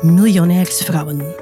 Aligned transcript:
Miljonairsvrouwen. 0.00 1.34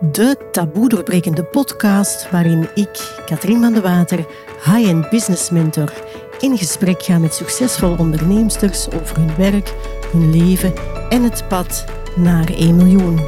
De 0.00 0.36
taboe 0.52 0.88
doorbrekende 0.88 1.44
podcast 1.44 2.30
waarin 2.30 2.68
ik, 2.74 3.22
Katrien 3.26 3.60
van 3.60 3.72
de 3.72 3.80
Water, 3.80 4.26
high-end 4.64 5.10
business 5.10 5.50
mentor, 5.50 5.92
in 6.40 6.58
gesprek 6.58 7.02
ga 7.02 7.18
met 7.18 7.34
succesvolle 7.34 7.98
onderneemsters 7.98 8.90
over 8.90 9.16
hun 9.16 9.36
werk, 9.36 9.74
hun 10.12 10.30
leven 10.30 10.72
en 11.08 11.22
het 11.22 11.48
pad 11.48 11.84
naar 12.16 12.48
1 12.48 12.76
miljoen. 12.76 13.20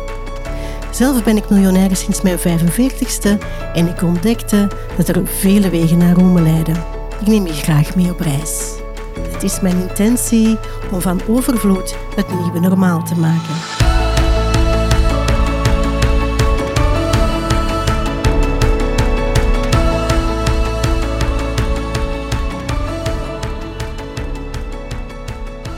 Zelf 0.91 1.25
ben 1.25 1.37
ik 1.37 1.51
miljonair 1.51 1.97
sinds 1.97 2.23
mijn 2.23 2.39
45ste 2.39 3.39
en 3.75 3.89
ik 3.89 4.03
ontdekte 4.03 4.69
dat 4.97 5.09
er 5.09 5.27
vele 5.27 5.71
wegen 5.71 5.99
naar 5.99 6.15
Rome 6.15 6.43
leiden. 6.43 6.77
Ik 7.21 7.27
neem 7.27 7.47
je 7.47 7.53
graag 7.53 7.97
mee 7.97 8.11
op 8.11 8.21
reis. 8.21 8.75
Het 9.31 9.43
is 9.43 9.61
mijn 9.61 9.81
intentie 9.89 10.59
om 10.93 11.01
van 11.01 11.21
overvloed 11.29 11.97
het 12.17 12.41
nieuwe 12.41 12.61
normaal 12.61 13.03
te 13.03 13.15
maken. 13.15 13.86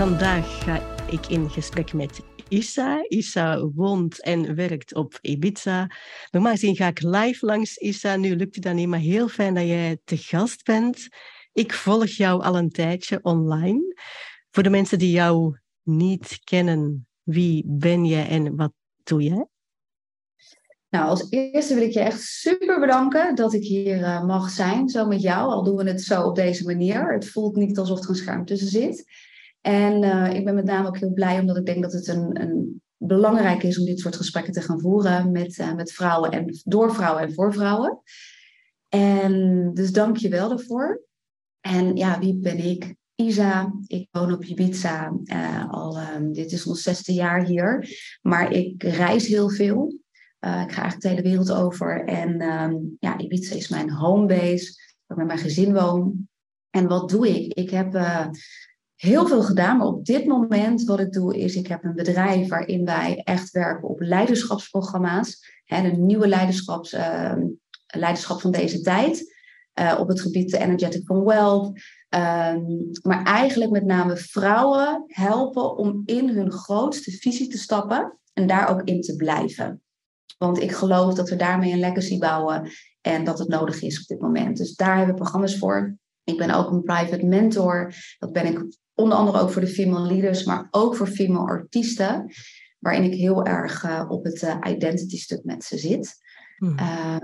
Vandaag 0.08 0.64
ga 0.64 1.04
ik 1.10 1.26
in 1.26 1.50
gesprek 1.50 1.92
met 1.92 2.20
Issa. 2.48 3.04
Issa 3.08 3.64
woont 3.74 4.22
en 4.22 4.54
werkt 4.54 4.94
op 4.94 5.18
Ibiza. 5.20 5.90
Normaal 6.30 6.52
gezien 6.52 6.76
ga 6.76 6.86
ik 6.86 7.02
live 7.02 7.46
langs 7.46 7.76
Issa. 7.76 8.16
Nu 8.16 8.36
lukt 8.36 8.54
het 8.54 8.64
dan 8.64 8.74
niet, 8.74 8.88
maar 8.88 8.98
heel 8.98 9.28
fijn 9.28 9.54
dat 9.54 9.66
jij 9.66 9.98
te 10.04 10.16
gast 10.16 10.64
bent. 10.64 11.08
Ik 11.52 11.72
volg 11.72 12.06
jou 12.06 12.42
al 12.42 12.56
een 12.56 12.70
tijdje 12.70 13.18
online. 13.22 13.94
Voor 14.50 14.62
de 14.62 14.70
mensen 14.70 14.98
die 14.98 15.10
jou 15.10 15.58
niet 15.82 16.40
kennen, 16.44 17.06
wie 17.22 17.64
ben 17.66 18.04
jij 18.04 18.28
en 18.28 18.56
wat 18.56 18.72
doe 19.02 19.22
jij? 19.22 19.46
Nou, 20.90 21.08
als 21.08 21.26
eerste 21.30 21.74
wil 21.74 21.82
ik 21.82 21.92
je 21.92 22.00
echt 22.00 22.20
super 22.20 22.80
bedanken 22.80 23.34
dat 23.34 23.52
ik 23.52 23.62
hier 23.62 23.98
uh, 23.98 24.24
mag 24.24 24.50
zijn, 24.50 24.88
zo 24.88 25.06
met 25.06 25.22
jou. 25.22 25.50
Al 25.50 25.64
doen 25.64 25.76
we 25.76 25.90
het 25.90 26.02
zo 26.02 26.22
op 26.22 26.36
deze 26.36 26.64
manier. 26.64 27.12
Het 27.12 27.28
voelt 27.28 27.56
niet 27.56 27.78
alsof 27.78 28.02
er 28.02 28.08
een 28.08 28.14
scherm 28.14 28.44
tussen 28.44 28.68
zit. 28.68 29.26
En 29.60 30.02
uh, 30.02 30.32
ik 30.34 30.44
ben 30.44 30.54
met 30.54 30.64
name 30.64 30.88
ook 30.88 30.98
heel 30.98 31.12
blij 31.12 31.40
omdat 31.40 31.56
ik 31.56 31.66
denk 31.66 31.82
dat 31.82 31.92
het 31.92 32.06
een, 32.08 32.40
een 32.40 32.82
belangrijk 32.96 33.62
is 33.62 33.78
om 33.78 33.84
dit 33.84 33.98
soort 33.98 34.16
gesprekken 34.16 34.52
te 34.52 34.60
gaan 34.60 34.80
voeren 34.80 35.32
met, 35.32 35.58
uh, 35.58 35.74
met 35.74 35.92
vrouwen 35.92 36.30
en 36.30 36.60
door 36.64 36.94
vrouwen 36.94 37.22
en 37.22 37.32
voor 37.32 37.52
vrouwen. 37.52 38.02
En 38.88 39.70
dus 39.74 39.92
dank 39.92 40.16
je 40.16 40.28
wel 40.28 40.48
daarvoor. 40.48 41.02
En 41.60 41.96
ja, 41.96 42.18
wie 42.18 42.36
ben 42.36 42.58
ik? 42.58 42.96
Isa, 43.14 43.72
ik 43.86 44.08
woon 44.10 44.32
op 44.32 44.44
Ibiza 44.44 45.12
uh, 45.24 45.70
al, 45.70 45.98
um, 46.00 46.32
dit 46.32 46.52
is 46.52 46.66
ons 46.66 46.82
zesde 46.82 47.12
jaar 47.12 47.44
hier, 47.44 47.88
maar 48.22 48.52
ik 48.52 48.82
reis 48.82 49.26
heel 49.26 49.50
veel. 49.50 49.86
Ik 50.38 50.72
ga 50.72 50.82
eigenlijk 50.82 51.00
de 51.00 51.08
hele 51.08 51.22
wereld 51.22 51.52
over 51.52 52.04
en 52.04 52.42
um, 52.42 52.96
ja, 52.98 53.18
Ibiza 53.18 53.54
is 53.54 53.68
mijn 53.68 53.90
homebase, 53.90 54.74
waar 55.06 55.18
ik 55.18 55.24
met 55.24 55.26
mijn 55.26 55.38
gezin 55.38 55.72
woon. 55.72 56.28
En 56.70 56.88
wat 56.88 57.08
doe 57.10 57.28
ik? 57.28 57.52
Ik 57.52 57.70
heb 57.70 57.92
heel 58.98 59.26
veel 59.26 59.42
gedaan, 59.42 59.76
maar 59.76 59.86
op 59.86 60.04
dit 60.04 60.26
moment 60.26 60.84
wat 60.84 61.00
ik 61.00 61.12
doe 61.12 61.36
is, 61.36 61.54
ik 61.54 61.66
heb 61.66 61.84
een 61.84 61.94
bedrijf 61.94 62.48
waarin 62.48 62.84
wij 62.84 63.20
echt 63.24 63.50
werken 63.50 63.88
op 63.88 64.00
leiderschapsprogramma's, 64.00 65.60
hè, 65.64 65.82
de 65.82 65.96
nieuwe 65.96 66.28
leiderschaps, 66.28 66.96
leiderschap 67.86 68.40
van 68.40 68.50
deze 68.50 68.80
tijd. 68.80 69.36
Uh, 69.80 69.96
op 69.98 70.08
het 70.08 70.20
gebied 70.20 70.50
de 70.50 70.58
energetic 70.58 71.04
from 71.04 71.24
wealth. 71.24 71.66
Um, 72.14 72.90
maar 73.02 73.22
eigenlijk 73.24 73.70
met 73.70 73.84
name 73.84 74.16
vrouwen 74.16 75.04
helpen 75.06 75.76
om 75.76 76.02
in 76.04 76.28
hun 76.28 76.52
grootste 76.52 77.10
visie 77.10 77.48
te 77.48 77.58
stappen 77.58 78.18
en 78.32 78.46
daar 78.46 78.68
ook 78.68 78.82
in 78.82 79.00
te 79.00 79.16
blijven. 79.16 79.82
Want 80.38 80.60
ik 80.60 80.72
geloof 80.72 81.14
dat 81.14 81.28
we 81.28 81.36
daarmee 81.36 81.72
een 81.72 81.80
legacy 81.80 82.18
bouwen 82.18 82.70
en 83.00 83.24
dat 83.24 83.38
het 83.38 83.48
nodig 83.48 83.82
is 83.82 84.00
op 84.00 84.06
dit 84.06 84.20
moment. 84.20 84.56
Dus 84.56 84.74
daar 84.74 84.96
hebben 84.96 85.14
we 85.14 85.20
programma's 85.20 85.58
voor. 85.58 85.96
Ik 86.28 86.36
ben 86.36 86.50
ook 86.50 86.70
een 86.70 86.82
private 86.82 87.26
mentor. 87.26 87.92
Dat 88.18 88.32
ben 88.32 88.46
ik 88.46 88.64
onder 88.94 89.18
andere 89.18 89.40
ook 89.40 89.50
voor 89.50 89.60
de 89.60 89.68
female 89.68 90.06
leaders, 90.06 90.44
maar 90.44 90.68
ook 90.70 90.96
voor 90.96 91.06
female 91.06 91.46
artiesten. 91.46 92.32
Waarin 92.78 93.02
ik 93.02 93.14
heel 93.14 93.44
erg 93.44 93.84
uh, 93.84 94.04
op 94.08 94.24
het 94.24 94.42
uh, 94.42 94.56
identity 94.66 95.18
stuk 95.18 95.44
met 95.44 95.64
ze 95.64 95.78
zit. 95.78 96.14
Hmm. 96.56 96.78
Uh, 96.78 97.16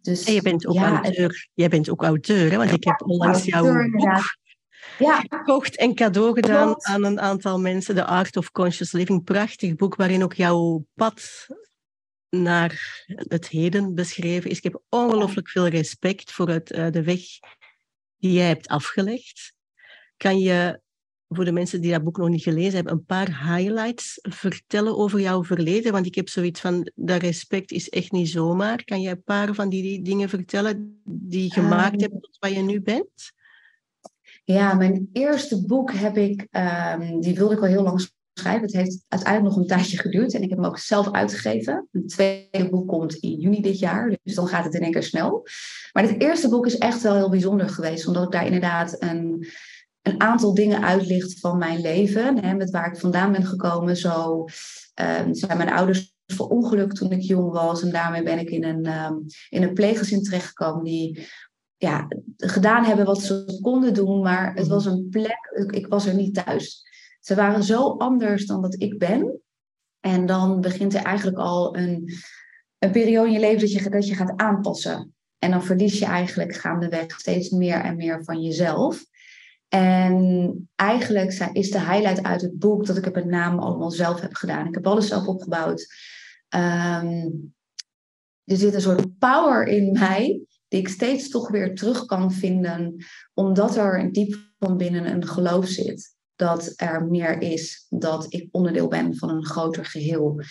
dus, 0.00 0.24
en 0.24 0.34
je 0.34 0.42
bent 0.42 0.66
ook 0.66 0.74
ja, 0.74 1.02
auteur. 1.02 1.48
Jij 1.54 1.68
bent 1.68 1.90
ook 1.90 2.02
auteur, 2.02 2.50
hè? 2.50 2.56
want 2.56 2.72
ik 2.72 2.84
heb 2.84 3.02
onlangs 3.02 3.44
jouw 3.44 3.64
boek 3.90 4.38
ja. 4.98 5.24
gekocht 5.28 5.76
en 5.76 5.94
cadeau 5.94 6.34
gedaan 6.34 6.66
Klopt. 6.66 6.84
aan 6.84 7.04
een 7.04 7.20
aantal 7.20 7.60
mensen. 7.60 7.94
The 7.94 8.04
Art 8.04 8.36
of 8.36 8.50
Conscious 8.50 8.92
Living. 8.92 9.24
Prachtig 9.24 9.74
boek 9.74 9.94
waarin 9.94 10.22
ook 10.22 10.34
jouw 10.34 10.84
pad 10.94 11.46
naar 12.28 13.04
het 13.06 13.48
heden 13.48 13.94
beschreven 13.94 14.50
is. 14.50 14.56
Ik 14.56 14.62
heb 14.62 14.82
ongelooflijk 14.88 15.48
veel 15.48 15.66
respect 15.66 16.32
voor 16.32 16.48
het, 16.48 16.72
uh, 16.72 16.90
de 16.90 17.02
weg 17.02 17.20
die 18.20 18.32
jij 18.32 18.46
hebt 18.46 18.68
afgelegd. 18.68 19.52
Kan 20.16 20.38
je 20.38 20.80
voor 21.28 21.44
de 21.44 21.52
mensen 21.52 21.80
die 21.80 21.92
dat 21.92 22.04
boek 22.04 22.16
nog 22.16 22.28
niet 22.28 22.42
gelezen 22.42 22.74
hebben, 22.74 22.92
een 22.92 23.04
paar 23.04 23.56
highlights 23.56 24.18
vertellen 24.22 24.96
over 24.96 25.20
jouw 25.20 25.44
verleden? 25.44 25.92
Want 25.92 26.06
ik 26.06 26.14
heb 26.14 26.28
zoiets 26.28 26.60
van, 26.60 26.90
dat 26.94 27.22
respect 27.22 27.72
is 27.72 27.88
echt 27.88 28.12
niet 28.12 28.28
zomaar. 28.28 28.84
Kan 28.84 29.00
je 29.00 29.10
een 29.10 29.22
paar 29.22 29.54
van 29.54 29.68
die 29.68 30.02
dingen 30.02 30.28
vertellen 30.28 31.02
die 31.04 31.42
je 31.42 31.52
gemaakt 31.52 31.94
um, 31.94 32.00
hebt 32.00 32.22
tot 32.22 32.36
waar 32.38 32.50
je 32.50 32.62
nu 32.62 32.80
bent? 32.80 33.32
Ja, 34.44 34.74
mijn 34.74 35.08
eerste 35.12 35.66
boek 35.66 35.92
heb 35.92 36.16
ik, 36.16 36.46
um, 36.50 37.20
die 37.20 37.34
wilde 37.34 37.54
ik 37.54 37.60
al 37.60 37.66
heel 37.66 37.82
lang 37.82 38.00
schrijven. 38.40 38.62
Het 38.62 38.72
heeft 38.72 39.04
uiteindelijk 39.08 39.54
nog 39.54 39.62
een 39.62 39.76
tijdje 39.76 39.98
geduurd 39.98 40.34
en 40.34 40.42
ik 40.42 40.48
heb 40.48 40.58
hem 40.58 40.66
ook 40.66 40.78
zelf 40.78 41.12
uitgegeven. 41.12 41.88
Een 41.92 42.06
tweede 42.06 42.68
boek 42.70 42.88
komt 42.88 43.14
in 43.14 43.40
juni 43.40 43.60
dit 43.60 43.78
jaar, 43.78 44.16
dus 44.22 44.34
dan 44.34 44.46
gaat 44.46 44.64
het 44.64 44.74
in 44.74 44.80
één 44.80 44.92
keer 44.92 45.02
snel. 45.02 45.46
Maar 45.92 46.02
het 46.02 46.22
eerste 46.22 46.48
boek 46.48 46.66
is 46.66 46.78
echt 46.78 47.02
wel 47.02 47.14
heel 47.14 47.30
bijzonder 47.30 47.68
geweest, 47.68 48.06
omdat 48.06 48.24
ik 48.24 48.30
daar 48.30 48.46
inderdaad 48.46 49.02
een 49.02 49.46
een 50.02 50.20
aantal 50.20 50.54
dingen 50.54 50.82
uitlicht 50.82 51.40
van 51.40 51.58
mijn 51.58 51.80
leven. 51.80 52.44
Hè, 52.44 52.54
met 52.54 52.70
waar 52.70 52.92
ik 52.92 53.00
vandaan 53.00 53.32
ben 53.32 53.44
gekomen. 53.44 53.96
Zo 53.96 54.44
um, 54.94 55.34
zijn 55.34 55.56
mijn 55.56 55.72
ouders 55.72 56.14
verongelukt 56.26 56.96
toen 56.96 57.12
ik 57.12 57.20
jong 57.20 57.52
was. 57.52 57.82
En 57.82 57.90
daarmee 57.90 58.22
ben 58.22 58.38
ik 58.38 58.50
in 58.50 58.64
een, 58.64 58.86
um, 58.86 59.24
in 59.48 59.62
een 59.62 59.74
pleeggezin 59.74 60.22
terechtgekomen 60.22 60.84
die 60.84 61.28
ja, 61.76 62.06
gedaan 62.36 62.84
hebben 62.84 63.06
wat 63.06 63.22
ze 63.22 63.58
konden 63.62 63.94
doen. 63.94 64.22
Maar 64.22 64.54
het 64.54 64.66
was 64.66 64.86
een 64.86 65.08
plek, 65.10 65.50
ik, 65.54 65.72
ik 65.72 65.86
was 65.86 66.06
er 66.06 66.14
niet 66.14 66.34
thuis. 66.34 66.88
Ze 67.20 67.34
waren 67.34 67.62
zo 67.62 67.96
anders 67.96 68.46
dan 68.46 68.62
dat 68.62 68.80
ik 68.80 68.98
ben. 68.98 69.40
En 70.00 70.26
dan 70.26 70.60
begint 70.60 70.94
er 70.94 71.02
eigenlijk 71.02 71.38
al 71.38 71.76
een, 71.76 72.12
een 72.78 72.90
periode 72.90 73.26
in 73.26 73.32
je 73.32 73.40
leven 73.40 73.60
dat 73.60 73.72
je, 73.72 73.90
dat 73.90 74.06
je 74.06 74.14
gaat 74.14 74.36
aanpassen. 74.36 75.14
En 75.38 75.50
dan 75.50 75.64
verlies 75.64 75.98
je 75.98 76.04
eigenlijk 76.04 76.54
gaandeweg 76.54 77.20
steeds 77.20 77.50
meer 77.50 77.80
en 77.80 77.96
meer 77.96 78.24
van 78.24 78.42
jezelf. 78.42 79.04
En 79.68 80.68
eigenlijk 80.74 81.48
is 81.52 81.70
de 81.70 81.80
highlight 81.80 82.22
uit 82.22 82.40
het 82.40 82.58
boek 82.58 82.86
dat 82.86 82.96
ik 82.96 83.04
het 83.04 83.14
met 83.14 83.26
name 83.26 83.60
allemaal 83.60 83.90
zelf 83.90 84.20
heb 84.20 84.34
gedaan. 84.34 84.66
Ik 84.66 84.74
heb 84.74 84.86
alles 84.86 85.08
zelf 85.08 85.26
opgebouwd. 85.26 85.86
Um, 86.54 87.54
er 88.44 88.56
zit 88.56 88.74
een 88.74 88.80
soort 88.80 89.18
power 89.18 89.66
in 89.66 89.92
mij 89.92 90.42
die 90.68 90.80
ik 90.80 90.88
steeds 90.88 91.28
toch 91.28 91.50
weer 91.50 91.74
terug 91.74 92.04
kan 92.04 92.32
vinden, 92.32 93.04
omdat 93.34 93.76
er 93.76 94.12
diep 94.12 94.36
van 94.58 94.76
binnen 94.76 95.06
een 95.06 95.26
geloof 95.26 95.66
zit 95.66 96.18
dat 96.40 96.72
er 96.76 97.06
meer 97.06 97.42
is, 97.42 97.86
dat 97.88 98.26
ik 98.28 98.48
onderdeel 98.50 98.88
ben 98.88 99.16
van 99.16 99.30
een 99.30 99.44
groter 99.44 99.84
geheel. 99.84 100.42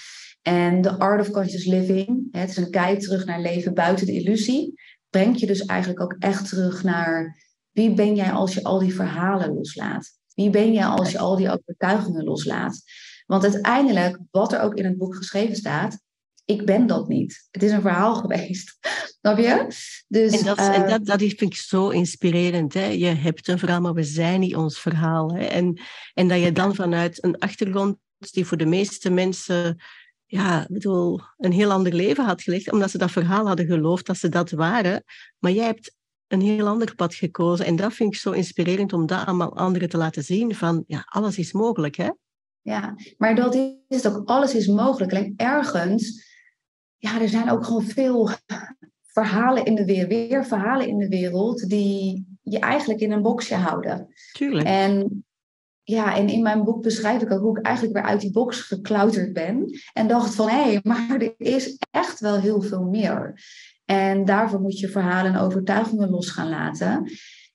En 0.41 0.81
de 0.81 0.99
Art 0.99 1.21
of 1.21 1.31
Conscious 1.31 1.65
Living, 1.65 2.27
het 2.31 2.49
is 2.49 2.57
een 2.57 2.71
kijk 2.71 2.99
terug 2.99 3.25
naar 3.25 3.41
leven 3.41 3.73
buiten 3.73 4.05
de 4.05 4.13
illusie, 4.13 4.73
brengt 5.09 5.39
je 5.39 5.45
dus 5.45 5.65
eigenlijk 5.65 6.01
ook 6.01 6.15
echt 6.19 6.49
terug 6.49 6.83
naar 6.83 7.37
wie 7.71 7.93
ben 7.93 8.15
jij 8.15 8.31
als 8.31 8.53
je 8.53 8.63
al 8.63 8.79
die 8.79 8.93
verhalen 8.93 9.53
loslaat? 9.53 10.11
Wie 10.33 10.49
ben 10.49 10.73
jij 10.73 10.85
als 10.85 11.11
je 11.11 11.19
al 11.19 11.35
die 11.35 11.51
overtuigingen 11.51 12.23
loslaat? 12.23 12.81
Want 13.25 13.43
uiteindelijk, 13.43 14.19
wat 14.31 14.53
er 14.53 14.61
ook 14.61 14.73
in 14.73 14.85
het 14.85 14.97
boek 14.97 15.15
geschreven 15.15 15.55
staat, 15.55 15.99
ik 16.49 16.65
ben 16.65 16.87
dat 16.87 17.07
niet. 17.07 17.47
Het 17.51 17.63
is 17.63 17.71
een 17.71 17.81
verhaal 17.81 18.15
geweest. 18.21 18.77
Snap 19.19 19.37
je? 19.37 19.65
Dus, 20.07 20.37
en 20.39 20.45
dat, 20.45 20.59
uh, 20.59 20.75
en 20.75 20.89
dat, 20.89 21.05
dat 21.05 21.19
vind 21.19 21.41
ik 21.41 21.55
zo 21.55 21.89
inspirerend. 21.89 22.73
Hè? 22.73 22.85
Je 22.85 23.05
hebt 23.05 23.47
een 23.47 23.59
verhaal, 23.59 23.81
maar 23.81 23.93
we 23.93 24.03
zijn 24.03 24.39
niet 24.39 24.55
ons 24.55 24.79
verhaal. 24.79 25.33
Hè? 25.33 25.45
En, 25.45 25.81
en 26.13 26.27
dat 26.27 26.39
je 26.41 26.51
dan 26.51 26.75
vanuit 26.75 27.23
een 27.23 27.37
achtergrond 27.37 27.97
die 28.17 28.45
voor 28.45 28.57
de 28.57 28.65
meeste 28.65 29.09
mensen 29.09 29.77
ja, 30.25 30.65
bedoel, 30.69 31.19
een 31.37 31.51
heel 31.51 31.71
ander 31.71 31.93
leven 31.93 32.25
had 32.25 32.41
gelegd, 32.41 32.71
omdat 32.71 32.91
ze 32.91 32.97
dat 32.97 33.11
verhaal 33.11 33.47
hadden 33.47 33.65
geloofd 33.65 34.05
dat 34.05 34.17
ze 34.17 34.29
dat 34.29 34.51
waren. 34.51 35.03
Maar 35.39 35.51
jij 35.51 35.65
hebt 35.65 35.95
een 36.27 36.41
heel 36.41 36.67
ander 36.67 36.95
pad 36.95 37.15
gekozen. 37.15 37.65
En 37.65 37.75
dat 37.75 37.93
vind 37.93 38.13
ik 38.13 38.19
zo 38.19 38.31
inspirerend 38.31 38.93
om 38.93 39.05
dat 39.05 39.25
allemaal 39.25 39.57
anderen 39.57 39.89
te 39.89 39.97
laten 39.97 40.23
zien. 40.23 40.55
Van 40.55 40.83
ja, 40.87 41.05
alles 41.05 41.37
is 41.37 41.51
mogelijk, 41.51 41.95
hè? 41.95 42.09
Ja, 42.61 42.95
maar 43.17 43.35
dat 43.35 43.55
is 43.55 44.03
het 44.03 44.07
ook. 44.07 44.29
Alles 44.29 44.55
is 44.55 44.67
mogelijk. 44.67 45.11
Alleen 45.11 45.33
ergens, 45.37 46.28
ja, 46.99 47.21
er 47.21 47.29
zijn 47.29 47.49
ook 47.49 47.65
gewoon 47.65 47.83
veel 47.83 48.29
verhalen 49.01 49.65
in 49.65 49.75
de 49.75 49.85
wereld, 49.85 50.09
weer 50.09 50.45
verhalen 50.45 50.87
in 50.87 50.97
de 50.97 51.07
wereld 51.07 51.69
die 51.69 52.27
je 52.41 52.59
eigenlijk 52.59 52.99
in 52.99 53.11
een 53.11 53.21
boxje 53.21 53.55
houden. 53.55 54.07
Tuurlijk. 54.33 54.67
En 54.67 55.23
ja, 55.83 56.15
en 56.15 56.29
in 56.29 56.41
mijn 56.41 56.63
boek 56.63 56.81
beschrijf 56.81 57.21
ik 57.21 57.31
ook 57.31 57.41
hoe 57.41 57.57
ik 57.59 57.65
eigenlijk 57.65 57.95
weer 57.95 58.05
uit 58.05 58.21
die 58.21 58.31
box 58.31 58.61
geklauterd 58.61 59.33
ben. 59.33 59.79
En 59.93 60.07
dacht 60.07 60.35
van, 60.35 60.49
hé, 60.49 60.63
hey, 60.63 60.79
maar 60.83 61.21
er 61.21 61.33
is 61.37 61.77
echt 61.91 62.19
wel 62.19 62.39
heel 62.39 62.61
veel 62.61 62.83
meer. 62.83 63.41
En 63.85 64.25
daarvoor 64.25 64.61
moet 64.61 64.79
je 64.79 64.89
verhalen 64.89 65.33
en 65.33 65.39
overtuigingen 65.39 66.09
los 66.09 66.29
gaan 66.29 66.49
laten. 66.49 67.11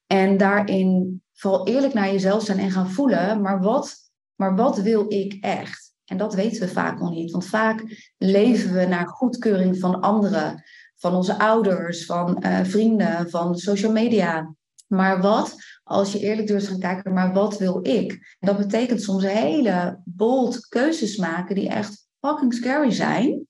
En 0.06 0.36
daarin 0.36 1.22
vooral 1.32 1.66
eerlijk 1.66 1.94
naar 1.94 2.12
jezelf 2.12 2.44
zijn 2.44 2.58
en 2.58 2.70
gaan 2.70 2.90
voelen. 2.90 3.40
Maar 3.40 3.60
wat, 3.60 3.96
maar 4.34 4.56
wat 4.56 4.78
wil 4.78 5.04
ik 5.08 5.36
echt? 5.40 5.83
En 6.04 6.16
dat 6.16 6.34
weten 6.34 6.60
we 6.60 6.68
vaak 6.68 6.98
nog 6.98 7.10
niet. 7.10 7.30
Want 7.30 7.46
vaak 7.46 8.08
leven 8.18 8.74
we 8.74 8.86
naar 8.86 9.06
goedkeuring 9.06 9.78
van 9.78 10.00
anderen. 10.00 10.62
Van 10.94 11.14
onze 11.14 11.38
ouders, 11.38 12.04
van 12.04 12.42
uh, 12.46 12.60
vrienden, 12.64 13.30
van 13.30 13.56
social 13.56 13.92
media. 13.92 14.54
Maar 14.86 15.20
wat 15.20 15.54
als 15.82 16.12
je 16.12 16.18
eerlijk 16.18 16.46
durft 16.46 16.66
gaan 16.66 16.78
kijken, 16.78 17.12
maar 17.12 17.32
wat 17.32 17.58
wil 17.58 17.78
ik? 17.82 18.36
dat 18.40 18.56
betekent 18.56 19.02
soms 19.02 19.24
hele 19.24 20.00
bold 20.04 20.68
keuzes 20.68 21.16
maken 21.16 21.54
die 21.54 21.68
echt 21.68 22.08
fucking 22.20 22.54
scary 22.54 22.90
zijn. 22.90 23.46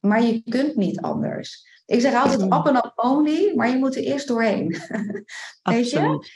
Maar 0.00 0.22
je 0.22 0.42
kunt 0.42 0.76
niet 0.76 1.00
anders. 1.00 1.72
Ik 1.86 2.00
zeg 2.00 2.14
altijd 2.14 2.40
up 2.40 2.52
and 2.52 2.84
up 2.84 2.92
only, 2.96 3.52
maar 3.54 3.68
je 3.68 3.76
moet 3.76 3.96
er 3.96 4.02
eerst 4.02 4.28
doorheen. 4.28 4.76
Weet 5.62 5.90
je? 5.90 6.28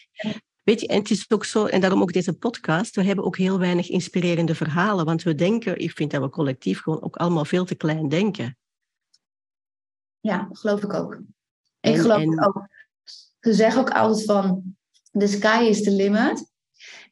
Weet 0.69 0.81
je, 0.81 0.87
en 0.87 0.99
het 0.99 1.11
is 1.11 1.31
ook 1.31 1.45
zo, 1.45 1.67
en 1.67 1.81
daarom 1.81 2.03
ook 2.03 2.13
deze 2.13 2.33
podcast, 2.33 2.97
we 2.97 3.05
hebben 3.05 3.25
ook 3.25 3.37
heel 3.37 3.59
weinig 3.59 3.89
inspirerende 3.89 4.55
verhalen, 4.55 5.05
want 5.05 5.23
we 5.23 5.35
denken, 5.35 5.79
ik 5.79 5.91
vind 5.91 6.11
dat 6.11 6.23
we 6.23 6.29
collectief 6.29 6.81
gewoon 6.81 7.03
ook 7.03 7.17
allemaal 7.17 7.45
veel 7.45 7.65
te 7.65 7.75
klein 7.75 8.09
denken. 8.09 8.57
Ja, 10.21 10.49
geloof 10.53 10.83
ik 10.83 10.93
ook. 10.93 11.21
Ik 11.81 11.97
geloof 11.97 12.21
en... 12.21 12.45
ook. 12.45 12.69
Ze 13.41 13.53
zeggen 13.53 13.81
ook 13.81 13.91
altijd 13.91 14.25
van, 14.25 14.77
the 15.11 15.27
sky 15.27 15.67
is 15.69 15.83
the 15.83 15.91
limit. 15.91 16.51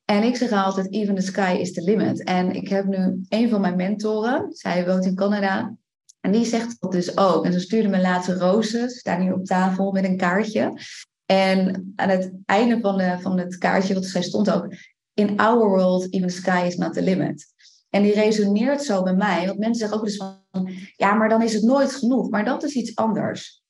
En 0.04 0.22
ik 0.22 0.36
zeg 0.36 0.52
altijd, 0.52 0.92
even 0.92 1.14
the 1.14 1.22
sky 1.22 1.56
is 1.60 1.72
the 1.72 1.82
limit. 1.82 2.24
En 2.24 2.50
ik 2.50 2.68
heb 2.68 2.86
nu 2.86 3.24
een 3.28 3.48
van 3.48 3.60
mijn 3.60 3.76
mentoren, 3.76 4.52
zij 4.52 4.86
woont 4.86 5.04
in 5.04 5.14
Canada. 5.14 5.76
En 6.20 6.32
die 6.32 6.44
zegt 6.44 6.80
dat 6.80 6.92
dus 6.92 7.16
ook. 7.16 7.44
En 7.44 7.52
ze 7.52 7.60
stuurde 7.60 7.88
me 7.88 8.00
laatste 8.00 8.34
rozen, 8.34 8.90
ze 8.90 8.98
staan 8.98 9.20
hier 9.20 9.34
op 9.34 9.44
tafel 9.44 9.92
met 9.92 10.04
een 10.04 10.16
kaartje. 10.16 10.80
En 11.26 11.92
aan 11.96 12.08
het 12.08 12.32
einde 12.44 12.80
van, 12.80 13.20
van 13.20 13.38
het 13.38 13.58
kaartje, 13.58 13.94
wat 13.94 14.04
zij 14.04 14.22
stond 14.22 14.50
ook, 14.50 14.74
in 15.14 15.38
our 15.38 15.68
world, 15.68 16.12
even 16.12 16.30
sky 16.30 16.64
is 16.66 16.76
not 16.76 16.92
the 16.92 17.02
limit. 17.02 17.46
En 17.90 18.02
die 18.02 18.14
resoneert 18.14 18.82
zo 18.82 19.02
bij 19.02 19.14
mij, 19.14 19.46
want 19.46 19.58
mensen 19.58 19.78
zeggen 19.78 19.98
ook 19.98 20.04
dus 20.04 20.16
van, 20.16 20.70
ja, 20.96 21.14
maar 21.14 21.28
dan 21.28 21.42
is 21.42 21.52
het 21.52 21.62
nooit 21.62 21.92
genoeg. 21.92 22.30
Maar 22.30 22.44
dat 22.44 22.62
is 22.62 22.74
iets 22.74 22.96
anders. 22.96 23.62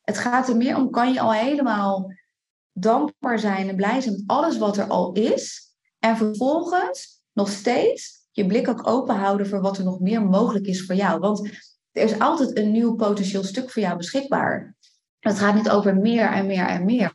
Het 0.00 0.18
gaat 0.18 0.48
er 0.48 0.56
meer 0.56 0.76
om, 0.76 0.90
kan 0.90 1.12
je 1.12 1.20
al 1.20 1.32
helemaal 1.32 2.12
dankbaar 2.72 3.38
zijn 3.38 3.68
en 3.68 3.76
blij 3.76 4.00
zijn 4.00 4.14
met 4.14 4.22
alles 4.26 4.58
wat 4.58 4.76
er 4.76 4.86
al 4.86 5.12
is. 5.12 5.74
En 5.98 6.16
vervolgens 6.16 7.22
nog 7.32 7.48
steeds 7.48 8.28
je 8.30 8.46
blik 8.46 8.68
ook 8.68 8.86
open 8.86 9.14
houden 9.14 9.46
voor 9.48 9.60
wat 9.60 9.78
er 9.78 9.84
nog 9.84 10.00
meer 10.00 10.22
mogelijk 10.22 10.66
is 10.66 10.86
voor 10.86 10.94
jou. 10.94 11.20
Want 11.20 11.48
er 11.92 12.02
is 12.02 12.18
altijd 12.18 12.58
een 12.58 12.72
nieuw 12.72 12.94
potentieel 12.94 13.44
stuk 13.44 13.70
voor 13.70 13.82
jou 13.82 13.96
beschikbaar. 13.96 14.75
Het 15.26 15.38
gaat 15.38 15.54
niet 15.54 15.70
over 15.70 15.96
meer 15.96 16.26
en 16.26 16.46
meer 16.46 16.66
en 16.66 16.84
meer. 16.84 17.12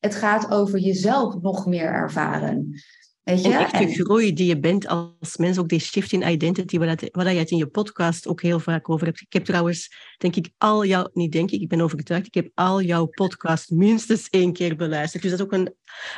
Het 0.00 0.14
gaat 0.14 0.50
over 0.50 0.78
jezelf 0.78 1.40
nog 1.40 1.66
meer 1.66 1.86
ervaren. 1.86 2.82
Weet 3.22 3.42
je? 3.42 3.52
En 3.52 3.58
echt 3.58 3.78
de 3.78 4.04
groei 4.04 4.32
die 4.32 4.46
je 4.46 4.58
bent 4.58 4.86
als 4.86 5.36
mens, 5.36 5.58
ook 5.58 5.68
die 5.68 5.80
shift 5.80 6.12
in 6.12 6.28
identity, 6.28 6.78
waar, 6.78 6.96
dat, 6.96 7.08
waar 7.12 7.32
je 7.32 7.38
het 7.38 7.50
in 7.50 7.56
je 7.56 7.66
podcast 7.66 8.26
ook 8.26 8.42
heel 8.42 8.60
vaak 8.60 8.88
over 8.88 9.06
hebt. 9.06 9.20
Ik 9.20 9.32
heb 9.32 9.44
trouwens, 9.44 9.94
denk 10.18 10.36
ik, 10.36 10.50
al 10.58 10.84
jouw, 10.84 11.08
niet 11.12 11.32
denk 11.32 11.50
ik, 11.50 11.60
ik 11.60 11.68
ben 11.68 11.80
overtuigd, 11.80 12.26
ik 12.26 12.34
heb 12.34 12.50
al 12.54 12.82
jouw 12.82 13.06
podcast 13.06 13.70
minstens 13.70 14.28
één 14.28 14.52
keer 14.52 14.76
beluisterd. 14.76 15.22
Dus 15.22 15.30
dat 15.30 15.40
is 15.40 15.46
ook 15.46 15.52
een 15.52 15.74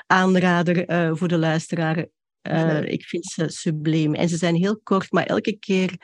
aanrader 0.07 0.91
uh, 0.91 1.11
voor 1.15 1.29
de 1.29 1.39
luisteraar. 1.39 2.07
Uh, 2.43 2.83
ik 2.83 3.05
vind 3.05 3.25
ze 3.25 3.49
subliem. 3.49 4.15
En 4.15 4.29
ze 4.29 4.37
zijn 4.37 4.55
heel 4.55 4.81
kort, 4.83 5.13
maar 5.13 5.27
elke 5.27 5.59
keer 5.59 5.97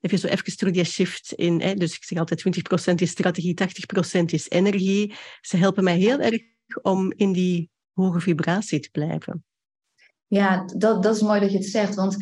heb 0.00 0.10
je 0.10 0.16
zo 0.16 0.26
even 0.26 0.56
terug 0.56 0.72
die 0.72 0.84
shift 0.84 1.32
in. 1.32 1.60
Hè? 1.60 1.74
Dus 1.74 1.94
ik 1.94 2.04
zeg 2.04 2.18
altijd 2.18 2.44
20% 2.90 2.94
is 2.94 3.10
strategie, 3.10 3.60
80% 4.20 4.24
is 4.24 4.50
energie. 4.50 5.14
Ze 5.40 5.56
helpen 5.56 5.84
mij 5.84 5.96
heel 5.96 6.18
erg 6.18 6.40
om 6.82 7.12
in 7.16 7.32
die 7.32 7.70
hoge 7.92 8.20
vibratie 8.20 8.80
te 8.80 8.90
blijven. 8.90 9.44
Ja, 10.26 10.64
dat, 10.76 11.02
dat 11.02 11.16
is 11.16 11.22
mooi 11.22 11.40
dat 11.40 11.52
je 11.52 11.58
het 11.58 11.66
zegt. 11.66 11.94
Want 11.94 12.16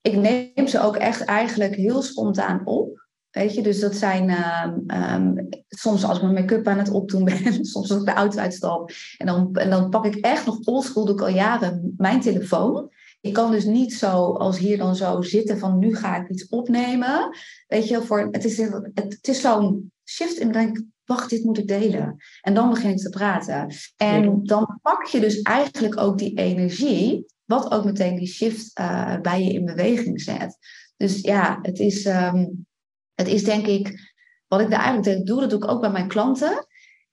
ik 0.00 0.14
neem 0.14 0.66
ze 0.66 0.80
ook 0.80 0.96
echt 0.96 1.24
eigenlijk 1.24 1.74
heel 1.74 2.02
spontaan 2.02 2.66
op. 2.66 3.06
Weet 3.30 3.54
je, 3.54 3.62
dus 3.62 3.80
dat 3.80 3.94
zijn 3.94 4.30
ehm, 4.30 4.78
ehm, 4.86 5.34
soms 5.68 6.04
als 6.04 6.16
ik 6.16 6.22
mijn 6.22 6.34
make-up 6.34 6.66
aan 6.66 6.78
het 6.78 6.90
opdoen 6.90 7.24
ben, 7.24 7.64
soms 7.64 7.90
als 7.90 8.00
ik 8.00 8.06
de 8.06 8.12
auto 8.12 8.38
uitstap. 8.38 8.90
En 9.16 9.26
dan, 9.26 9.54
en 9.54 9.70
dan 9.70 9.90
pak 9.90 10.06
ik 10.06 10.14
echt 10.14 10.46
nog 10.46 10.58
oldschool, 10.64 11.04
doe 11.04 11.14
ik 11.14 11.20
al 11.20 11.28
jaren, 11.28 11.94
mijn 11.96 12.20
telefoon. 12.20 12.90
Ik 13.20 13.32
kan 13.32 13.50
dus 13.50 13.64
niet 13.64 13.94
zo 13.94 14.32
als 14.32 14.58
hier 14.58 14.78
dan 14.78 14.96
zo 14.96 15.22
zitten 15.22 15.58
van 15.58 15.78
nu 15.78 15.96
ga 15.96 16.16
ik 16.16 16.28
iets 16.28 16.48
opnemen. 16.48 17.36
Weet 17.66 17.88
je, 17.88 18.02
voor, 18.02 18.28
het 18.30 18.44
is, 18.44 18.56
het, 18.56 18.90
het 18.94 19.28
is 19.28 19.40
zo'n 19.40 19.92
shift 20.04 20.38
en 20.38 20.52
dan 20.52 20.64
denk 20.64 20.82
wacht, 21.04 21.30
dit 21.30 21.44
moet 21.44 21.58
ik 21.58 21.68
delen. 21.68 22.16
En 22.40 22.54
dan 22.54 22.70
begin 22.70 22.90
ik 22.90 22.98
te 22.98 23.08
praten. 23.08 23.74
En 23.96 24.42
dan 24.42 24.78
pak 24.82 25.04
je 25.04 25.20
dus 25.20 25.42
eigenlijk 25.42 26.00
ook 26.00 26.18
die 26.18 26.38
energie 26.38 27.26
wat 27.44 27.70
ook 27.70 27.84
meteen 27.84 28.16
die 28.16 28.26
shift 28.26 28.78
uh, 28.80 29.20
bij 29.20 29.42
je 29.42 29.52
in 29.52 29.64
beweging 29.64 30.20
zet. 30.20 30.58
Dus 30.96 31.20
ja, 31.20 31.58
het 31.62 31.78
is, 31.78 32.06
um, 32.06 32.66
het 33.14 33.28
is 33.28 33.44
denk 33.44 33.66
ik, 33.66 34.14
wat 34.46 34.60
ik 34.60 34.70
daar 34.70 34.80
eigenlijk 34.80 35.26
doe, 35.26 35.40
dat 35.40 35.50
doe 35.50 35.58
ik 35.58 35.70
ook 35.70 35.80
bij 35.80 35.90
mijn 35.90 36.08
klanten. 36.08 36.66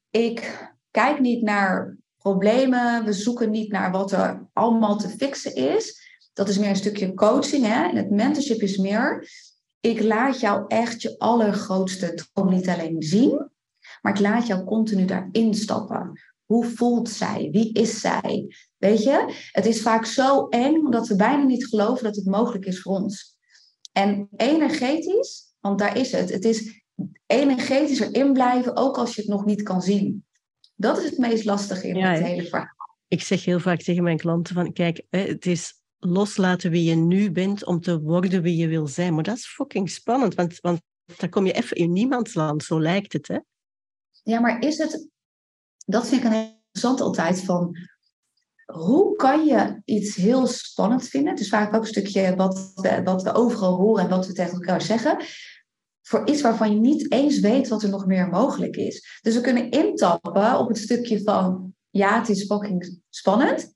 Ik 0.10 0.70
kijk 0.92 1.20
niet 1.20 1.42
naar 1.42 1.98
problemen, 2.26 3.06
we 3.06 3.14
zoeken 3.14 3.50
niet 3.50 3.72
naar 3.72 3.92
wat 3.92 4.12
er 4.12 4.48
allemaal 4.54 4.98
te 4.98 5.10
fixen 5.10 5.56
is. 5.56 6.04
Dat 6.34 6.50
is 6.50 6.58
meer 6.58 6.70
een 6.70 6.76
stukje 6.76 7.14
coaching. 7.14 7.66
Hè? 7.66 7.90
En 7.90 7.96
het 7.96 8.10
mentorship 8.10 8.62
is 8.62 8.78
meer, 8.78 9.30
ik 9.80 10.04
laat 10.04 10.40
jou 10.40 10.66
echt 10.68 11.02
je 11.02 11.18
allergrootste 11.18 12.14
droom 12.14 12.50
niet 12.50 12.70
alleen 12.70 13.04
zien, 13.04 13.50
maar 14.02 14.14
ik 14.14 14.20
laat 14.20 14.48
jou 14.48 14.64
continu 14.64 15.06
daarin 15.06 15.54
stappen. 15.54 16.20
Hoe 16.46 16.66
voelt 16.66 17.10
zij? 17.10 17.50
Wie 17.52 17.74
is 17.74 18.00
zij? 18.00 18.56
Weet 18.78 19.04
je, 19.04 19.34
het 19.52 19.66
is 19.66 19.82
vaak 19.82 20.06
zo 20.06 20.48
eng 20.48 20.90
dat 20.90 21.08
we 21.08 21.16
bijna 21.16 21.44
niet 21.44 21.68
geloven 21.68 22.04
dat 22.04 22.16
het 22.16 22.26
mogelijk 22.26 22.66
is 22.66 22.82
voor 22.82 22.94
ons. 22.94 23.38
En 23.92 24.30
energetisch, 24.36 25.56
want 25.60 25.80
daar 25.80 25.98
is 25.98 26.12
het. 26.12 26.30
Het 26.30 26.46
is 26.46 26.84
energetisch 27.26 28.00
erin 28.00 28.34
blijven, 28.34 28.76
ook 28.76 28.98
als 28.98 29.16
je 29.16 29.22
het 29.22 29.30
nog 29.30 29.46
niet 29.46 29.64
kan 29.64 29.82
zien. 29.82 30.25
Dat 30.76 30.98
is 30.98 31.04
het 31.04 31.18
meest 31.18 31.46
lastige 31.46 31.88
in 31.88 32.04
het 32.04 32.24
hele 32.24 32.44
verhaal. 32.44 32.74
Ik 33.08 33.22
zeg 33.22 33.46
heel 33.46 33.60
vaak 33.60 33.82
tegen 33.82 34.04
mijn 34.04 34.18
klanten 34.18 34.56
van, 34.56 34.74
kijk, 34.74 35.06
het 35.10 35.46
is 35.46 35.74
loslaten 36.00 36.72
wie 36.72 36.84
je 36.84 36.96
nu 36.96 37.32
bent 37.32 37.66
om 37.66 37.82
te 37.82 38.02
worden 38.02 38.42
wie 38.42 38.58
je 38.58 38.68
wil 38.68 38.88
zijn. 38.88 39.14
Maar 39.14 39.24
dat 39.24 39.38
is 39.38 39.46
fucking 39.46 39.90
spannend, 39.90 40.36
want, 40.36 40.60
want 40.60 40.82
dan 41.18 41.30
kom 41.30 41.46
je 41.46 41.52
even 41.52 41.78
in 41.78 41.92
niemands 41.92 42.34
land, 42.34 42.64
zo 42.64 42.82
lijkt 42.82 43.14
het, 43.14 43.28
hè? 43.28 43.40
Ja, 44.24 44.40
maar 44.40 44.62
is 44.62 44.78
het... 44.78 45.10
Dat 45.86 46.08
vind 46.08 46.24
ik 46.24 46.32
een 46.32 46.34
interessant 46.34 47.02
altijd, 47.02 47.44
van 47.44 47.78
hoe 48.66 49.16
kan 49.16 49.46
je 49.46 49.82
iets 49.86 50.16
heel 50.16 50.48
spannend 50.48 51.08
vinden? 51.08 51.32
Het 51.32 51.40
is 51.40 51.50
vaak 51.50 51.74
ook 51.74 51.82
een 51.82 51.88
stukje 51.88 52.36
wat 52.36 52.72
we, 52.76 53.02
wat 53.04 53.24
we 53.24 53.34
overal 53.34 53.76
horen 53.76 54.04
en 54.04 54.10
wat 54.10 54.28
we 54.28 54.34
tegen 54.34 54.54
elkaar 54.54 54.82
zeggen. 54.82 55.18
Voor 56.08 56.28
iets 56.28 56.42
waarvan 56.42 56.72
je 56.72 56.80
niet 56.80 57.12
eens 57.12 57.40
weet 57.40 57.68
wat 57.68 57.84
er 57.84 57.90
nog 57.90 58.06
meer 58.06 58.28
mogelijk 58.28 58.76
is. 58.76 59.20
Dus 59.22 59.36
we 59.36 59.42
kunnen 59.42 59.72
intappen 59.72 60.60
op 60.60 60.68
het 60.68 60.78
stukje 60.78 61.22
van, 61.24 61.74
ja, 61.90 62.20
het 62.20 62.30
is 62.30 62.46
fucking 62.46 63.02
spannend. 63.10 63.74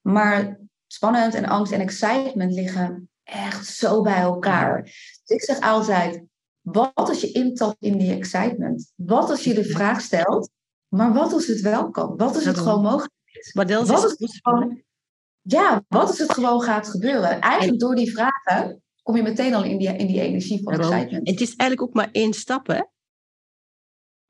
Maar 0.00 0.60
spannend 0.86 1.34
en 1.34 1.44
angst 1.44 1.72
en 1.72 1.80
excitement 1.80 2.52
liggen 2.52 3.10
echt 3.22 3.66
zo 3.66 4.02
bij 4.02 4.20
elkaar. 4.20 4.82
Dus 4.82 5.36
ik 5.36 5.42
zeg 5.42 5.60
altijd, 5.60 6.24
wat 6.60 6.90
als 6.94 7.20
je 7.20 7.32
intapt 7.32 7.76
in 7.78 7.98
die 7.98 8.14
excitement? 8.14 8.92
Wat 8.94 9.30
als 9.30 9.44
je 9.44 9.54
de 9.54 9.64
vraag 9.64 10.00
stelt, 10.00 10.50
maar 10.88 11.12
wat 11.12 11.32
als 11.32 11.46
het 11.46 11.60
wel 11.60 11.90
kan? 11.90 12.16
Wat 12.16 12.34
als 12.34 12.44
het 12.44 12.58
gewoon 12.58 12.82
mogelijk 12.82 13.12
wat 13.52 14.04
is 14.18 14.18
het 14.18 14.38
gewoon, 14.42 14.82
ja, 15.40 15.84
wat 15.88 16.08
als 16.08 16.18
het 16.18 16.32
gewoon 16.32 16.62
gaat 16.62 16.88
gebeuren? 16.88 17.40
Eigenlijk 17.40 17.80
door 17.80 17.94
die 17.94 18.12
vragen 18.12 18.82
kom 19.10 19.22
je 19.22 19.28
meteen 19.28 19.54
al 19.54 19.64
in 19.64 19.78
die, 19.78 19.96
in 19.96 20.06
die 20.06 20.20
energie 20.20 20.62
van 20.62 20.72
excitement. 20.72 21.28
Het 21.28 21.40
is 21.40 21.56
eigenlijk 21.56 21.82
ook 21.82 21.94
maar 21.94 22.08
één 22.12 22.32
stap, 22.32 22.66
hè? 22.66 22.80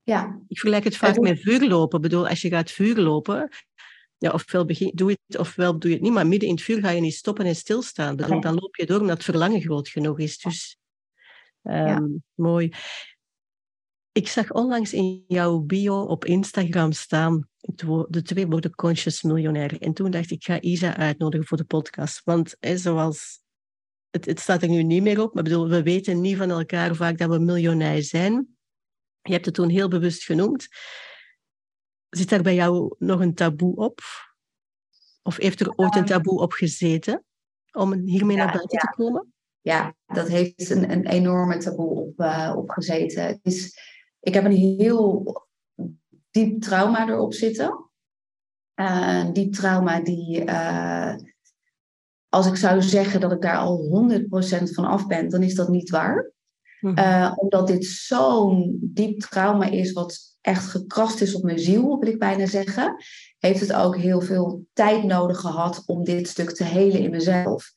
Ja. 0.02 0.40
Ik 0.48 0.58
vergelijk 0.58 0.84
het 0.84 0.96
vaak 0.96 1.18
met 1.18 1.40
vuurlopen. 1.40 1.96
Ik 1.96 2.02
bedoel, 2.02 2.28
als 2.28 2.40
je 2.40 2.48
gaat 2.48 2.70
vuurlopen, 2.70 3.48
ja, 4.18 4.30
ofwel 4.30 4.64
begin, 4.64 4.90
doe 4.94 5.10
je 5.10 5.18
het 5.26 5.38
ofwel 5.38 5.78
doe 5.78 5.90
je 5.90 5.96
het 5.96 6.04
niet, 6.04 6.12
maar 6.12 6.26
midden 6.26 6.48
in 6.48 6.54
het 6.54 6.64
vuur 6.64 6.80
ga 6.80 6.90
je 6.90 7.00
niet 7.00 7.14
stoppen 7.14 7.44
en 7.44 7.56
stilstaan. 7.56 8.16
Bedoel, 8.16 8.40
Dan 8.40 8.54
loop 8.54 8.76
je 8.76 8.86
door 8.86 9.00
omdat 9.00 9.16
het 9.16 9.24
verlangen 9.24 9.60
groot 9.60 9.88
genoeg 9.88 10.18
is. 10.18 10.38
Dus 10.38 10.76
um, 11.62 12.22
mooi. 12.34 12.72
Ik 14.12 14.28
zag 14.28 14.52
onlangs 14.52 14.92
in 14.92 15.24
jouw 15.26 15.58
bio 15.58 16.02
op 16.02 16.24
Instagram 16.24 16.92
staan 16.92 17.48
de 18.08 18.22
twee 18.22 18.46
woorden 18.46 18.74
conscious 18.74 19.22
miljonair. 19.22 19.80
En 19.80 19.92
toen 19.92 20.10
dacht 20.10 20.24
ik, 20.24 20.30
ik 20.30 20.44
ga 20.44 20.60
Isa 20.60 20.96
uitnodigen 20.96 21.46
voor 21.46 21.56
de 21.56 21.64
podcast. 21.64 22.24
Want 22.24 22.56
hè, 22.60 22.76
zoals, 22.76 23.40
het, 24.10 24.24
het 24.24 24.40
staat 24.40 24.62
er 24.62 24.68
nu 24.68 24.82
niet 24.82 25.02
meer 25.02 25.22
op, 25.22 25.34
maar 25.34 25.42
bedoel, 25.42 25.68
we 25.68 25.82
weten 25.82 26.20
niet 26.20 26.36
van 26.36 26.50
elkaar 26.50 26.94
vaak 26.94 27.18
dat 27.18 27.30
we 27.30 27.38
miljonair 27.38 28.02
zijn. 28.02 28.56
Je 29.22 29.32
hebt 29.32 29.44
het 29.44 29.54
toen 29.54 29.68
heel 29.68 29.88
bewust 29.88 30.24
genoemd. 30.24 30.68
Zit 32.08 32.28
daar 32.28 32.42
bij 32.42 32.54
jou 32.54 32.94
nog 32.98 33.20
een 33.20 33.34
taboe 33.34 33.76
op? 33.76 34.00
Of 35.22 35.36
heeft 35.36 35.60
er 35.60 35.72
ooit 35.76 35.96
een 35.96 36.04
taboe 36.04 36.40
op 36.40 36.52
gezeten? 36.52 37.24
om 37.72 37.92
hiermee 37.92 38.36
naar 38.36 38.52
buiten 38.52 38.78
te 38.78 38.94
komen? 38.96 39.32
Ja, 39.60 39.94
dat 40.06 40.28
heeft 40.28 40.70
een, 40.70 40.90
een 40.90 41.06
enorme 41.06 41.56
taboe 41.56 41.90
op, 41.90 42.20
uh, 42.20 42.54
opgezeten. 42.56 43.38
Dus 43.42 43.78
ik 44.20 44.34
heb 44.34 44.44
een 44.44 44.56
heel 44.56 45.24
diep 46.30 46.60
trauma 46.60 47.08
erop 47.08 47.34
zitten. 47.34 47.90
Uh, 48.74 49.32
diep 49.32 49.52
trauma 49.52 50.00
die, 50.00 50.44
uh, 50.44 51.14
als 52.30 52.46
ik 52.46 52.56
zou 52.56 52.82
zeggen 52.82 53.20
dat 53.20 53.32
ik 53.32 53.40
daar 53.40 53.56
al 53.56 54.06
100% 54.60 54.62
van 54.62 54.84
af 54.84 55.06
ben, 55.06 55.28
dan 55.28 55.42
is 55.42 55.54
dat 55.54 55.68
niet 55.68 55.90
waar. 55.90 56.32
Mhm. 56.80 57.32
omdat 57.36 57.66
dit 57.66 57.84
zo'n 57.84 58.78
diep 58.82 59.20
trauma 59.20 59.70
is, 59.70 59.92
wat 59.92 60.18
echt 60.40 60.66
gekrast 60.66 61.20
is 61.20 61.34
op 61.34 61.42
mijn 61.42 61.58
ziel, 61.58 61.98
wil 61.98 62.08
ik 62.08 62.18
bijna 62.18 62.46
zeggen, 62.46 62.96
heeft 63.38 63.60
het 63.60 63.72
ook 63.72 63.96
heel 63.96 64.20
veel 64.20 64.66
tijd 64.72 65.04
nodig 65.04 65.38
gehad 65.38 65.82
om 65.86 66.04
dit 66.04 66.28
stuk 66.28 66.50
te 66.50 66.64
helen 66.64 67.00
in 67.00 67.10
mezelf. 67.10 67.72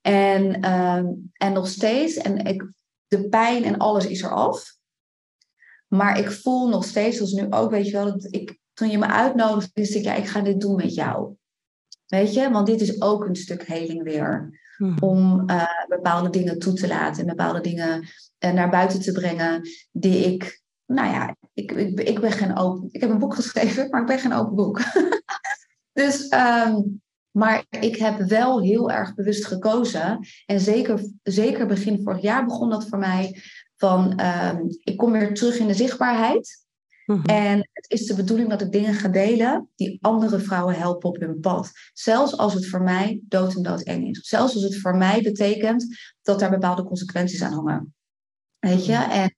En, 0.00 0.64
uh, 0.64 1.02
en 1.32 1.52
nog 1.52 1.68
steeds, 1.68 2.16
en 2.16 2.38
ik, 2.44 2.72
de 3.06 3.28
pijn 3.28 3.64
en 3.64 3.76
alles 3.76 4.06
is 4.06 4.22
er 4.22 4.30
af. 4.30 4.76
Maar 5.88 6.18
ik 6.18 6.30
voel 6.30 6.68
nog 6.68 6.84
steeds, 6.84 7.16
zoals 7.16 7.32
nu 7.32 7.46
ook, 7.50 7.70
weet 7.70 7.86
je 7.86 7.92
wel, 7.92 8.04
dat 8.04 8.26
ik, 8.30 8.58
toen 8.72 8.90
je 8.90 8.98
me 8.98 9.06
uitnodigde, 9.06 9.70
wist 9.74 9.94
ik, 9.94 10.04
ja, 10.04 10.14
ik 10.14 10.26
ga 10.26 10.40
dit 10.40 10.60
doen 10.60 10.76
met 10.76 10.94
jou. 10.94 11.34
Weet 12.10 12.34
je, 12.34 12.50
want 12.50 12.66
dit 12.66 12.80
is 12.80 13.00
ook 13.00 13.24
een 13.24 13.36
stuk 13.36 13.66
heling 13.66 14.02
weer. 14.02 14.58
Hmm. 14.76 14.96
Om 15.00 15.50
uh, 15.50 15.64
bepaalde 15.88 16.30
dingen 16.30 16.58
toe 16.58 16.72
te 16.72 16.88
laten 16.88 17.20
en 17.20 17.26
bepaalde 17.26 17.60
dingen 17.60 18.08
uh, 18.38 18.52
naar 18.52 18.70
buiten 18.70 19.00
te 19.00 19.12
brengen 19.12 19.68
die 19.92 20.32
ik, 20.32 20.62
nou 20.86 21.10
ja, 21.12 21.36
ik, 21.54 21.72
ik, 21.72 22.00
ik 22.00 22.20
ben 22.20 22.32
geen 22.32 22.56
open. 22.56 22.88
Ik 22.90 23.00
heb 23.00 23.10
een 23.10 23.18
boek 23.18 23.34
geschreven, 23.34 23.88
maar 23.90 24.00
ik 24.00 24.06
ben 24.06 24.18
geen 24.18 24.32
open 24.32 24.54
boek. 24.54 24.80
dus 26.00 26.32
um, 26.32 27.00
maar 27.30 27.64
ik 27.80 27.96
heb 27.96 28.18
wel 28.18 28.62
heel 28.62 28.90
erg 28.90 29.14
bewust 29.14 29.46
gekozen. 29.46 30.26
En 30.46 30.60
zeker, 30.60 31.10
zeker 31.22 31.66
begin 31.66 32.02
vorig 32.02 32.22
jaar 32.22 32.44
begon 32.44 32.70
dat 32.70 32.88
voor 32.88 32.98
mij. 32.98 33.42
Van 33.76 34.20
uh, 34.20 34.58
ik 34.84 34.96
kom 34.96 35.12
weer 35.12 35.34
terug 35.34 35.58
in 35.58 35.66
de 35.66 35.74
zichtbaarheid. 35.74 36.66
Mhm. 37.06 37.26
En 37.26 37.58
het 37.72 37.90
is 37.90 38.06
de 38.06 38.14
bedoeling 38.14 38.48
dat 38.48 38.60
ik 38.60 38.72
dingen 38.72 38.94
ga 38.94 39.08
delen 39.08 39.68
die 39.74 39.98
andere 40.00 40.38
vrouwen 40.38 40.74
helpen 40.74 41.08
op 41.08 41.20
hun 41.20 41.40
pad. 41.40 41.70
Zelfs 41.92 42.36
als 42.36 42.54
het 42.54 42.68
voor 42.68 42.82
mij 42.82 43.20
dood 43.22 43.54
en 43.54 43.62
dood 43.62 43.82
eng 43.82 44.06
is. 44.06 44.18
Zelfs 44.18 44.54
als 44.54 44.62
het 44.62 44.80
voor 44.80 44.96
mij 44.96 45.22
betekent 45.22 45.86
dat 46.22 46.38
daar 46.38 46.50
bepaalde 46.50 46.84
consequenties 46.84 47.42
aan 47.42 47.52
hangen. 47.52 47.94
Weet 48.58 48.86
je? 48.86 48.92
Mhm. 48.92 49.10
En 49.10 49.36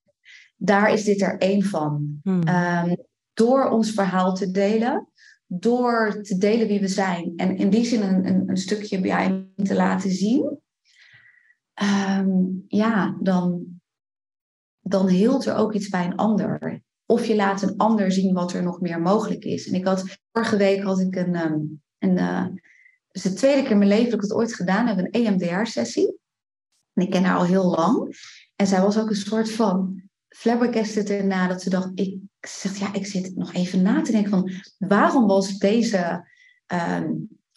daar 0.56 0.92
is 0.92 1.04
dit 1.04 1.22
er 1.22 1.38
één 1.38 1.62
van. 1.62 2.20
Mhm. 2.22 2.42
Ehm, 2.42 2.94
door 3.32 3.70
ons 3.70 3.90
verhaal 3.90 4.34
te 4.34 4.50
delen, 4.50 5.08
door 5.46 6.22
te 6.22 6.38
delen 6.38 6.66
wie 6.66 6.80
we 6.80 6.88
zijn 6.88 7.32
en 7.36 7.56
in 7.56 7.70
die 7.70 7.84
zin 7.84 8.02
een, 8.02 8.26
een, 8.26 8.48
een 8.48 8.56
stukje 8.56 9.00
bij 9.00 9.48
te 9.54 9.74
laten 9.74 10.10
zien, 10.10 10.60
ehm, 11.74 12.28
ja, 12.68 13.16
dan, 13.20 13.64
dan 14.80 15.08
heelt 15.08 15.46
er 15.46 15.54
ook 15.54 15.74
iets 15.74 15.88
bij 15.88 16.04
een 16.04 16.16
ander. 16.16 16.82
Of 17.12 17.26
je 17.26 17.36
laat 17.36 17.62
een 17.62 17.76
ander 17.76 18.12
zien 18.12 18.34
wat 18.34 18.52
er 18.52 18.62
nog 18.62 18.80
meer 18.80 19.00
mogelijk 19.00 19.44
is. 19.44 19.68
En 19.68 19.74
ik 19.74 19.86
had 19.86 20.18
vorige 20.32 20.56
week 20.56 20.82
had 20.82 21.00
ik 21.00 21.16
een, 21.16 21.36
um, 21.36 21.82
een 21.98 22.16
uh, 22.16 22.46
is 23.10 23.22
de 23.22 23.32
tweede 23.32 23.62
keer 23.62 23.70
in 23.70 23.78
mijn 23.78 23.90
leven 23.90 24.04
dat 24.04 24.14
ik 24.14 24.20
het 24.20 24.32
ooit 24.32 24.54
gedaan 24.54 24.86
heb, 24.86 24.98
een 24.98 25.10
EMDR-sessie. 25.10 26.18
En 26.92 27.02
ik 27.02 27.10
ken 27.10 27.24
haar 27.24 27.36
al 27.36 27.44
heel 27.44 27.70
lang. 27.70 28.16
En 28.56 28.66
zij 28.66 28.80
was 28.80 28.98
ook 28.98 29.08
een 29.08 29.16
soort 29.16 29.50
van 29.50 30.02
flabbergasted 30.28 31.10
erna 31.10 31.48
dat 31.48 31.62
ze 31.62 31.70
dacht, 31.70 31.90
ik 31.94 32.18
zeg, 32.40 32.78
ja, 32.78 32.94
ik 32.94 33.06
zit 33.06 33.36
nog 33.36 33.52
even 33.52 33.82
na 33.82 34.02
te 34.02 34.12
denken 34.12 34.30
van 34.30 34.50
waarom 34.78 35.26
was 35.26 35.58
deze 35.58 36.28
ehm, 36.66 37.10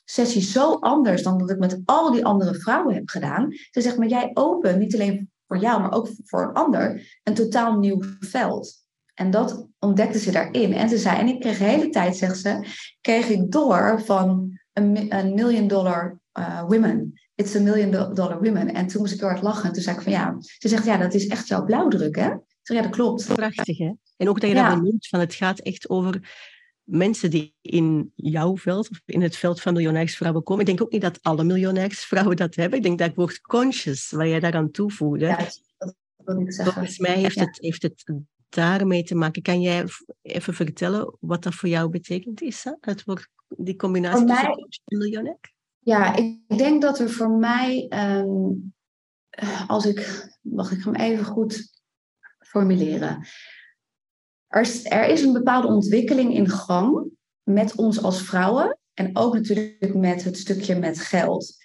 sessie 0.06 0.42
zo 0.42 0.74
anders 0.74 1.24
dan 1.24 1.38
dat 1.38 1.50
ik 1.50 1.60
met 1.60 1.82
al 1.86 2.12
die 2.12 2.26
andere 2.26 2.56
vrouwen 2.56 2.96
heb 2.96 3.10
gedaan. 3.10 3.52
Ze 3.52 3.82
zegt, 3.82 3.98
maar 3.98 4.08
jij 4.08 4.32
opent 4.34 4.80
niet 4.80 4.94
alleen 4.94 5.32
voor 5.48 5.58
jou, 5.58 5.82
maar 5.82 5.94
ook 5.94 6.10
voor 6.24 6.44
een 6.44 6.54
ander 6.54 7.20
een 7.24 7.34
totaal 7.34 7.80
nieuw 7.80 8.00
veld. 8.20 8.85
En 9.16 9.32
dat 9.32 9.68
ontdekte 9.80 10.20
ze 10.20 10.32
daarin. 10.32 10.74
En 10.74 10.90
ze 10.90 10.98
zei, 10.98 11.20
en 11.20 11.28
ik 11.28 11.40
kreeg 11.40 11.58
de 11.58 11.64
hele 11.64 11.90
tijd, 11.90 12.18
zegt 12.18 12.38
ze, 12.38 12.66
kreeg 13.02 13.28
ik 13.28 13.52
door 13.52 14.02
van 14.06 14.60
een, 14.74 15.16
een 15.16 15.34
million 15.34 15.68
dollar 15.68 16.20
uh, 16.40 16.62
women. 16.62 17.14
It's 17.36 17.56
a 17.56 17.60
million 17.60 17.92
dollar 17.92 18.42
women. 18.42 18.74
En 18.74 18.88
toen 18.88 19.02
moest 19.02 19.14
ik 19.14 19.20
heel 19.20 19.30
hard 19.30 19.42
lachen. 19.42 19.68
En 19.68 19.74
toen 19.74 19.84
zei 19.84 19.96
ik 19.96 20.02
van 20.02 20.12
ja, 20.12 20.36
ze 20.40 20.68
zegt 20.68 20.86
ja, 20.86 20.98
dat 20.98 21.14
is 21.14 21.28
echt 21.28 21.48
jouw 21.48 21.66
blauwdruk 21.66 22.16
hè 22.16 22.30
ja, 22.74 22.82
dat 22.82 22.92
klopt. 22.92 23.36
Prachtig, 23.36 23.78
hè? 23.78 23.92
En 24.18 24.30
ook 24.30 24.40
dat 24.40 24.50
je 24.50 24.56
dat 24.56 24.80
benoemt, 24.80 25.08
van 25.08 25.20
het 25.20 25.34
gaat 25.34 25.60
echt 25.60 25.90
over 25.90 26.38
mensen 26.84 27.30
die 27.30 27.56
in 27.62 28.12
jouw 28.16 28.58
veld 28.58 28.90
of 28.90 29.02
in 29.06 29.22
het 29.22 29.36
veld 29.36 29.62
van 29.62 29.74
miljonairsvrouwen 29.74 30.44
komen. 30.44 30.62
Ik 30.62 30.68
denk 30.68 30.82
ook 30.82 30.92
niet 30.92 31.02
dat 31.02 31.20
alle 31.22 31.44
miljonairsvrouwen 31.44 32.36
dat 32.36 32.56
hebben. 32.56 32.78
Ik 32.78 32.84
denk 32.84 32.98
dat 32.98 33.08
het 33.08 33.16
woord 33.16 33.42
conscious, 33.42 34.12
wat 34.12 34.28
jij 34.28 34.40
daaraan 34.40 34.72
toevoegde. 34.72 35.26
Ja, 35.26 35.38
dat 35.78 35.96
wil 36.18 36.40
ik 36.40 36.54
zeggen. 36.54 36.74
Volgens 36.74 36.98
mij 36.98 37.16
heeft, 37.16 37.40
het, 37.40 37.58
heeft 37.62 37.82
het 37.82 38.04
daarmee 38.56 39.04
te 39.04 39.16
maken. 39.16 39.42
Kan 39.42 39.62
jij 39.62 39.86
even 40.22 40.54
vertellen 40.54 41.18
wat 41.20 41.44
dat 41.44 41.56
voor 41.56 41.70
jou 41.70 41.90
betekent 41.90 42.42
is? 42.42 42.66
Het 42.80 43.04
woord, 43.04 43.28
die 43.48 43.76
combinatie 43.76 44.26
tussen 44.26 44.46
coach 44.46 44.80
en 44.86 44.98
miljonair? 44.98 45.54
Ja, 45.80 46.16
ik 46.16 46.58
denk 46.58 46.82
dat 46.82 47.00
er 47.00 47.10
voor 47.10 47.30
mij, 47.30 47.86
ehm, 47.90 48.52
als 49.68 49.86
ik, 49.86 50.30
wacht, 50.42 50.72
ik 50.72 50.80
ga 50.80 50.92
hem 50.92 51.02
even 51.02 51.26
goed 51.26 51.82
formuleren. 52.40 53.28
Er 54.48 54.62
is, 54.62 54.86
er 54.86 55.08
is 55.08 55.22
een 55.22 55.34
bepaalde 55.34 55.68
ontwikkeling 55.68 56.34
in 56.34 56.50
gang 56.50 57.10
met 57.44 57.76
ons 57.76 58.04
als 58.04 58.22
vrouwen 58.22 58.80
en 58.94 59.18
ook 59.18 59.34
natuurlijk 59.34 59.94
met 59.94 60.24
het 60.24 60.38
stukje 60.38 60.80
met 60.80 61.00
geld. 61.00 61.56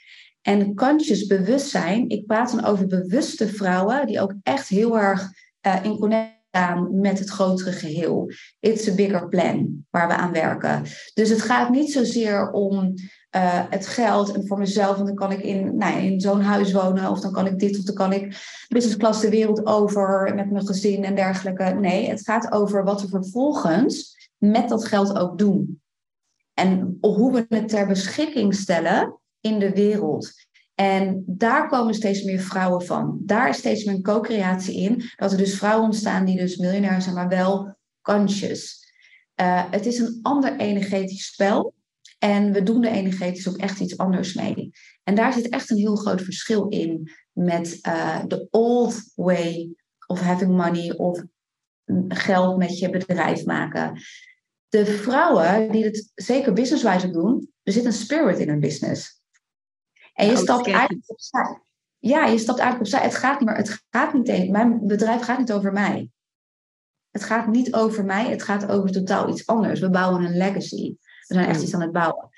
En 0.43 0.75
kantjes 0.75 1.27
bewustzijn, 1.27 2.09
ik 2.09 2.27
praat 2.27 2.51
dan 2.51 2.65
over 2.65 2.87
bewuste 2.87 3.49
vrouwen 3.49 4.07
die 4.07 4.21
ook 4.21 4.35
echt 4.43 4.69
heel 4.69 4.99
erg 4.99 5.31
uh, 5.67 5.85
in 5.85 5.99
connectie 5.99 6.40
met 6.90 7.19
het 7.19 7.28
grotere 7.28 7.73
geheel. 7.73 8.30
It's 8.61 8.88
a 8.88 8.95
bigger 8.95 9.28
plan 9.28 9.87
waar 9.90 10.09
we 10.09 10.14
aan 10.14 10.33
werken. 10.33 10.83
Dus 11.14 11.28
het 11.28 11.42
gaat 11.42 11.71
niet 11.71 11.92
zozeer 11.92 12.50
om 12.50 12.95
uh, 13.37 13.62
het 13.71 13.87
geld 13.87 14.33
en 14.33 14.47
voor 14.47 14.59
mezelf, 14.59 14.95
want 14.95 15.07
dan 15.07 15.16
kan 15.16 15.33
ik 15.33 15.42
in, 15.42 15.76
nou, 15.76 15.99
in 15.99 16.21
zo'n 16.21 16.40
huis 16.40 16.73
wonen, 16.73 17.11
of 17.11 17.21
dan 17.21 17.33
kan 17.33 17.47
ik 17.47 17.59
dit, 17.59 17.78
of 17.78 17.85
dan 17.85 17.95
kan 17.95 18.12
ik 18.12 18.23
business 18.69 18.97
class 18.97 19.21
de 19.21 19.30
wereld 19.30 19.66
over 19.66 20.35
met 20.35 20.50
mijn 20.50 20.66
gezin 20.66 21.04
en 21.04 21.14
dergelijke. 21.14 21.64
Nee, 21.64 22.09
het 22.09 22.23
gaat 22.23 22.52
over 22.52 22.85
wat 22.85 23.02
we 23.02 23.09
vervolgens 23.09 24.16
met 24.38 24.69
dat 24.69 24.85
geld 24.85 25.19
ook 25.19 25.38
doen. 25.38 25.80
En 26.54 26.99
hoe 27.00 27.33
we 27.33 27.47
het 27.49 27.69
ter 27.69 27.87
beschikking 27.87 28.54
stellen 28.54 29.21
in 29.40 29.59
de 29.59 29.73
wereld. 29.73 30.33
En 30.81 31.25
daar 31.27 31.69
komen 31.69 31.95
steeds 31.95 32.23
meer 32.23 32.41
vrouwen 32.41 32.87
van. 32.87 33.21
Daar 33.23 33.49
is 33.49 33.57
steeds 33.57 33.85
meer 33.85 34.01
co-creatie 34.01 34.81
in. 34.81 35.03
Dat 35.17 35.33
er 35.33 35.39
dus 35.39 35.57
vrouwen 35.57 35.85
ontstaan 35.85 36.25
die 36.25 36.37
dus 36.37 36.57
miljonair 36.57 37.03
zijn, 37.03 37.15
maar 37.15 37.29
wel 37.29 37.77
conscious. 38.03 38.93
Uh, 39.41 39.71
het 39.71 39.87
is 39.87 39.99
een 39.99 40.19
ander 40.23 40.57
energetisch 40.57 41.27
spel. 41.27 41.75
En 42.19 42.53
we 42.53 42.63
doen 42.63 42.85
er 42.85 42.93
energetisch 42.93 43.49
ook 43.49 43.57
echt 43.57 43.81
iets 43.81 43.99
anders 43.99 44.35
mee. 44.35 44.71
En 45.03 45.15
daar 45.15 45.33
zit 45.33 45.49
echt 45.49 45.71
een 45.71 45.77
heel 45.77 45.97
groot 45.97 46.23
verschil 46.23 46.69
in 46.69 47.11
met 47.33 47.79
uh, 47.87 48.25
de 48.27 48.49
old 48.51 49.13
way 49.15 49.75
of 50.07 50.21
having 50.21 50.57
money 50.57 50.97
of 50.97 51.23
geld 52.09 52.57
met 52.57 52.79
je 52.79 52.91
bedrijf 52.91 53.45
maken. 53.45 54.01
De 54.69 54.87
vrouwen 54.87 55.73
die 55.73 55.85
het 55.85 56.11
zeker 56.15 56.53
businesswise 56.53 57.11
doen, 57.11 57.53
er 57.63 57.73
zit 57.73 57.85
een 57.85 57.93
spirit 57.93 58.39
in 58.39 58.49
hun 58.49 58.61
business. 58.61 59.20
En 60.21 60.29
je 60.29 60.37
stapt 60.37 60.67
eigenlijk 60.67 61.11
opzij. 61.11 61.61
Ja, 61.99 62.27
je 62.27 62.39
stapt 62.39 62.59
eigenlijk 62.59 62.93
opzij. 62.93 63.09
Het 63.09 63.17
gaat, 63.17 63.41
maar 63.41 63.57
het 63.57 63.85
gaat 63.91 64.15
niet 64.15 64.25
tegen. 64.25 64.50
Mijn 64.50 64.87
bedrijf 64.87 65.23
gaat 65.23 65.39
niet 65.39 65.53
over 65.53 65.73
mij. 65.73 66.11
Het 67.11 67.25
gaat 67.25 67.47
niet 67.47 67.75
over 67.75 68.05
mij, 68.05 68.31
het 68.31 68.43
gaat 68.43 68.69
over 68.69 68.91
totaal 68.91 69.29
iets 69.29 69.47
anders. 69.47 69.81
We 69.81 69.91
bouwen 69.91 70.25
een 70.25 70.37
legacy. 70.37 70.97
We 70.99 71.35
zijn 71.35 71.49
echt 71.49 71.62
iets 71.62 71.75
aan 71.75 71.81
het 71.81 71.93
bouwen. 71.93 72.29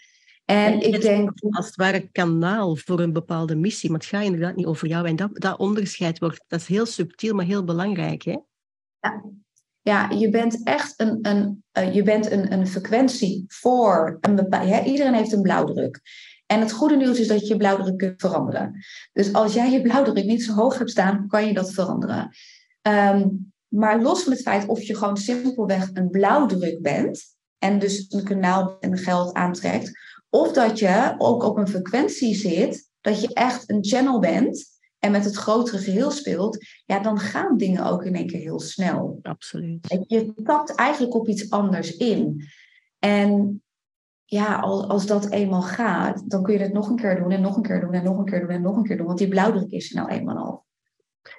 En, 0.45 0.81
ik 0.81 1.01
denk... 1.01 1.31
Als 1.51 1.67
het 1.67 1.77
ware 1.77 2.09
kanaal 2.13 2.77
voor 2.77 3.01
een 3.01 3.13
bepaalde 3.13 3.57
missie, 3.57 3.91
maar 3.91 3.99
het 3.99 4.09
gaat 4.09 4.25
inderdaad 4.25 4.57
niet 4.57 4.67
over 4.67 4.89
jou. 4.89 5.07
En 5.07 5.17
dat, 5.17 5.31
dat 5.33 5.59
onderscheid 5.59 6.19
wordt, 6.19 6.45
dat 6.49 6.61
is 6.61 6.67
heel 6.67 6.87
subtiel, 6.87 7.35
maar 7.35 7.45
heel 7.45 7.65
belangrijk. 7.65 8.23
Hè? 8.23 8.39
Ja. 9.01 9.23
ja, 9.81 10.11
je 10.11 10.31
bent 10.31 10.63
echt 10.65 11.01
een, 11.01 11.19
een, 11.23 11.65
uh, 11.79 11.95
je 11.95 12.03
bent 12.03 12.31
een, 12.31 12.53
een 12.53 12.67
frequentie 12.67 13.45
voor 13.49 14.19
een 14.21 14.35
bepaalde... 14.35 14.85
Iedereen 14.85 15.15
heeft 15.15 15.33
een 15.33 15.43
blauwdruk. 15.43 16.01
En 16.53 16.61
het 16.61 16.73
goede 16.73 16.97
nieuws 16.97 17.19
is 17.19 17.29
dat 17.29 17.41
je 17.41 17.47
je 17.47 17.57
blauwdruk 17.57 17.99
kunt 17.99 18.21
veranderen. 18.21 18.85
Dus 19.13 19.33
als 19.33 19.55
jij 19.55 19.71
je 19.71 19.83
blauwdruk 19.83 20.25
niet 20.25 20.45
zo 20.45 20.53
hoog 20.53 20.79
hebt 20.79 20.91
staan, 20.91 21.27
kan 21.29 21.47
je 21.47 21.55
dat 21.55 21.73
veranderen. 21.73 22.31
Um, 22.83 23.53
maar 23.69 24.03
los 24.03 24.23
van 24.23 24.33
het 24.33 24.43
feit 24.43 24.67
of 24.67 24.83
je 24.83 24.97
gewoon 24.97 25.17
simpelweg 25.17 25.91
een 25.93 26.11
blauwdruk 26.11 26.83
bent, 26.83 27.25
en 27.59 27.79
dus 27.79 28.07
een 28.09 28.25
kanaal 28.25 28.77
en 28.81 28.99
geld 28.99 29.33
aantrekt. 29.35 29.91
Of 30.31 30.53
dat 30.53 30.79
je 30.79 31.15
ook 31.19 31.43
op 31.43 31.57
een 31.57 31.69
frequentie 31.69 32.35
zit, 32.35 32.91
dat 33.01 33.21
je 33.21 33.35
echt 33.35 33.71
een 33.71 33.85
channel 33.85 34.19
bent 34.19 34.65
en 34.99 35.11
met 35.13 35.25
het 35.25 35.37
grotere 35.37 35.79
geheel 35.79 36.11
speelt, 36.11 36.67
ja, 36.85 36.99
dan 36.99 37.19
gaan 37.19 37.57
dingen 37.57 37.85
ook 37.85 38.05
in 38.05 38.15
één 38.15 38.27
keer 38.27 38.41
heel 38.41 38.61
snel. 38.61 39.19
Absoluut. 39.23 40.05
Je 40.07 40.33
tapt 40.45 40.75
eigenlijk 40.75 41.15
op 41.15 41.29
iets 41.29 41.51
anders 41.51 41.97
in. 41.97 42.45
En 42.99 43.63
ja, 44.33 44.59
als, 44.59 44.89
als 44.89 45.07
dat 45.07 45.31
eenmaal 45.31 45.63
gaat, 45.63 46.31
dan 46.31 46.43
kun 46.43 46.55
je 46.55 46.61
het 46.61 46.73
nog 46.73 46.89
een 46.89 46.97
keer 46.97 47.17
doen 47.17 47.31
en 47.31 47.41
nog 47.41 47.57
een 47.57 47.63
keer 47.63 47.81
doen 47.81 47.93
en 47.93 48.05
nog 48.05 48.19
een 48.19 48.25
keer 48.25 48.41
doen 48.41 48.49
en 48.49 48.63
nog 48.63 48.77
een 48.77 48.83
keer 48.83 48.97
doen. 48.97 49.07
Want 49.07 49.19
die 49.19 49.29
blauwdruk 49.29 49.71
is 49.71 49.91
er 49.91 49.97
nou 49.97 50.11
eenmaal 50.11 50.37
al. 50.37 50.65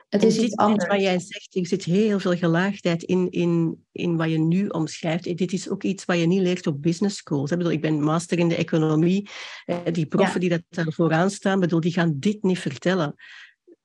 Het 0.09 0.23
is 0.23 0.37
iets 0.37 0.55
anders. 0.55 0.87
Wat 0.87 1.01
jij 1.01 1.19
zegt, 1.19 1.55
er 1.55 1.67
zit 1.67 1.83
heel 1.83 2.19
veel 2.19 2.35
gelaagdheid 2.35 3.03
in, 3.03 3.29
in, 3.31 3.83
in 3.91 4.17
wat 4.17 4.29
je 4.29 4.39
nu 4.39 4.67
omschrijft. 4.67 5.37
Dit 5.37 5.53
is 5.53 5.69
ook 5.69 5.83
iets 5.83 6.05
wat 6.05 6.19
je 6.19 6.25
niet 6.25 6.41
leert 6.41 6.67
op 6.67 6.81
business 6.81 7.17
schools. 7.17 7.51
Ik, 7.51 7.57
bedoel, 7.57 7.73
ik 7.73 7.81
ben 7.81 8.03
master 8.03 8.39
in 8.39 8.47
de 8.49 8.55
economie. 8.55 9.29
Eh, 9.65 9.77
die 9.91 10.05
proffen 10.05 10.39
die 10.39 10.49
dat 10.49 10.63
daar 10.69 10.93
vooraan 10.93 11.29
staan, 11.29 11.59
bedoel, 11.59 11.79
die 11.79 11.93
gaan 11.93 12.19
dit 12.19 12.43
niet 12.43 12.59
vertellen. 12.59 13.15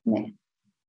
Nee. 0.02 0.36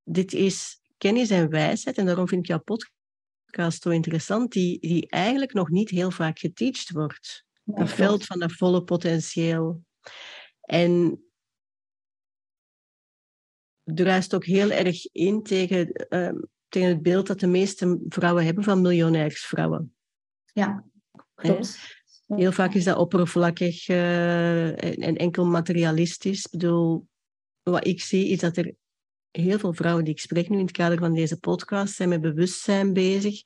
Dit 0.04 0.34
is 0.34 0.82
kennis 0.98 1.30
en 1.30 1.50
wijsheid. 1.50 1.98
En 1.98 2.06
daarom 2.06 2.28
vind 2.28 2.42
ik 2.42 2.48
jouw 2.48 2.64
podcast 2.64 3.82
zo 3.82 3.90
interessant, 3.90 4.52
die, 4.52 4.80
die 4.80 5.10
eigenlijk 5.10 5.54
nog 5.54 5.70
niet 5.70 5.90
heel 5.90 6.12
vaak 6.12 6.40
geteacht 6.40 6.92
wordt. 6.92 7.48
Dat 7.76 7.90
veld 7.90 8.26
van 8.26 8.40
dat 8.40 8.52
volle 8.52 8.84
potentieel. 8.84 9.84
En 10.62 11.24
druist 13.84 14.36
ook 14.36 14.46
heel 14.46 14.72
erg 14.72 15.12
in 15.12 15.44
tegen, 15.44 15.92
ehm, 15.92 16.36
tegen 16.68 16.90
het 16.90 17.02
beeld 17.02 17.28
dat 17.28 17.40
de 17.40 17.48
meeste 17.48 18.00
vrouwen 18.08 18.46
hebben 18.46 18.64
van 18.64 18.82
miljonairsvrouwen. 18.82 19.96
Ja, 20.54 20.86
klopt. 21.36 21.98
Heel 22.28 22.52
vaak 22.52 22.74
is 22.74 22.84
dat 22.84 22.98
oppervlakkig 22.98 23.88
uh, 23.88 24.68
en, 25.08 25.16
enkel 25.16 25.46
materialistisch. 25.46 26.46
Ik 26.46 26.52
bedoel, 26.52 27.08
wat 27.64 27.88
ik 27.88 28.02
zie 28.02 28.28
is 28.28 28.40
dat 28.40 28.58
er 28.58 28.74
heel 29.32 29.60
veel 29.60 29.74
vrouwen 29.74 30.04
die 30.04 30.14
ik 30.14 30.20
spreek 30.20 30.50
nu 30.50 30.58
in 30.58 30.66
het 30.66 30.72
kader 30.72 30.98
van 30.98 31.14
deze 31.14 31.40
podcast 31.40 31.96
zijn 31.96 32.10
met 32.10 32.22
bewustzijn 32.22 32.94
bezig, 32.94 33.42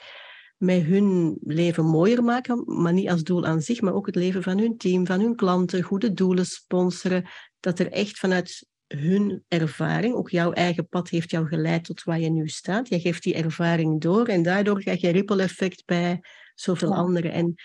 met 0.58 0.84
hun 0.84 1.38
leven 1.42 1.86
mooier 1.86 2.24
maken, 2.24 2.64
maar 2.66 2.94
niet 2.94 3.10
als 3.10 3.24
doel 3.24 3.46
aan 3.46 3.62
zich, 3.62 3.82
maar 3.82 3.94
ook 3.94 4.06
het 4.06 4.16
leven 4.16 4.44
van 4.44 4.58
hun 4.58 4.78
team, 4.78 5.06
van 5.06 5.20
hun 5.20 5.36
klanten, 5.36 5.82
goede 5.82 6.14
doelen 6.14 6.46
sponsoren, 6.46 7.26
dat 7.60 7.80
er 7.80 7.92
echt 7.92 8.20
vanuit 8.20 8.68
hun 8.88 9.44
ervaring, 9.48 10.16
ook 10.16 10.30
jouw 10.30 10.52
eigen 10.52 10.88
pad 10.88 11.10
heeft 11.10 11.32
jou 11.32 11.48
geleid 11.48 11.84
tot 11.84 12.04
waar 12.04 12.20
je 12.20 12.30
nu 12.30 12.48
staat. 12.48 12.90
Je 12.90 13.00
geeft 13.00 13.24
die 13.24 13.36
ervaring 13.36 14.02
door 14.02 14.28
en 14.28 14.44
daardoor 14.44 14.80
krijg 14.80 15.02
je 15.02 15.10
ripple 15.10 15.42
effect 15.42 15.86
bij 15.86 16.20
zoveel 16.56 16.94
anderen. 16.94 17.32
En 17.32 17.56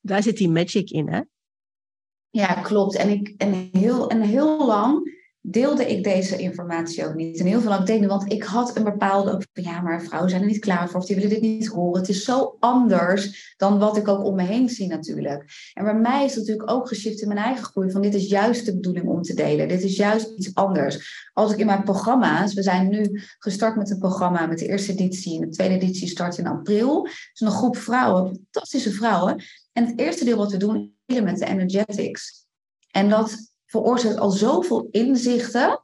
daar 0.00 0.22
zit 0.22 0.36
die 0.36 0.48
magic 0.48 0.90
in, 0.90 1.08
hè? 1.08 1.20
Ja, 2.30 2.54
klopt. 2.54 2.96
En, 2.96 3.08
ik, 3.08 3.34
en, 3.36 3.68
heel, 3.72 4.10
en 4.10 4.20
heel 4.20 4.66
lang 4.66 5.12
deelde 5.46 5.86
ik 5.86 6.04
deze 6.04 6.36
informatie 6.36 7.06
ook 7.06 7.14
niet. 7.14 7.38
En 7.38 7.46
heel 7.46 7.60
veel 7.60 7.70
lang 7.70 7.86
deed 7.86 8.06
want 8.06 8.32
ik 8.32 8.42
had 8.42 8.76
een 8.76 8.84
bepaalde... 8.84 9.42
Ja, 9.52 9.80
maar 9.80 10.02
vrouwen 10.02 10.30
zijn 10.30 10.42
er 10.42 10.48
niet 10.48 10.58
klaar 10.58 10.88
voor 10.88 11.00
of 11.00 11.06
die 11.06 11.16
willen 11.16 11.30
dit 11.30 11.40
niet 11.40 11.66
horen. 11.66 12.00
Het 12.00 12.08
is 12.08 12.24
zo 12.24 12.56
anders 12.60 13.54
dan 13.56 13.78
wat 13.78 13.96
ik 13.96 14.08
ook 14.08 14.24
om 14.24 14.34
me 14.34 14.42
heen 14.42 14.68
zie 14.68 14.86
natuurlijk. 14.86 15.44
En 15.72 15.84
bij 15.84 15.94
mij 15.94 16.24
is 16.24 16.34
het 16.34 16.40
natuurlijk 16.40 16.70
ook 16.70 16.88
geschift 16.88 17.20
in 17.20 17.28
mijn 17.28 17.40
eigen 17.40 17.64
groei 17.64 17.90
van 17.90 18.02
dit 18.02 18.14
is 18.14 18.28
juist 18.28 18.66
de 18.66 18.74
bedoeling 18.74 19.08
om 19.08 19.22
te 19.22 19.34
delen. 19.34 19.68
Dit 19.68 19.82
is 19.82 19.96
juist 19.96 20.30
iets 20.36 20.54
anders. 20.54 21.28
Als 21.32 21.52
ik 21.52 21.58
in 21.58 21.66
mijn 21.66 21.84
programma's... 21.84 22.54
We 22.54 22.62
zijn 22.62 22.88
nu 22.88 23.20
gestart 23.38 23.76
met 23.76 23.90
een 23.90 23.98
programma 23.98 24.46
met 24.46 24.58
de 24.58 24.66
eerste 24.66 24.92
editie. 24.92 25.40
En 25.40 25.48
de 25.48 25.54
tweede 25.54 25.74
editie 25.74 26.08
start 26.08 26.38
in 26.38 26.46
april. 26.46 27.02
Het 27.02 27.30
is 27.32 27.40
een 27.40 27.50
groep 27.50 27.76
vrouwen, 27.76 28.24
fantastische 28.24 28.90
vrouwen. 28.90 29.42
En 29.72 29.86
het 29.86 29.98
eerste 29.98 30.24
deel 30.24 30.36
wat 30.36 30.52
we 30.52 30.56
doen, 30.56 30.94
is 31.06 31.20
met 31.20 31.38
de 31.38 31.46
energetics. 31.46 32.46
En 32.90 33.08
dat 33.08 33.53
veroorzaakt 33.80 34.18
al 34.18 34.30
zoveel 34.30 34.88
inzichten. 34.90 35.80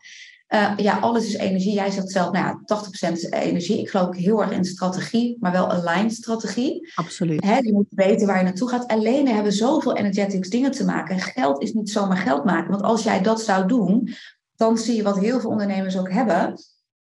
Uh, 0.49 0.73
ja, 0.76 0.99
alles 0.99 1.26
is 1.26 1.35
energie. 1.35 1.73
Jij 1.73 1.90
zegt 1.90 2.11
zelf, 2.11 2.32
nou 2.32 2.47
ja, 2.47 2.76
80% 3.11 3.12
is 3.12 3.30
energie. 3.30 3.78
Ik 3.78 3.90
geloof 3.90 4.16
heel 4.16 4.40
erg 4.42 4.50
in 4.50 4.64
strategie, 4.64 5.37
maar 5.40 5.52
wel 5.52 5.70
aligned 5.70 6.12
strategie. 6.12 6.92
Absoluut. 6.94 7.44
Hè, 7.44 7.56
je 7.56 7.73
moet 7.73 7.87
weten 7.90 8.26
waar 8.26 8.38
je 8.38 8.44
naartoe 8.44 8.68
gaat. 8.68 8.87
Alleen 8.87 9.28
hebben 9.28 9.52
zoveel 9.52 9.97
energetics 9.97 10.49
dingen 10.49 10.70
te 10.70 10.85
maken. 10.85 11.14
En 11.14 11.20
geld 11.20 11.62
is 11.62 11.73
niet 11.73 11.90
zomaar 11.90 12.16
geld 12.16 12.44
maken. 12.44 12.70
Want 12.70 12.82
als 12.82 13.02
jij 13.02 13.23
dat 13.23 13.40
zou 13.40 13.68
doen, 13.68 14.14
dan 14.56 14.78
zie 14.78 14.97
je 14.97 15.02
wat 15.02 15.18
heel 15.18 15.40
veel 15.40 15.50
ondernemers 15.50 15.99
ook 15.99 16.11
hebben. 16.11 16.54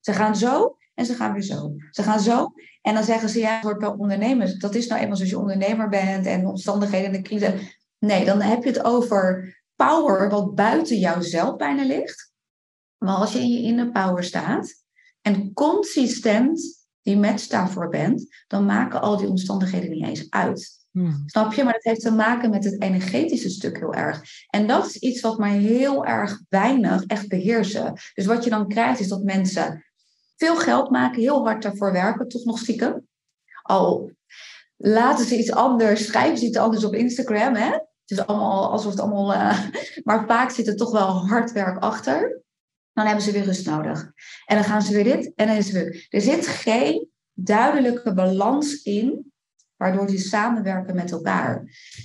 Ze 0.01 0.13
gaan 0.13 0.37
zo 0.37 0.77
en 0.95 1.07
ze 1.07 1.15
gaan 1.15 1.33
weer 1.33 1.43
zo. 1.43 1.75
Ze 1.91 2.03
gaan 2.03 2.21
zo 2.21 2.53
en 2.83 2.95
dan 2.95 3.05
zeggen 3.05 3.29
ze, 3.29 3.39
ja, 3.39 3.55
het 3.55 3.63
wordt 3.63 3.81
wel 3.81 3.95
ondernemers. 3.99 4.54
Dat 4.54 4.75
is 4.75 4.87
nou 4.87 5.00
eenmaal 5.00 5.17
zoals 5.17 5.31
je 5.31 5.39
ondernemer 5.39 5.89
bent 5.89 6.26
en 6.26 6.47
omstandigheden 6.47 7.07
en 7.07 7.13
de 7.13 7.23
crisis. 7.23 7.78
Nee, 7.99 8.25
dan 8.25 8.41
heb 8.41 8.63
je 8.63 8.69
het 8.69 8.85
over 8.85 9.60
power 9.86 10.30
wat 10.30 10.54
buiten 10.54 10.99
jouzelf 10.99 11.56
bijna 11.56 11.84
ligt. 11.84 12.32
Maar 12.99 13.14
als 13.14 13.32
je 13.32 13.38
in 13.38 13.49
je 13.49 13.62
inner 13.62 13.90
power 13.90 14.25
staat 14.25 14.75
en 15.21 15.52
consistent 15.52 16.84
die 17.02 17.16
match 17.16 17.47
daarvoor 17.47 17.88
bent, 17.88 18.45
dan 18.47 18.64
maken 18.64 19.00
al 19.00 19.16
die 19.16 19.28
omstandigheden 19.28 19.90
niet 19.90 20.06
eens 20.06 20.30
uit. 20.30 20.78
Hmm. 20.90 21.23
Snap 21.26 21.52
je? 21.52 21.64
Maar 21.64 21.73
dat 21.73 21.82
heeft 21.82 22.00
te 22.00 22.10
maken 22.10 22.50
met 22.50 22.64
het 22.64 22.82
energetische 22.82 23.49
stuk 23.49 23.78
heel 23.78 23.95
erg. 23.95 24.23
En 24.50 24.66
dat 24.66 24.86
is 24.86 24.97
iets 24.97 25.21
wat 25.21 25.38
mij 25.38 25.58
heel 25.58 26.06
erg 26.06 26.40
weinig 26.49 27.04
echt 27.04 27.28
beheersen. 27.28 27.93
Dus 28.14 28.26
wat 28.26 28.45
je 28.45 28.50
dan 28.50 28.69
krijgt 28.69 29.00
is 29.00 29.08
dat 29.08 29.23
mensen 29.23 29.84
veel 30.36 30.56
geld 30.56 30.90
maken, 30.90 31.21
heel 31.21 31.45
hard 31.45 31.62
daarvoor 31.62 31.93
werken, 31.93 32.28
toch 32.28 32.45
nog 32.45 32.58
stiekem. 32.58 33.06
Al 33.62 34.10
laten 34.76 35.25
ze 35.25 35.38
iets 35.38 35.52
anders, 35.52 36.06
schrijven 36.06 36.38
ze 36.38 36.47
iets 36.47 36.56
anders 36.56 36.84
op 36.84 36.95
Instagram, 36.95 37.54
hè? 37.54 37.71
Het 38.11 38.19
is 38.19 38.27
allemaal 38.27 38.71
alsof 38.71 38.91
het 38.91 39.01
allemaal. 39.01 39.33
Uh, 39.35 39.65
maar 40.05 40.27
vaak 40.27 40.51
zit 40.51 40.67
er 40.67 40.77
toch 40.77 40.93
wel 40.93 41.27
hard 41.27 41.53
werk 41.53 41.79
achter. 41.79 42.43
Dan 42.93 43.07
hebben 43.07 43.25
ze 43.25 43.33
weer 43.33 43.45
rust 43.45 43.67
nodig. 43.67 44.13
En 44.47 44.57
dan 44.57 44.65
gaan 44.65 44.83
ze 44.83 44.95
weer 44.95 45.05
dit 45.05 45.33
en 45.35 45.47
dan 45.47 45.57
is 45.57 45.65
het 45.65 45.75
weer. 45.75 46.07
Er 46.09 46.21
zit 46.21 46.47
geen 46.47 47.09
duidelijke 47.33 48.15
balans 48.15 48.83
in, 48.83 49.33
waardoor 49.77 50.09
ze 50.09 50.19
samenwerken 50.19 50.95
met 50.95 51.11
elkaar. 51.11 51.65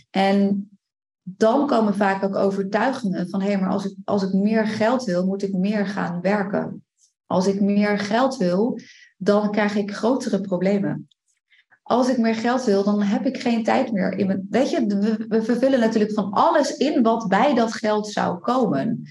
En 0.09 0.69
dan 1.21 1.67
komen 1.67 1.95
vaak 1.95 2.23
ook 2.23 2.35
overtuigingen 2.35 3.29
van 3.29 3.41
hé, 3.41 3.47
hey, 3.47 3.59
maar 3.59 3.69
als 3.69 3.85
ik, 3.85 3.95
als 4.03 4.23
ik 4.23 4.33
meer 4.33 4.67
geld 4.67 5.03
wil, 5.03 5.25
moet 5.25 5.43
ik 5.43 5.53
meer 5.53 5.87
gaan 5.87 6.21
werken. 6.21 6.85
Als 7.25 7.47
ik 7.47 7.61
meer 7.61 7.99
geld 7.99 8.37
wil, 8.37 8.79
dan 9.17 9.51
krijg 9.51 9.75
ik 9.75 9.91
grotere 9.91 10.41
problemen 10.41 11.07
als 11.87 12.09
ik 12.09 12.17
meer 12.17 12.35
geld 12.35 12.63
wil, 12.63 12.83
dan 12.83 13.01
heb 13.01 13.25
ik 13.25 13.41
geen 13.41 13.63
tijd 13.63 13.91
meer 13.91 14.11
in 14.11 14.27
mijn. 14.27 14.47
Weet 14.49 14.69
je, 14.69 14.85
we, 14.85 15.25
we 15.27 15.43
vervullen 15.43 15.79
natuurlijk 15.79 16.13
van 16.13 16.31
alles 16.31 16.77
in 16.77 17.03
wat 17.03 17.27
bij 17.27 17.53
dat 17.53 17.73
geld 17.73 18.07
zou 18.07 18.39
komen. 18.39 19.09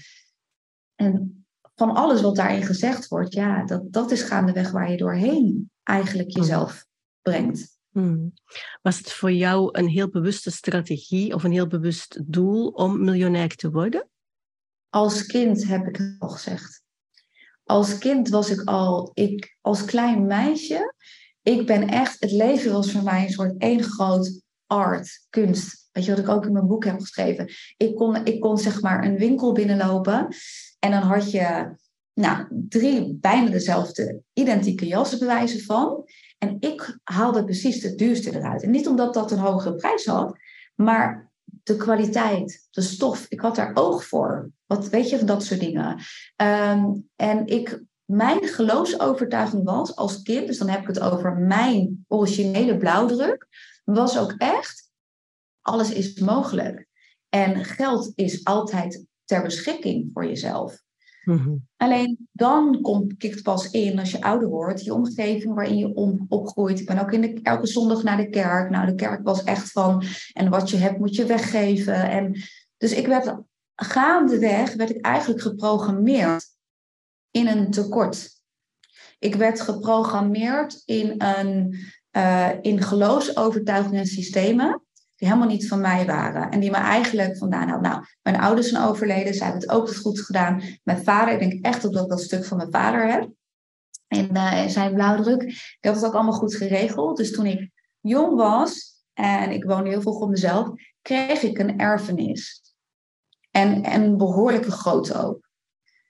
En 0.95 1.45
van 1.75 1.93
alles 1.93 2.21
wat 2.21 2.35
daarin 2.35 2.63
gezegd 2.63 3.07
wordt, 3.07 3.33
ja, 3.33 3.65
dat, 3.65 3.93
dat 3.93 4.11
is 4.11 4.21
gaandeweg 4.21 4.71
waar 4.71 4.91
je 4.91 4.97
doorheen 4.97 5.71
eigenlijk 5.83 6.31
hmm. 6.31 6.41
jezelf 6.41 6.85
brengt. 7.21 7.77
Hmm. 7.91 8.33
Was 8.81 8.97
het 8.97 9.11
voor 9.11 9.31
jou 9.31 9.69
een 9.71 9.87
heel 9.87 10.09
bewuste 10.09 10.51
strategie 10.51 11.33
of 11.33 11.43
een 11.43 11.51
heel 11.51 11.67
bewust 11.67 12.33
doel 12.33 12.67
om 12.67 13.03
miljonair 13.03 13.55
te 13.55 13.71
worden? 13.71 14.09
Als 14.89 15.25
kind 15.25 15.67
heb 15.67 15.87
ik 15.87 15.95
het 15.95 16.15
al 16.19 16.29
gezegd. 16.29 16.83
Als 17.63 17.97
kind 17.97 18.29
was 18.29 18.49
ik 18.49 18.61
al, 18.61 19.11
ik, 19.13 19.57
als 19.61 19.85
klein 19.85 20.25
meisje, 20.25 20.93
ik 21.45 21.65
ben 21.65 21.87
echt, 21.87 22.19
het 22.19 22.31
leven 22.31 22.71
was 22.71 22.91
voor 22.91 23.03
mij 23.03 23.23
een 23.23 23.31
soort 23.31 23.57
één 23.57 23.83
groot 23.83 24.41
art, 24.65 25.25
kunst. 25.29 25.89
Weet 25.91 26.05
je 26.05 26.11
wat 26.11 26.19
ik 26.19 26.29
ook 26.29 26.45
in 26.45 26.51
mijn 26.51 26.67
boek 26.67 26.85
heb 26.85 26.99
geschreven? 26.99 27.49
Ik 27.77 27.95
kon, 27.95 28.25
ik 28.25 28.39
kon 28.39 28.57
zeg 28.57 28.81
maar 28.81 29.05
een 29.05 29.17
winkel 29.17 29.51
binnenlopen 29.51 30.27
en 30.79 30.91
dan 30.91 31.01
had 31.01 31.31
je 31.31 31.75
nou, 32.13 32.45
drie 32.49 33.17
bijna 33.19 33.49
dezelfde 33.49 34.21
identieke 34.33 34.87
jassen 34.87 35.19
bewijzen 35.19 35.61
van. 35.61 36.03
En 36.37 36.57
ik 36.59 36.99
haalde 37.03 37.43
precies 37.43 37.81
de 37.81 37.95
duurste 37.95 38.35
eruit. 38.35 38.63
En 38.63 38.71
niet 38.71 38.87
omdat 38.87 39.13
dat 39.13 39.31
een 39.31 39.37
hogere 39.37 39.75
prijs 39.75 40.05
had, 40.05 40.37
maar 40.75 41.31
de 41.63 41.75
kwaliteit, 41.75 42.67
de 42.71 42.81
stof. 42.81 43.25
Ik 43.29 43.39
had 43.39 43.55
daar 43.55 43.71
oog 43.73 44.05
voor. 44.05 44.51
Wat 44.65 44.89
weet 44.89 45.09
je 45.09 45.17
van 45.17 45.27
dat 45.27 45.43
soort 45.43 45.59
dingen. 45.59 45.99
Ehm, 46.35 46.91
en 47.15 47.47
ik 47.47 47.83
mijn 48.05 48.43
geloofsovertuiging 48.43 49.63
was 49.63 49.95
als 49.95 50.21
kind, 50.21 50.47
dus 50.47 50.57
dan 50.57 50.69
heb 50.69 50.81
ik 50.81 50.87
het 50.87 50.99
over 50.99 51.37
mijn 51.37 52.05
originele 52.07 52.77
blauwdruk, 52.77 53.47
was 53.83 54.17
ook 54.17 54.33
echt, 54.37 54.91
alles 55.61 55.91
is 55.91 56.19
mogelijk. 56.19 56.87
En 57.29 57.65
geld 57.65 58.11
is 58.15 58.43
altijd 58.43 59.05
ter 59.23 59.41
beschikking 59.41 60.09
voor 60.13 60.25
jezelf. 60.25 60.83
Mhm. 61.23 61.55
Alleen 61.77 62.27
dan 62.31 62.81
komt, 62.81 63.17
kikt 63.17 63.43
pas 63.43 63.71
in 63.71 63.99
als 63.99 64.11
je 64.11 64.21
ouder 64.21 64.47
wordt, 64.47 64.83
je 64.83 64.93
omgeving 64.93 65.53
waarin 65.53 65.77
je 65.77 65.93
om, 65.93 66.25
opgroeit. 66.29 66.79
Ik 66.79 66.85
ben 66.85 66.99
ook 66.99 67.11
in 67.11 67.21
de, 67.21 67.39
elke 67.41 67.67
zondag 67.67 68.03
naar 68.03 68.17
de 68.17 68.29
kerk. 68.29 68.69
Nou, 68.69 68.85
de 68.85 68.95
kerk 68.95 69.23
was 69.23 69.43
echt 69.43 69.71
van, 69.71 70.03
en 70.33 70.49
wat 70.49 70.69
je 70.69 70.77
hebt 70.77 70.99
moet 70.99 71.15
je 71.15 71.25
weggeven. 71.25 72.09
En, 72.09 72.41
dus 72.77 72.93
ik 72.93 73.07
werd 73.07 73.35
gaandeweg, 73.75 74.73
werd 74.73 74.89
ik 74.89 75.05
eigenlijk 75.05 75.41
geprogrammeerd 75.41 76.54
in 77.35 77.47
een 77.47 77.71
tekort. 77.71 78.29
Ik 79.19 79.35
werd 79.35 79.61
geprogrammeerd 79.61 80.81
in, 80.85 81.21
een, 81.21 81.77
uh, 82.11 82.49
in 82.61 82.81
geloofsovertuigingen 82.81 83.99
en 83.99 84.05
systemen 84.05 84.83
die 85.15 85.27
helemaal 85.27 85.47
niet 85.47 85.67
van 85.67 85.81
mij 85.81 86.05
waren. 86.05 86.51
En 86.51 86.59
die 86.59 86.71
me 86.71 86.77
eigenlijk 86.77 87.37
vandaan 87.37 87.69
hadden. 87.69 87.91
Nou, 87.91 88.05
mijn 88.21 88.39
ouders 88.39 88.69
zijn 88.69 88.83
overleden, 88.83 89.33
zij 89.33 89.47
hebben 89.47 89.67
het 89.67 89.71
ook 89.71 89.95
goed 89.95 90.19
gedaan. 90.19 90.61
Mijn 90.83 91.03
vader, 91.03 91.33
ik 91.33 91.39
denk 91.39 91.65
echt 91.65 91.81
dat 91.81 91.95
ik 91.95 92.09
dat 92.09 92.21
stuk 92.21 92.45
van 92.45 92.57
mijn 92.57 92.71
vader 92.71 93.11
heb. 93.11 93.29
En 94.07 94.29
uh, 94.33 94.65
zijn 94.65 94.93
blauwdruk. 94.93 95.41
Ik 95.43 95.77
had 95.81 95.95
het 95.95 96.05
ook 96.05 96.13
allemaal 96.13 96.33
goed 96.33 96.55
geregeld. 96.55 97.17
Dus 97.17 97.31
toen 97.31 97.45
ik 97.45 97.69
jong 97.99 98.35
was 98.35 99.03
en 99.13 99.51
ik 99.51 99.63
woonde 99.63 99.89
heel 99.89 100.01
veel 100.01 100.19
op 100.19 100.29
mezelf, 100.29 100.69
kreeg 101.01 101.41
ik 101.41 101.57
een 101.57 101.79
erfenis. 101.79 102.61
En, 103.51 103.83
en 103.83 104.03
een 104.03 104.17
behoorlijke 104.17 104.71
grootte 104.71 105.23
ook. 105.23 105.44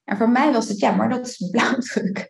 En 0.06 0.18
voor 0.18 0.30
mij 0.30 0.52
was 0.52 0.68
het, 0.68 0.80
ja, 0.80 0.92
maar 0.92 1.10
dat 1.10 1.28
is 1.28 1.50
blauwdruk. 1.52 2.30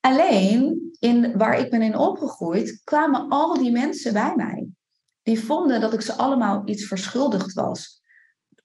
Alleen, 0.00 0.90
in, 0.98 1.38
waar 1.38 1.58
ik 1.58 1.70
ben 1.70 1.82
in 1.82 1.96
opgegroeid, 1.96 2.80
kwamen 2.84 3.28
al 3.28 3.58
die 3.58 3.72
mensen 3.72 4.12
bij 4.12 4.32
mij. 4.36 4.68
Die 5.22 5.40
vonden 5.40 5.80
dat 5.80 5.92
ik 5.92 6.00
ze 6.00 6.12
allemaal 6.12 6.62
iets 6.68 6.86
verschuldigd 6.86 7.52
was. 7.52 8.00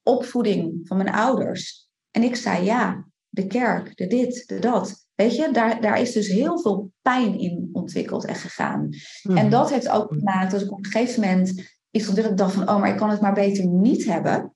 Opvoeding 0.04 0.88
van 0.88 0.98
mijn 0.98 1.14
ouders. 1.14 1.90
En 2.12 2.24
ik 2.24 2.36
zei 2.36 2.64
ja, 2.64 3.08
de 3.30 3.48
kerk, 3.48 3.98
de 3.98 4.08
dit, 4.08 4.44
de 4.48 4.60
dat. 4.60 5.06
Weet 5.16 5.36
je, 5.36 5.52
daar, 5.52 5.82
daar 5.82 6.02
is 6.02 6.12
dus 6.12 6.28
heel 6.28 6.60
veel 6.60 6.92
pijn 7.02 7.40
in 7.40 7.70
ontwikkeld 7.72 8.26
en 8.26 8.36
gegaan. 8.36 8.90
En 9.24 9.34
mhm. 9.34 9.50
dat 9.50 9.70
heeft 9.70 9.90
ook 9.90 10.14
gemaakt 10.14 10.52
dat 10.52 10.62
ik 10.62 10.72
op 10.72 10.78
een 10.78 10.92
gegeven 10.92 11.22
moment 11.22 11.72
iets 11.92 12.08
ontwikkeld 12.08 12.38
dacht 12.38 12.54
van, 12.54 12.70
oh, 12.70 12.80
maar 12.80 12.90
ik 12.90 12.98
kan 12.98 13.10
het 13.10 13.22
maar 13.22 13.34
beter 13.34 13.68
niet 13.68 14.06
hebben. 14.06 14.53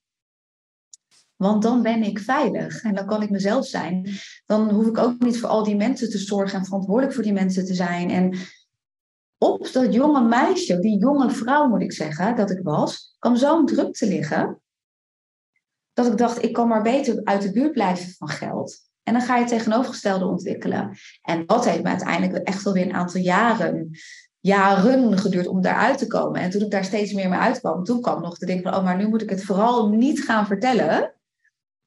Want 1.38 1.62
dan 1.62 1.82
ben 1.82 2.04
ik 2.04 2.19
veilig 2.19 2.84
en 2.84 2.95
dan 2.95 3.06
kan 3.06 3.21
ik 3.21 3.30
mezelf 3.30 3.65
zijn. 3.65 4.10
Dan 4.45 4.69
hoef 4.69 4.88
ik 4.88 4.97
ook 4.97 5.19
niet 5.19 5.39
voor 5.39 5.50
al 5.50 5.63
die 5.63 5.76
mensen 5.76 6.10
te 6.10 6.17
zorgen 6.17 6.60
en 6.60 6.65
verantwoordelijk 6.65 7.13
voor 7.13 7.23
die 7.23 7.34
mensen 7.34 7.65
te 7.65 7.73
zijn. 7.73 8.10
En 8.10 8.38
op 9.38 9.71
dat 9.71 9.93
jonge 9.93 10.28
meisje, 10.28 10.80
die 10.80 11.00
jonge 11.00 11.30
vrouw 11.30 11.67
moet 11.67 11.82
ik 11.82 11.93
zeggen, 11.93 12.36
dat 12.36 12.52
ik 12.52 12.60
was, 12.63 13.15
kwam 13.19 13.36
zo'n 13.36 13.65
druk 13.65 13.93
te 13.93 14.08
liggen. 14.08 14.62
Dat 15.93 16.06
ik 16.08 16.17
dacht, 16.17 16.43
ik 16.43 16.54
kan 16.54 16.67
maar 16.67 16.82
beter 16.82 17.23
uit 17.23 17.41
de 17.41 17.52
buurt 17.52 17.71
blijven 17.71 18.13
van 18.13 18.28
geld. 18.28 18.86
En 19.04 19.13
dan 19.13 19.21
ga 19.21 19.36
je 19.36 19.39
het 19.39 19.50
tegenovergestelde 19.50 20.26
ontwikkelen. 20.26 20.97
En 21.21 21.45
dat 21.45 21.65
heeft 21.65 21.84
me 21.84 21.89
uiteindelijk 21.89 22.47
echt 22.47 22.63
wel 22.63 22.73
weer 22.73 22.86
een 22.86 22.93
aantal 22.93 23.21
jaren, 23.21 23.89
jaren 24.39 25.17
geduurd 25.17 25.47
om 25.47 25.62
daaruit 25.62 25.97
te 25.97 26.08
komen. 26.08 26.41
En 26.41 26.50
toen 26.50 26.62
ik 26.62 26.71
daar 26.71 26.86
steeds 26.86 27.13
meer 27.13 27.30
mee 27.30 27.39
uitkwam, 27.39 27.84
toen 27.84 28.02
kwam 28.02 28.21
nog 28.21 28.38
de 28.38 28.45
ding 28.45 28.63
van, 28.63 28.76
oh, 28.76 28.84
maar 28.84 28.97
nu 28.97 29.08
moet 29.08 29.21
ik 29.21 29.30
het 29.30 29.43
vooral 29.43 29.89
niet 29.89 30.23
gaan 30.23 30.45
vertellen. 30.45 31.17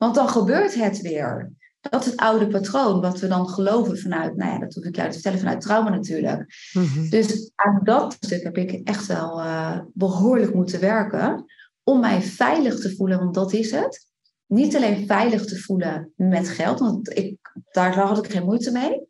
Want 0.00 0.14
dan 0.14 0.28
gebeurt 0.28 0.74
het 0.74 1.00
weer. 1.00 1.52
Dat 1.80 2.00
is 2.04 2.10
het 2.10 2.20
oude 2.20 2.46
patroon, 2.46 3.00
wat 3.00 3.20
we 3.20 3.26
dan 3.26 3.48
geloven 3.48 3.98
vanuit, 3.98 4.36
nou 4.36 4.52
ja, 4.52 4.58
dat 4.58 4.74
hoef 4.74 4.84
ik 4.84 4.96
jou 4.96 5.08
te 5.08 5.14
vertellen, 5.14 5.38
vanuit 5.38 5.60
trauma 5.60 5.90
natuurlijk. 5.90 6.70
Mhm. 6.72 7.08
Dus 7.08 7.50
aan 7.54 7.80
dat 7.82 8.16
stuk 8.20 8.42
heb 8.42 8.56
ik 8.56 8.88
echt 8.88 9.06
wel 9.06 9.40
uh, 9.40 9.80
behoorlijk 9.92 10.54
moeten 10.54 10.80
werken 10.80 11.44
om 11.82 12.00
mij 12.00 12.22
veilig 12.22 12.80
te 12.80 12.96
voelen, 12.96 13.18
want 13.18 13.34
dat 13.34 13.52
is 13.52 13.70
het. 13.70 14.06
Niet 14.46 14.76
alleen 14.76 15.06
veilig 15.06 15.44
te 15.44 15.58
voelen 15.58 16.12
met 16.16 16.48
geld, 16.48 16.78
want 16.78 17.16
ik, 17.16 17.36
daar 17.70 17.98
had 17.98 18.24
ik 18.24 18.32
geen 18.32 18.44
moeite 18.44 18.70
mee, 18.70 19.06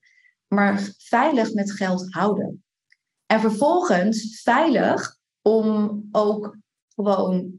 maar 0.46 0.94
veilig 0.98 1.52
met 1.54 1.72
geld 1.72 2.14
houden. 2.14 2.64
En 3.26 3.40
vervolgens 3.40 4.40
veilig 4.42 5.16
om 5.42 6.02
ook 6.12 6.56
gewoon, 6.94 7.58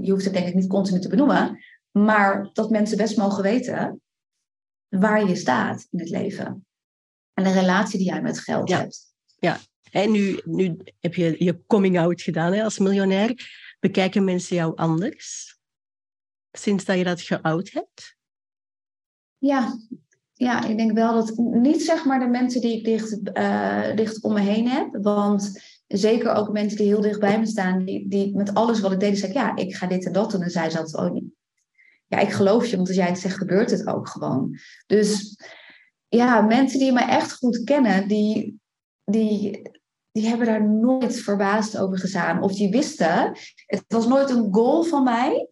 je 0.00 0.10
hoeft 0.10 0.24
het 0.24 0.34
denk 0.34 0.46
ik 0.46 0.54
niet 0.54 0.68
continu 0.68 1.00
te 1.00 1.08
benoemen, 1.08 1.58
maar 1.96 2.50
dat 2.52 2.70
mensen 2.70 2.96
best 2.96 3.16
mogen 3.16 3.42
weten 3.42 4.00
waar 4.88 5.28
je 5.28 5.36
staat 5.36 5.86
in 5.90 5.98
het 5.98 6.08
leven. 6.08 6.66
En 7.32 7.44
de 7.44 7.52
relatie 7.52 7.98
die 7.98 8.08
jij 8.08 8.22
met 8.22 8.38
geld 8.38 8.70
hebt. 8.70 9.14
Ja, 9.38 9.58
en 9.90 10.10
nu, 10.10 10.40
nu 10.44 10.76
heb 11.00 11.14
je 11.14 11.44
je 11.44 11.66
coming 11.66 11.98
out 11.98 12.22
gedaan 12.22 12.52
hè, 12.52 12.64
als 12.64 12.78
miljonair. 12.78 13.34
Bekijken 13.80 14.24
mensen 14.24 14.56
jou 14.56 14.76
anders? 14.76 15.58
Sinds 16.52 16.84
dat 16.84 16.96
je 16.96 17.04
dat 17.04 17.20
geout 17.20 17.70
hebt? 17.72 18.16
Ja, 19.38 19.78
ja, 20.32 20.64
ik 20.64 20.76
denk 20.76 20.92
wel 20.92 21.14
dat 21.14 21.36
niet 21.36 21.82
zeg 21.82 22.04
maar 22.04 22.18
de 22.18 22.26
mensen 22.26 22.60
die 22.60 22.76
ik 22.76 22.84
dicht, 22.84 23.18
uh, 23.38 23.96
dicht 23.96 24.22
om 24.22 24.32
me 24.32 24.40
heen 24.40 24.68
heb. 24.68 24.88
Want 25.02 25.62
zeker 25.86 26.32
ook 26.32 26.52
mensen 26.52 26.78
die 26.78 26.86
heel 26.86 27.00
dicht 27.00 27.20
bij 27.20 27.38
me 27.38 27.46
staan, 27.46 27.84
die, 27.84 28.08
die 28.08 28.36
met 28.36 28.54
alles 28.54 28.80
wat 28.80 28.92
ik 28.92 29.00
deed, 29.00 29.18
zeggen 29.18 29.40
ja, 29.40 29.56
ik 29.56 29.74
ga 29.74 29.86
dit 29.86 30.06
en 30.06 30.12
dat 30.12 30.30
doen. 30.30 30.42
En 30.42 30.50
zij 30.50 30.70
zat 30.70 31.12
niet 31.12 31.34
ja, 32.06 32.18
ik 32.18 32.32
geloof 32.32 32.66
je, 32.66 32.76
want 32.76 32.88
als 32.88 32.96
jij 32.96 33.08
het 33.08 33.18
zegt, 33.18 33.36
gebeurt 33.36 33.70
het 33.70 33.86
ook 33.86 34.08
gewoon. 34.08 34.58
Dus 34.86 35.36
ja, 36.08 36.40
mensen 36.40 36.78
die 36.78 36.92
me 36.92 37.00
echt 37.00 37.32
goed 37.32 37.64
kennen, 37.64 38.08
die, 38.08 38.60
die, 39.04 39.70
die 40.12 40.26
hebben 40.26 40.46
daar 40.46 40.68
nooit 40.68 41.16
verbaasd 41.16 41.78
over 41.78 41.98
gedaan. 41.98 42.42
Of 42.42 42.52
die 42.52 42.70
wisten, 42.70 43.38
het 43.66 43.84
was 43.88 44.06
nooit 44.06 44.30
een 44.30 44.54
goal 44.54 44.82
van 44.82 45.02
mij. 45.02 45.48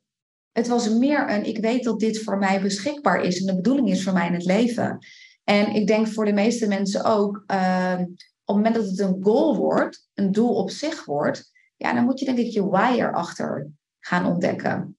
Het 0.52 0.68
was 0.68 0.88
meer 0.88 1.30
een, 1.30 1.44
ik 1.44 1.58
weet 1.58 1.84
dat 1.84 2.00
dit 2.00 2.22
voor 2.22 2.38
mij 2.38 2.60
beschikbaar 2.60 3.22
is 3.22 3.40
en 3.40 3.46
de 3.46 3.54
bedoeling 3.54 3.90
is 3.90 4.04
voor 4.04 4.12
mij 4.12 4.26
in 4.26 4.34
het 4.34 4.44
leven. 4.44 4.98
En 5.44 5.74
ik 5.74 5.86
denk 5.86 6.08
voor 6.08 6.24
de 6.24 6.32
meeste 6.32 6.68
mensen 6.68 7.04
ook, 7.04 7.44
uh, 7.46 7.98
op 8.00 8.56
het 8.56 8.56
moment 8.56 8.74
dat 8.74 8.86
het 8.86 8.98
een 8.98 9.18
goal 9.20 9.56
wordt, 9.56 10.08
een 10.14 10.32
doel 10.32 10.54
op 10.54 10.70
zich 10.70 11.04
wordt, 11.04 11.50
ja, 11.76 11.94
dan 11.94 12.04
moet 12.04 12.18
je 12.18 12.24
denk 12.24 12.38
ik 12.38 12.52
je 12.52 12.66
why 12.66 12.94
erachter 12.96 13.70
gaan 14.00 14.26
ontdekken. 14.26 14.93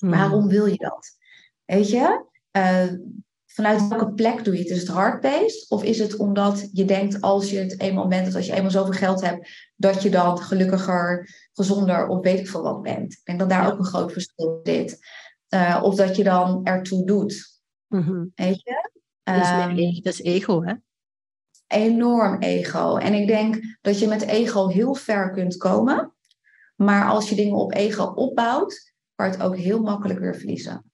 Hmm. 0.00 0.10
Waarom 0.10 0.48
wil 0.48 0.66
je 0.66 0.76
dat? 0.76 1.16
Weet 1.64 1.90
je? 1.90 2.24
Uh, 2.52 2.92
vanuit 3.46 3.88
welke 3.88 4.12
plek 4.12 4.44
doe 4.44 4.54
je 4.54 4.60
het? 4.60 4.70
Is 4.70 4.80
het 4.80 4.88
hard-based? 4.88 5.70
Of 5.70 5.84
is 5.84 5.98
het 5.98 6.16
omdat 6.16 6.68
je 6.72 6.84
denkt 6.84 7.20
als 7.20 7.50
je 7.50 7.58
het 7.58 7.80
eenmaal 7.80 8.08
bent, 8.08 8.24
dat 8.24 8.34
als 8.34 8.46
je 8.46 8.52
eenmaal 8.52 8.70
zoveel 8.70 8.92
geld 8.92 9.20
hebt, 9.20 9.70
dat 9.76 10.02
je 10.02 10.10
dan 10.10 10.38
gelukkiger, 10.38 11.28
gezonder 11.52 12.06
of 12.06 12.20
weet 12.20 12.38
ik 12.38 12.48
veel 12.48 12.62
wat 12.62 12.82
bent? 12.82 13.12
Ik 13.12 13.20
denk 13.24 13.38
dat 13.38 13.48
daar 13.48 13.72
ook 13.72 13.78
een 13.78 13.84
groot 13.84 14.12
verschil 14.12 14.60
zit. 14.62 14.98
Uh, 15.54 15.80
of 15.82 15.94
dat 15.94 16.16
je 16.16 16.24
dan 16.24 16.64
ertoe 16.64 17.06
doet. 17.06 17.60
Mm 17.86 18.32
Weet 18.34 18.60
je? 18.62 18.90
is 19.24 19.50
um, 19.50 20.02
dat 20.02 20.12
is 20.12 20.22
ego, 20.22 20.62
hè? 20.62 20.74
Enorm 21.66 22.42
ego. 22.42 22.96
En 22.96 23.14
ik 23.14 23.26
denk 23.26 23.76
dat 23.80 23.98
je 23.98 24.06
met 24.06 24.22
ego 24.22 24.68
heel 24.68 24.94
ver 24.94 25.30
kunt 25.30 25.56
komen. 25.56 26.14
Maar 26.76 27.08
als 27.08 27.28
je 27.28 27.34
dingen 27.34 27.56
op 27.56 27.74
ego 27.74 28.04
opbouwt, 28.04 28.92
kan 29.20 29.30
het 29.30 29.42
ook 29.42 29.56
heel 29.56 29.82
makkelijk 29.82 30.18
weer 30.18 30.36
verliezen. 30.36 30.84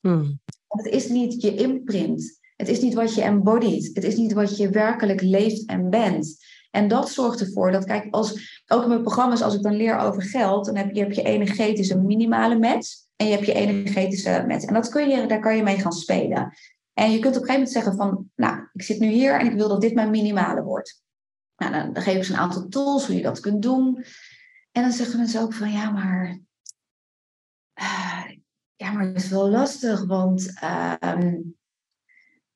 Hmm. 0.00 0.40
het 0.66 0.86
is 0.86 1.08
niet 1.08 1.42
je 1.42 1.54
imprint. 1.54 2.40
Het 2.56 2.68
is 2.68 2.80
niet 2.80 2.94
wat 2.94 3.14
je 3.14 3.22
embodied. 3.22 3.90
Het 3.94 4.04
is 4.04 4.16
niet 4.16 4.32
wat 4.32 4.56
je 4.56 4.70
werkelijk 4.70 5.20
leeft 5.20 5.66
en 5.66 5.90
bent. 5.90 6.36
En 6.70 6.88
dat 6.88 7.10
zorgt 7.10 7.40
ervoor 7.40 7.70
dat, 7.72 7.84
kijk, 7.84 8.14
als, 8.14 8.60
ook 8.66 8.82
in 8.82 8.88
mijn 8.88 9.02
programma's, 9.02 9.42
als 9.42 9.54
ik 9.54 9.62
dan 9.62 9.76
leer 9.76 9.98
over 9.98 10.22
geld, 10.22 10.64
dan 10.64 10.76
heb 10.76 10.94
je, 10.94 11.00
heb 11.00 11.12
je 11.12 11.22
energetische 11.22 11.98
minimale 11.98 12.58
match 12.58 12.88
en 13.16 13.26
je 13.26 13.32
hebt 13.32 13.46
je 13.46 13.52
energetische 13.52 14.44
match. 14.48 14.64
En 14.64 14.74
dat 14.74 14.88
kun 14.88 15.08
je, 15.08 15.26
daar 15.26 15.40
kan 15.40 15.56
je 15.56 15.62
mee 15.62 15.78
gaan 15.78 15.92
spelen. 15.92 16.56
En 16.92 17.10
je 17.10 17.18
kunt 17.18 17.36
op 17.36 17.42
een 17.42 17.48
gegeven 17.48 17.52
moment 17.52 17.70
zeggen 17.70 17.96
van, 17.96 18.30
nou, 18.36 18.68
ik 18.72 18.82
zit 18.82 18.98
nu 18.98 19.06
hier 19.06 19.40
en 19.40 19.46
ik 19.46 19.56
wil 19.56 19.68
dat 19.68 19.80
dit 19.80 19.94
mijn 19.94 20.10
minimale 20.10 20.62
wordt. 20.62 21.02
Nou, 21.56 21.72
dan, 21.72 21.92
dan 21.92 22.02
geef 22.02 22.16
ik 22.16 22.24
ze 22.24 22.32
een 22.32 22.38
aantal 22.38 22.68
tools 22.68 23.06
hoe 23.06 23.16
je 23.16 23.22
dat 23.22 23.40
kunt 23.40 23.62
doen. 23.62 24.04
En 24.72 24.82
dan 24.82 24.92
zeggen 24.92 25.18
mensen 25.18 25.40
ook 25.40 25.54
van, 25.54 25.72
ja, 25.72 25.90
maar 25.90 26.38
uh, 27.80 28.24
ja, 28.76 28.92
maar 28.92 29.06
het 29.06 29.16
is 29.16 29.28
wel 29.28 29.50
lastig, 29.50 30.06
want 30.06 30.52
uh, 30.62 30.94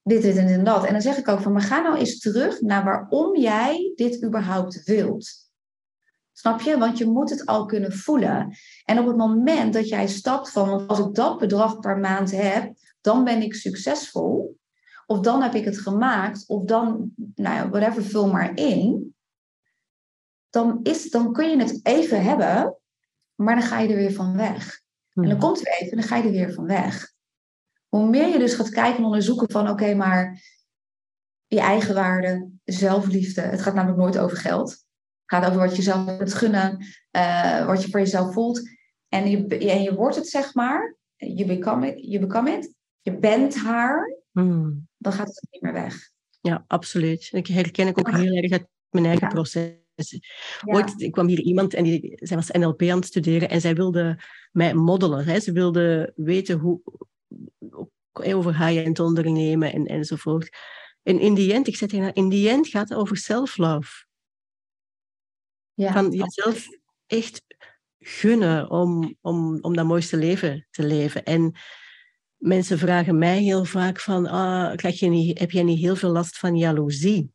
dit, 0.02 0.22
dit 0.22 0.36
en 0.36 0.64
dat. 0.64 0.84
En 0.84 0.92
dan 0.92 1.02
zeg 1.02 1.16
ik 1.16 1.28
ook 1.28 1.40
van, 1.40 1.52
maar 1.52 1.62
ga 1.62 1.80
nou 1.80 1.96
eens 1.96 2.18
terug 2.18 2.60
naar 2.60 2.84
waarom 2.84 3.36
jij 3.36 3.92
dit 3.94 4.24
überhaupt 4.24 4.84
wilt. 4.84 5.44
Snap 6.32 6.60
je? 6.60 6.78
Want 6.78 6.98
je 6.98 7.06
moet 7.06 7.30
het 7.30 7.46
al 7.46 7.66
kunnen 7.66 7.92
voelen. 7.92 8.56
En 8.84 8.98
op 8.98 9.06
het 9.06 9.16
moment 9.16 9.72
dat 9.72 9.88
jij 9.88 10.06
stapt 10.06 10.50
van, 10.50 10.86
als 10.86 10.98
ik 10.98 11.14
dat 11.14 11.38
bedrag 11.38 11.78
per 11.80 11.98
maand 11.98 12.30
heb, 12.30 12.74
dan 13.00 13.24
ben 13.24 13.42
ik 13.42 13.54
succesvol. 13.54 14.58
Of 15.06 15.20
dan 15.20 15.42
heb 15.42 15.54
ik 15.54 15.64
het 15.64 15.78
gemaakt, 15.78 16.48
of 16.48 16.64
dan, 16.64 17.12
nou 17.34 17.54
ja, 17.54 17.68
whatever, 17.68 18.04
vul 18.04 18.28
maar 18.28 18.56
in. 18.56 19.14
Dan, 20.50 20.80
is, 20.82 21.10
dan 21.10 21.32
kun 21.32 21.50
je 21.50 21.58
het 21.58 21.80
even 21.82 22.22
hebben, 22.22 22.76
maar 23.34 23.54
dan 23.54 23.64
ga 23.64 23.78
je 23.78 23.88
er 23.88 23.96
weer 23.96 24.12
van 24.12 24.36
weg. 24.36 24.84
En 25.16 25.22
dan 25.22 25.30
hmm. 25.30 25.40
komt 25.40 25.60
er 25.60 25.72
even 25.72 25.90
en 25.90 25.96
dan 25.96 26.06
ga 26.06 26.16
je 26.16 26.22
er 26.22 26.30
weer 26.30 26.52
van 26.52 26.66
weg. 26.66 27.12
Hoe 27.88 28.08
meer 28.08 28.28
je 28.28 28.38
dus 28.38 28.54
gaat 28.54 28.70
kijken 28.70 28.98
en 28.98 29.04
onderzoeken 29.04 29.50
van 29.50 29.68
oké, 29.68 29.94
maar 29.94 30.42
je 31.46 31.60
eigen 31.60 31.94
waarde, 31.94 32.50
zelfliefde. 32.64 33.40
Het 33.40 33.62
gaat 33.62 33.74
namelijk 33.74 33.98
nooit 33.98 34.18
over 34.18 34.36
geld. 34.36 34.70
Het 34.70 34.78
gaat 35.24 35.46
over 35.46 35.60
wat 35.60 35.76
je 35.76 35.82
zelf 35.82 36.16
kunt 36.16 36.34
gunnen, 36.34 36.86
uh, 37.16 37.66
wat 37.66 37.82
je 37.82 37.90
voor 37.90 38.00
jezelf 38.00 38.32
voelt. 38.32 38.70
En 39.08 39.30
je, 39.30 39.46
en 39.46 39.82
je 39.82 39.94
wordt 39.94 40.16
het, 40.16 40.28
zeg 40.28 40.54
maar. 40.54 40.96
Je 41.16 41.44
become 41.44 41.86
it, 41.86 42.10
je 42.10 42.18
become 42.18 42.50
it. 42.50 42.74
Je 43.00 43.18
bent 43.18 43.56
haar. 43.56 44.16
Hmm. 44.32 44.88
Dan 44.96 45.12
gaat 45.12 45.26
het 45.26 45.46
niet 45.50 45.62
meer 45.62 45.72
weg. 45.72 46.10
Ja, 46.40 46.64
absoluut. 46.66 47.28
Ik 47.32 47.46
herken 47.46 47.86
ik 47.86 47.98
ook 47.98 48.10
heel 48.10 48.36
erg 48.42 48.52
uit 48.52 48.68
mijn 48.90 49.06
eigen 49.06 49.28
proces. 49.28 49.70
Ooit 50.64 51.00
ik 51.00 51.12
kwam 51.12 51.26
hier 51.26 51.40
iemand 51.40 51.74
en 51.74 51.84
die, 51.84 52.12
zij 52.14 52.36
was 52.36 52.50
NLP 52.50 52.82
aan 52.82 52.96
het 52.96 53.06
studeren 53.06 53.48
en 53.48 53.60
zij 53.60 53.74
wilde 53.74 54.18
mij 54.52 54.74
moddelen. 54.74 55.24
Hè. 55.24 55.40
Ze 55.40 55.52
wilde 55.52 56.12
weten 56.16 56.58
hoe, 56.58 56.80
over 58.12 58.66
high-end 58.66 58.98
ondernemen 58.98 59.72
en, 59.72 59.86
enzovoort. 59.86 60.56
En 61.02 61.20
in 61.20 61.34
die 61.34 61.52
end, 61.52 61.66
ik 61.66 61.76
zei 61.76 61.90
tegen 61.90 62.04
haar, 62.04 62.16
in 62.16 62.28
die 62.28 62.48
end 62.48 62.68
gaat 62.68 62.88
het 62.88 62.98
over 62.98 63.16
self-love. 63.16 64.06
Ja, 65.74 65.92
Van 65.92 66.10
jezelf 66.10 66.66
echt 67.06 67.42
gunnen 67.98 68.70
om, 68.70 69.16
om, 69.20 69.58
om 69.60 69.76
dat 69.76 69.86
mooiste 69.86 70.16
leven 70.16 70.66
te 70.70 70.84
leven. 70.84 71.24
En 71.24 71.54
mensen 72.36 72.78
vragen 72.78 73.18
mij 73.18 73.42
heel 73.42 73.64
vaak 73.64 74.00
van, 74.00 74.26
ah, 74.26 74.74
krijg 74.74 74.98
je 74.98 75.08
niet, 75.08 75.38
heb 75.38 75.50
jij 75.50 75.62
niet 75.62 75.78
heel 75.78 75.96
veel 75.96 76.10
last 76.10 76.38
van 76.38 76.56
jaloezie? 76.56 77.32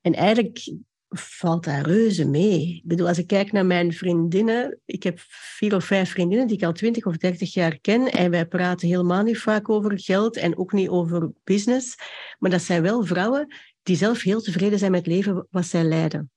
En 0.00 0.14
eigenlijk 0.14 0.76
valt 1.18 1.64
daar 1.64 1.86
reuze 1.86 2.28
mee. 2.28 2.76
Ik 2.76 2.82
bedoel, 2.84 3.08
als 3.08 3.18
ik 3.18 3.26
kijk 3.26 3.52
naar 3.52 3.66
mijn 3.66 3.92
vriendinnen, 3.92 4.80
ik 4.84 5.02
heb 5.02 5.18
vier 5.28 5.74
of 5.74 5.84
vijf 5.84 6.10
vriendinnen 6.10 6.46
die 6.46 6.56
ik 6.56 6.64
al 6.64 6.72
twintig 6.72 7.06
of 7.06 7.16
dertig 7.16 7.54
jaar 7.54 7.78
ken 7.78 8.12
en 8.12 8.30
wij 8.30 8.46
praten 8.46 8.88
helemaal 8.88 9.22
niet 9.22 9.38
vaak 9.38 9.68
over 9.68 10.00
geld 10.00 10.36
en 10.36 10.58
ook 10.58 10.72
niet 10.72 10.88
over 10.88 11.32
business, 11.44 11.96
maar 12.38 12.50
dat 12.50 12.62
zijn 12.62 12.82
wel 12.82 13.04
vrouwen 13.04 13.54
die 13.82 13.96
zelf 13.96 14.22
heel 14.22 14.40
tevreden 14.40 14.78
zijn 14.78 14.90
met 14.90 15.04
het 15.04 15.14
leven 15.14 15.46
wat 15.50 15.64
zij 15.64 15.84
leiden. 15.84 16.30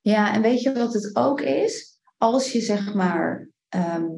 Ja, 0.00 0.34
en 0.34 0.42
weet 0.42 0.62
je 0.62 0.72
wat 0.72 0.94
het 0.94 1.16
ook 1.16 1.40
is? 1.40 1.98
Als 2.18 2.52
je 2.52 2.60
zeg 2.60 2.94
maar, 2.94 3.48
ehm, 3.68 4.08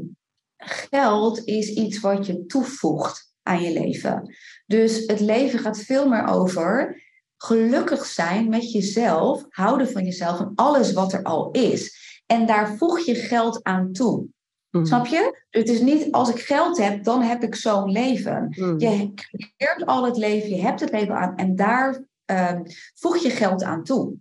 geld 0.57 1.45
is 1.45 1.69
iets 1.69 2.01
wat 2.01 2.27
je 2.27 2.47
toevoegt 2.47 3.33
aan 3.43 3.63
je 3.63 3.73
leven. 3.73 4.35
Dus 4.67 5.07
het 5.07 5.21
leven 5.21 5.59
gaat 5.59 5.79
veel 5.79 6.09
meer 6.09 6.27
over 6.27 7.03
gelukkig 7.37 8.05
zijn 8.05 8.49
met 8.49 8.73
jezelf, 8.73 9.47
houden 9.49 9.91
van 9.91 10.05
jezelf 10.05 10.41
en 10.41 10.53
alles 10.55 10.93
wat 10.93 11.13
er 11.13 11.23
al 11.23 11.51
is. 11.51 12.03
En 12.27 12.47
daar 12.47 12.77
voeg 12.77 13.01
je 13.01 13.15
geld 13.15 13.63
aan 13.63 13.93
toe. 13.93 14.27
Mm. 14.71 14.87
Snap 14.87 15.07
je? 15.07 15.45
Het 15.51 15.69
is 15.69 15.81
niet 15.81 16.13
als 16.13 16.31
ik 16.31 16.41
geld 16.41 16.79
heb, 16.79 17.05
dan 17.05 17.23
heb 17.23 17.43
ik 17.43 17.55
zo'n 17.55 17.91
leven. 17.91 18.55
Mm. 18.59 18.79
Je 18.79 19.13
creëert 19.15 19.87
al 19.87 20.05
het 20.05 20.17
leven, 20.17 20.49
je 20.49 20.63
hebt 20.63 20.81
het 20.81 20.91
leven 20.91 21.15
aan 21.15 21.37
en 21.37 21.57
daar 21.57 22.05
uh, 22.31 22.61
voeg 22.95 23.17
je 23.17 23.31
geld 23.31 23.63
aan 23.63 23.85
toe. 23.85 24.15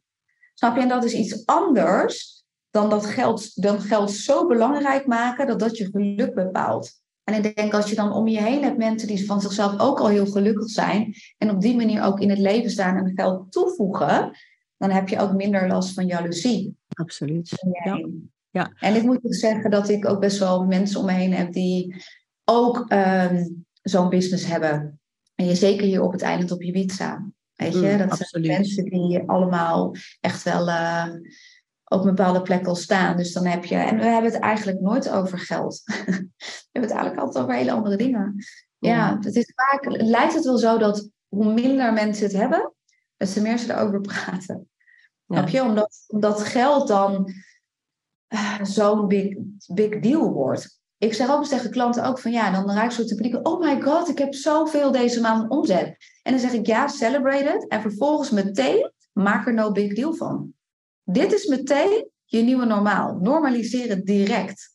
Snap 0.53 0.75
je? 0.75 0.81
En 0.81 0.87
dat 0.87 1.03
is 1.03 1.13
iets 1.13 1.45
anders 1.45 2.43
dan 2.69 2.89
dat 2.89 3.05
geld, 3.05 3.61
dan 3.61 3.81
geld 3.81 4.11
zo 4.11 4.47
belangrijk 4.47 5.07
maken 5.07 5.47
dat 5.47 5.59
dat 5.59 5.77
je 5.77 5.89
geluk 5.91 6.33
bepaalt. 6.33 7.02
En 7.23 7.43
ik 7.43 7.55
denk 7.55 7.73
als 7.73 7.89
je 7.89 7.95
dan 7.95 8.13
om 8.13 8.27
je 8.27 8.41
heen 8.41 8.63
hebt 8.63 8.77
mensen 8.77 9.07
die 9.07 9.25
van 9.25 9.41
zichzelf 9.41 9.79
ook 9.79 9.99
al 9.99 10.07
heel 10.07 10.25
gelukkig 10.25 10.69
zijn 10.69 11.15
en 11.37 11.49
op 11.49 11.61
die 11.61 11.75
manier 11.75 12.03
ook 12.03 12.19
in 12.19 12.29
het 12.29 12.39
leven 12.39 12.69
staan 12.69 12.97
en 12.97 13.11
geld 13.15 13.51
toevoegen, 13.51 14.37
dan 14.77 14.91
heb 14.91 15.09
je 15.09 15.19
ook 15.19 15.33
minder 15.33 15.67
last 15.67 15.93
van 15.93 16.05
jaloezie. 16.05 16.77
Absoluut. 16.87 17.63
Ja. 17.83 18.07
ja. 18.49 18.71
En 18.79 18.95
ik 18.95 19.03
moet 19.03 19.25
ook 19.25 19.33
zeggen 19.33 19.71
dat 19.71 19.89
ik 19.89 20.09
ook 20.09 20.19
best 20.19 20.39
wel 20.39 20.65
mensen 20.65 20.99
om 20.99 21.05
me 21.05 21.11
heen 21.11 21.33
heb 21.33 21.53
die 21.53 22.03
ook 22.43 22.85
ehm, 22.87 23.45
zo'n 23.81 24.09
business 24.09 24.45
hebben. 24.45 24.99
En 25.35 25.45
je 25.45 25.55
zeker 25.55 25.85
hier 25.85 26.01
op 26.01 26.11
het 26.11 26.21
eiland 26.21 26.51
op 26.51 26.61
Ibiza. 26.61 27.31
Weet 27.55 27.73
je, 27.73 27.79
mm, 27.79 27.97
dat 27.97 28.17
zijn 28.17 28.47
mensen 28.47 28.85
die 28.85 29.19
allemaal 29.25 29.95
echt 30.21 30.43
wel 30.43 30.67
uh, 30.67 31.07
op 31.93 31.99
een 31.99 32.15
bepaalde 32.15 32.41
plek 32.41 32.65
al 32.67 32.75
staan. 32.75 33.17
Dus 33.17 33.33
dan 33.33 33.45
heb 33.45 33.65
je, 33.65 33.75
en 33.75 33.97
we 33.97 34.03
hebben 34.03 34.31
het 34.31 34.41
eigenlijk 34.41 34.79
nooit 34.79 35.09
over 35.09 35.39
geld. 35.39 35.81
we 35.85 35.93
hebben 36.71 36.91
het 36.91 36.91
eigenlijk 36.91 37.19
altijd 37.19 37.43
over 37.43 37.55
hele 37.55 37.71
andere 37.71 37.95
dingen. 37.95 38.35
Ja, 38.77 39.17
het 39.21 39.35
is 39.35 39.53
vaak, 39.55 39.85
lijkt 40.01 40.33
het 40.33 40.43
wel 40.43 40.57
zo 40.57 40.77
dat 40.77 41.09
hoe 41.27 41.53
minder 41.53 41.93
mensen 41.93 42.25
het 42.25 42.33
hebben, 42.33 42.73
des 43.17 43.33
te 43.33 43.41
meer 43.41 43.57
ze 43.57 43.73
erover 43.73 44.01
praten. 44.01 44.69
Ja. 45.25 45.37
Snap 45.37 45.49
je? 45.49 45.61
Omdat, 45.61 46.03
omdat 46.07 46.41
geld 46.41 46.87
dan 46.87 47.33
uh, 48.33 48.63
zo'n 48.63 49.07
big, 49.07 49.35
big 49.73 49.99
deal 49.99 50.31
wordt. 50.31 50.81
Ik 50.97 51.13
zeg 51.13 51.29
ook 51.29 51.45
tegen 51.45 51.71
klanten 51.71 52.05
ook 52.05 52.19
van 52.19 52.31
ja, 52.31 52.51
dan 52.51 52.71
raak 52.71 52.85
ik 52.85 52.91
zo 52.91 53.03
te 53.03 53.15
panieken. 53.15 53.45
Oh 53.45 53.59
my 53.59 53.81
god, 53.81 54.09
ik 54.09 54.17
heb 54.17 54.33
zoveel 54.33 54.91
deze 54.91 55.21
maand 55.21 55.49
omzet. 55.49 55.95
En 56.23 56.31
dan 56.31 56.41
zeg 56.41 56.53
ik 56.53 56.67
ja, 56.67 56.87
celebrate 56.87 57.53
it. 57.55 57.67
En 57.67 57.81
vervolgens 57.81 58.29
meteen 58.29 58.91
maak 59.13 59.47
er 59.47 59.53
no 59.53 59.71
big 59.71 59.93
deal 59.93 60.13
van. 60.13 60.52
Dit 61.03 61.33
is 61.33 61.45
meteen 61.45 62.09
je 62.25 62.41
nieuwe 62.41 62.65
normaal. 62.65 63.17
Normaliseer 63.21 63.89
het 63.89 64.05
direct. 64.05 64.71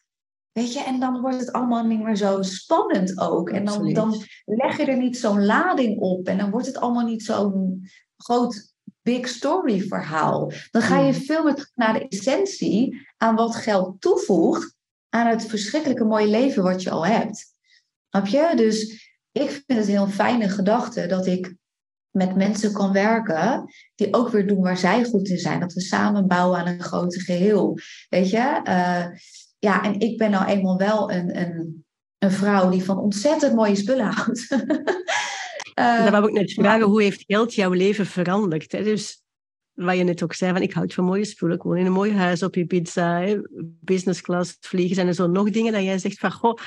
Weet 0.52 0.72
je, 0.72 0.82
en 0.82 1.00
dan 1.00 1.20
wordt 1.20 1.40
het 1.40 1.52
allemaal 1.52 1.84
niet 1.84 2.02
meer 2.02 2.16
zo 2.16 2.42
spannend 2.42 3.18
ook. 3.18 3.50
En 3.50 3.64
dan, 3.64 3.92
dan 3.92 4.24
leg 4.44 4.76
je 4.76 4.84
er 4.84 4.96
niet 4.96 5.18
zo'n 5.18 5.44
lading 5.44 5.98
op. 5.98 6.26
En 6.26 6.38
dan 6.38 6.50
wordt 6.50 6.66
het 6.66 6.76
allemaal 6.76 7.04
niet 7.04 7.22
zo'n 7.22 7.88
groot 8.16 8.74
big 9.02 9.28
story 9.28 9.80
verhaal. 9.80 10.52
Dan 10.70 10.82
ga 10.82 10.98
je 10.98 11.12
hmm. 11.12 11.22
veel 11.22 11.44
meer 11.44 11.54
terug 11.54 11.70
naar 11.74 11.92
de 11.92 12.08
essentie 12.08 13.06
aan 13.16 13.36
wat 13.36 13.56
geld 13.56 14.00
toevoegt 14.00 14.74
aan 15.08 15.26
het 15.26 15.46
verschrikkelijke 15.46 16.04
mooie 16.04 16.28
leven 16.28 16.62
wat 16.62 16.82
je 16.82 16.90
al 16.90 17.06
hebt. 17.06 17.54
Snap 18.08 18.26
je? 18.26 18.52
Dus 18.56 19.06
ik 19.32 19.50
vind 19.50 19.64
het 19.66 19.78
een 19.78 19.94
heel 19.94 20.06
fijne 20.06 20.48
gedachte 20.48 21.06
dat 21.06 21.26
ik 21.26 21.54
met 22.18 22.36
mensen 22.36 22.72
kan 22.72 22.92
werken 22.92 23.64
die 23.94 24.14
ook 24.14 24.28
weer 24.28 24.46
doen 24.46 24.62
waar 24.62 24.76
zij 24.76 25.04
goed 25.04 25.28
in 25.28 25.38
zijn. 25.38 25.60
Dat 25.60 25.72
we 25.72 25.80
samen 25.80 26.26
bouwen 26.26 26.58
aan 26.58 26.66
een 26.66 26.82
groter 26.82 27.20
geheel. 27.20 27.78
Weet 28.08 28.30
je? 28.30 28.60
Uh, 28.64 29.06
ja, 29.58 29.82
en 29.82 30.00
ik 30.00 30.18
ben 30.18 30.30
nou 30.30 30.46
eenmaal 30.46 30.76
wel 30.76 31.12
een, 31.12 31.40
een, 31.40 31.84
een 32.18 32.30
vrouw 32.30 32.70
die 32.70 32.84
van 32.84 32.98
ontzettend 32.98 33.54
mooie 33.54 33.76
spullen 33.76 34.06
houdt. 34.06 34.46
uh, 35.78 36.02
Dan 36.02 36.10
wou 36.10 36.26
ik 36.26 36.32
net 36.32 36.52
vragen, 36.52 36.86
hoe 36.86 37.02
heeft 37.02 37.24
geld 37.26 37.54
jouw 37.54 37.72
leven 37.72 38.06
veranderd? 38.06 38.72
Hè? 38.72 38.82
Dus 38.82 39.22
wat 39.72 39.96
je 39.96 40.04
net 40.04 40.22
ook 40.22 40.34
zei, 40.34 40.52
van 40.52 40.62
ik 40.62 40.72
houd 40.72 40.94
van 40.94 41.04
mooie 41.04 41.24
spullen. 41.24 41.56
Ik 41.56 41.62
woon 41.62 41.76
in 41.76 41.86
een 41.86 41.92
mooi 41.92 42.14
huis 42.14 42.42
op 42.42 42.54
je 42.54 42.66
pizza, 42.66 43.36
business 43.80 44.20
class 44.20 44.56
vliegen. 44.60 44.94
Zijn 44.94 45.06
er 45.06 45.14
zo 45.14 45.26
nog 45.26 45.50
dingen 45.50 45.72
dat 45.72 45.82
jij 45.82 45.98
zegt 45.98 46.18
van, 46.18 46.32
goh, 46.32 46.58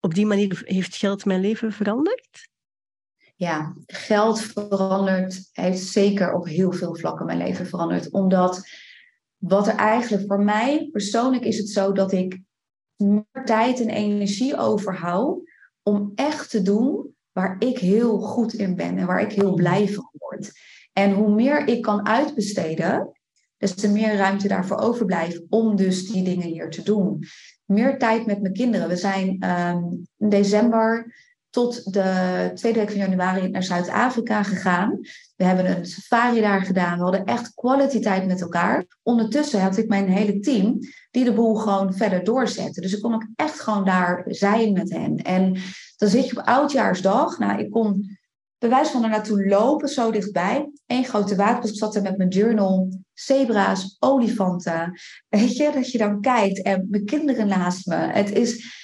op 0.00 0.14
die 0.14 0.26
manier 0.26 0.62
heeft 0.64 0.96
geld 0.96 1.24
mijn 1.24 1.40
leven 1.40 1.72
veranderd? 1.72 2.49
Ja, 3.40 3.74
geld 3.86 4.40
verandert, 4.40 5.48
heeft 5.52 5.82
zeker 5.82 6.32
op 6.32 6.46
heel 6.46 6.72
veel 6.72 6.96
vlakken 6.96 7.26
mijn 7.26 7.38
leven 7.38 7.66
veranderd. 7.66 8.10
Omdat 8.10 8.68
wat 9.36 9.66
er 9.66 9.74
eigenlijk 9.74 10.26
voor 10.26 10.44
mij 10.44 10.88
persoonlijk 10.92 11.44
is 11.44 11.58
het 11.58 11.68
zo 11.68 11.92
dat 11.92 12.12
ik 12.12 12.40
meer 12.96 13.44
tijd 13.44 13.80
en 13.80 13.88
energie 13.88 14.56
overhoud 14.56 15.40
om 15.82 16.12
echt 16.14 16.50
te 16.50 16.62
doen 16.62 17.14
waar 17.32 17.56
ik 17.58 17.78
heel 17.78 18.18
goed 18.18 18.52
in 18.52 18.76
ben 18.76 18.98
en 18.98 19.06
waar 19.06 19.20
ik 19.20 19.32
heel 19.32 19.54
blij 19.54 19.88
van 19.88 20.10
word. 20.12 20.52
En 20.92 21.12
hoe 21.12 21.34
meer 21.34 21.66
ik 21.66 21.82
kan 21.82 22.06
uitbesteden, 22.06 23.20
des 23.56 23.74
te 23.74 23.88
meer 23.88 24.16
ruimte 24.16 24.48
daarvoor 24.48 24.78
overblijft 24.78 25.42
om 25.48 25.76
dus 25.76 26.08
die 26.08 26.24
dingen 26.24 26.46
hier 26.46 26.70
te 26.70 26.82
doen. 26.82 27.24
Meer 27.64 27.98
tijd 27.98 28.26
met 28.26 28.40
mijn 28.40 28.54
kinderen. 28.54 28.88
We 28.88 28.96
zijn 28.96 29.50
um, 29.50 30.06
in 30.16 30.28
december 30.28 31.14
tot 31.50 31.92
de 31.92 32.50
tweede 32.54 32.78
week 32.78 32.90
van 32.90 32.98
januari 32.98 33.48
naar 33.48 33.62
Zuid-Afrika 33.62 34.42
gegaan. 34.42 34.98
We 35.36 35.44
hebben 35.44 35.76
een 35.76 35.86
safari 35.86 36.40
daar 36.40 36.62
gedaan. 36.62 36.96
We 36.96 37.02
hadden 37.02 37.24
echt 37.24 37.54
quality 37.54 38.00
tijd 38.00 38.26
met 38.26 38.40
elkaar. 38.40 38.84
Ondertussen 39.02 39.60
had 39.60 39.76
ik 39.76 39.88
mijn 39.88 40.08
hele 40.08 40.40
team 40.40 40.78
die 41.10 41.24
de 41.24 41.32
boel 41.32 41.54
gewoon 41.54 41.94
verder 41.94 42.24
doorzetten. 42.24 42.82
Dus 42.82 42.92
ik 42.92 43.02
kon 43.02 43.14
ook 43.14 43.26
echt 43.36 43.60
gewoon 43.60 43.84
daar 43.84 44.24
zijn 44.26 44.72
met 44.72 44.90
hen. 44.90 45.16
En 45.16 45.58
dan 45.96 46.08
zit 46.08 46.28
je 46.28 46.38
op 46.38 46.46
oudjaarsdag. 46.46 47.38
Nou, 47.38 47.60
ik 47.60 47.70
kon 47.70 48.18
bewijs 48.58 48.88
van 48.88 49.02
er 49.02 49.10
naartoe 49.10 49.46
lopen, 49.46 49.88
zo 49.88 50.10
dichtbij. 50.10 50.70
Eén 50.86 51.04
grote 51.04 51.36
waterpas. 51.36 51.70
Ik 51.70 51.76
zat 51.76 51.96
er 51.96 52.02
met 52.02 52.16
mijn 52.16 52.28
journal, 52.28 52.88
zebra's, 53.12 53.96
olifanten. 53.98 55.00
Weet 55.28 55.56
je, 55.56 55.70
dat 55.74 55.90
je 55.90 55.98
dan 55.98 56.20
kijkt 56.20 56.62
en 56.62 56.86
mijn 56.90 57.04
kinderen 57.04 57.46
naast 57.46 57.86
me. 57.86 57.96
Het 57.96 58.32
is, 58.32 58.78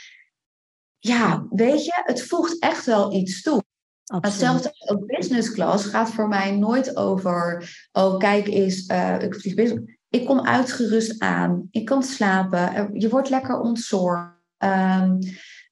ja, 1.07 1.47
weet 1.51 1.85
je, 1.85 2.03
het 2.05 2.23
voegt 2.23 2.59
echt 2.59 2.87
wel 2.87 3.13
iets 3.13 3.43
toe. 3.43 3.65
Hetzelfde 4.05 4.73
ook 4.87 5.07
business 5.07 5.53
class 5.53 5.85
gaat 5.85 6.11
voor 6.11 6.29
mij 6.29 6.57
nooit 6.57 6.97
over, 6.97 7.71
oh 7.93 8.19
kijk 8.19 8.47
eens, 8.47 8.89
uh, 8.89 9.23
ik 9.23 9.35
vlieg 9.35 9.55
business. 9.55 9.95
Ik 10.09 10.27
kom 10.27 10.41
uitgerust 10.41 11.21
aan, 11.21 11.69
ik 11.71 11.85
kan 11.85 12.03
slapen, 12.03 12.91
je 12.93 13.09
wordt 13.09 13.31
lekker 13.31 13.61
ontzorgd. 13.61 14.35
Um, 14.59 15.19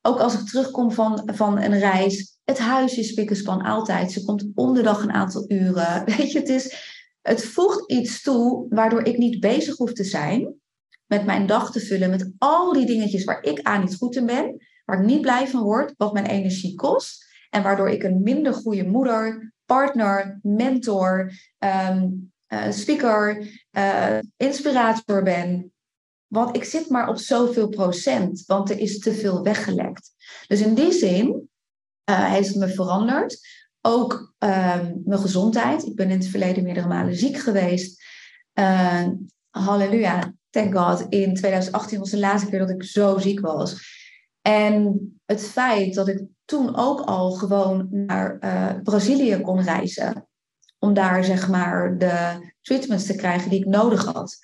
ook 0.03 0.19
als 0.19 0.35
ik 0.35 0.47
terugkom 0.47 0.93
van, 0.93 1.31
van 1.33 1.59
een 1.59 1.79
reis, 1.79 2.39
het 2.45 2.59
huis 2.59 2.99
is 2.99 3.09
spikkenspan 3.09 3.63
altijd. 3.63 4.13
Ze 4.13 4.25
komt 4.25 4.47
om 4.55 4.75
de 4.75 4.83
dag 4.83 5.03
een 5.03 5.13
aantal 5.13 5.45
uren. 5.49 6.05
Weet 6.17 6.33
je, 6.33 6.39
het, 6.39 6.49
is, 6.49 6.93
het 7.23 7.45
voegt 7.45 7.91
iets 7.91 8.23
toe 8.23 8.67
waardoor 8.69 9.05
ik 9.05 9.19
niet 9.19 9.41
bezig 9.41 9.77
hoef 9.77 9.93
te 9.93 10.05
zijn 10.05 10.55
met 11.07 11.25
mijn 11.25 11.47
dag 11.47 11.73
te 11.73 11.81
vullen 11.81 12.11
met 12.11 12.33
al 12.39 12.73
die 12.73 12.87
dingetjes 12.87 13.25
waar 13.25 13.43
ik 13.43 13.63
aan 13.63 13.81
niet 13.81 13.97
goed 13.97 14.17
in 14.17 14.27
ben, 14.27 14.57
waar 14.85 14.99
ik 14.99 15.07
niet 15.07 15.21
blij 15.21 15.49
van 15.49 15.63
word, 15.63 15.95
wat 15.97 16.13
mijn 16.13 16.27
energie 16.27 16.75
kost. 16.75 17.25
En 17.51 17.63
waardoor 17.63 17.89
ik 17.89 18.03
een 18.03 18.23
minder 18.23 18.55
goede 18.55 18.85
moeder, 18.85 19.53
partner, 19.65 20.39
mentor, 20.43 21.33
ehm, 21.59 22.09
eh, 22.47 22.71
speaker, 22.71 23.49
uh, 23.73 24.19
inspirator 24.37 25.23
ben. 25.23 25.73
Want 26.27 26.57
ik 26.57 26.65
zit 26.65 26.89
maar 26.89 27.09
op 27.09 27.19
zoveel 27.19 27.69
procent, 27.69 28.43
want 28.47 28.71
er 28.71 28.79
is 28.79 28.99
te 28.99 29.13
veel 29.13 29.43
weggelekt. 29.43 30.11
Dus 30.47 30.61
in 30.61 30.75
die 30.75 30.93
zin 30.93 31.49
uh, 32.11 32.33
heeft 32.33 32.49
het 32.49 32.57
me 32.57 32.69
veranderd. 32.69 33.39
Ook 33.81 34.35
ehm, 34.39 34.93
mijn 35.05 35.21
gezondheid. 35.21 35.87
Ik 35.87 35.95
ben 35.95 36.11
in 36.11 36.19
het 36.19 36.29
verleden 36.29 36.63
meerdere 36.63 36.89
malen 36.89 37.17
ziek 37.17 37.39
geweest. 37.39 38.03
Halleluja, 39.51 40.35
thank 40.51 40.77
God. 40.77 41.07
In 41.09 41.35
2018 41.35 41.99
was 41.99 42.11
de 42.11 42.19
laatste 42.19 42.51
keer 42.51 42.59
dat 42.59 42.71
ik 42.71 42.83
zo 42.83 43.19
ziek 43.19 43.41
was. 43.41 44.03
En 44.47 45.01
het 45.25 45.43
feit 45.43 45.95
dat 45.95 46.09
ik 46.09 46.25
toen 46.45 46.77
ook 46.77 47.01
al 47.01 47.31
gewoon 47.31 47.89
naar 47.91 48.39
uh, 48.41 48.83
Brazilië 48.83 49.41
kon 49.41 49.63
reizen. 49.63 50.29
Om 50.79 50.95
daar 50.95 51.25
zeg 51.25 51.49
maar 51.49 51.99
de 51.99 52.49
treatments 52.61 53.07
te 53.07 53.15
krijgen 53.15 53.51
die 53.51 53.61
ik 53.61 53.67
nodig 53.67 54.05
had. 54.05 54.39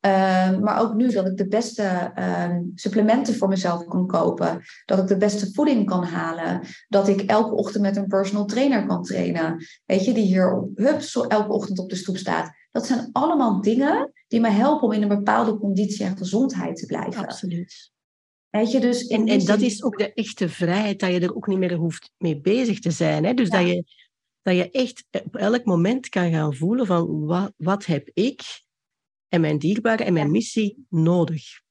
Ehm, 0.00 0.60
maar 0.60 0.80
ook 0.80 0.94
nu 0.94 1.10
dat 1.10 1.26
ik 1.26 1.36
de 1.36 1.48
beste 1.48 1.82
ehm, 2.14 2.62
supplementen 2.74 3.34
voor 3.34 3.48
mezelf 3.48 3.84
kan 3.84 4.06
kopen. 4.06 4.62
Dat 4.84 4.98
ik 4.98 5.06
de 5.06 5.16
beste 5.16 5.52
voeding 5.52 5.86
kan 5.86 6.04
halen. 6.04 6.60
Dat 6.88 7.08
ik 7.08 7.20
elke 7.20 7.54
ochtend 7.54 7.82
met 7.82 7.96
een 7.96 8.06
personal 8.06 8.44
trainer 8.44 8.86
kan 8.86 9.02
trainen. 9.02 9.64
Weet 9.84 10.04
je, 10.04 10.12
die 10.12 10.24
hier 10.24 10.52
op 10.52 10.70
hups 10.74 11.16
elke 11.16 11.52
ochtend 11.52 11.78
op 11.78 11.90
de 11.90 11.96
stoep 11.96 12.16
staat. 12.16 12.50
Dat 12.70 12.86
zijn 12.86 13.08
allemaal 13.12 13.60
dingen 13.60 14.12
die 14.28 14.40
me 14.40 14.50
helpen 14.50 14.86
om 14.86 14.92
in 14.92 15.02
een 15.02 15.08
bepaalde 15.08 15.58
conditie 15.58 16.04
en 16.04 16.16
gezondheid 16.16 16.76
te 16.76 16.86
blijven. 16.86 17.26
Absoluut. 17.26 17.94
Weet 18.50 18.70
je, 18.70 18.80
dus 18.80 19.06
en, 19.06 19.26
en 19.26 19.44
dat 19.44 19.60
is 19.60 19.82
ook 19.82 19.98
de 19.98 20.12
echte 20.12 20.48
vrijheid, 20.48 21.00
dat 21.00 21.10
je 21.10 21.20
er 21.20 21.34
ook 21.34 21.46
niet 21.46 21.58
meer 21.58 21.74
hoeft 21.74 22.10
mee 22.18 22.40
bezig 22.40 22.80
te 22.80 22.90
zijn. 22.90 23.24
Hè? 23.24 23.34
Dus 23.34 23.50
dat, 23.50 23.66
je, 23.66 23.84
dat 24.42 24.56
je 24.56 24.70
echt 24.70 25.04
op 25.24 25.36
elk 25.36 25.64
moment 25.64 26.08
kan 26.08 26.30
gaan 26.30 26.54
voelen 26.54 26.86
van 26.86 27.24
wat, 27.24 27.52
wat 27.56 27.86
heb 27.86 28.10
ik 28.12 28.42
en 29.28 29.40
mijn 29.40 29.58
dierbare 29.58 30.04
en 30.04 30.12
mijn 30.12 30.30
missie 30.30 30.86
nodig. 30.88 31.64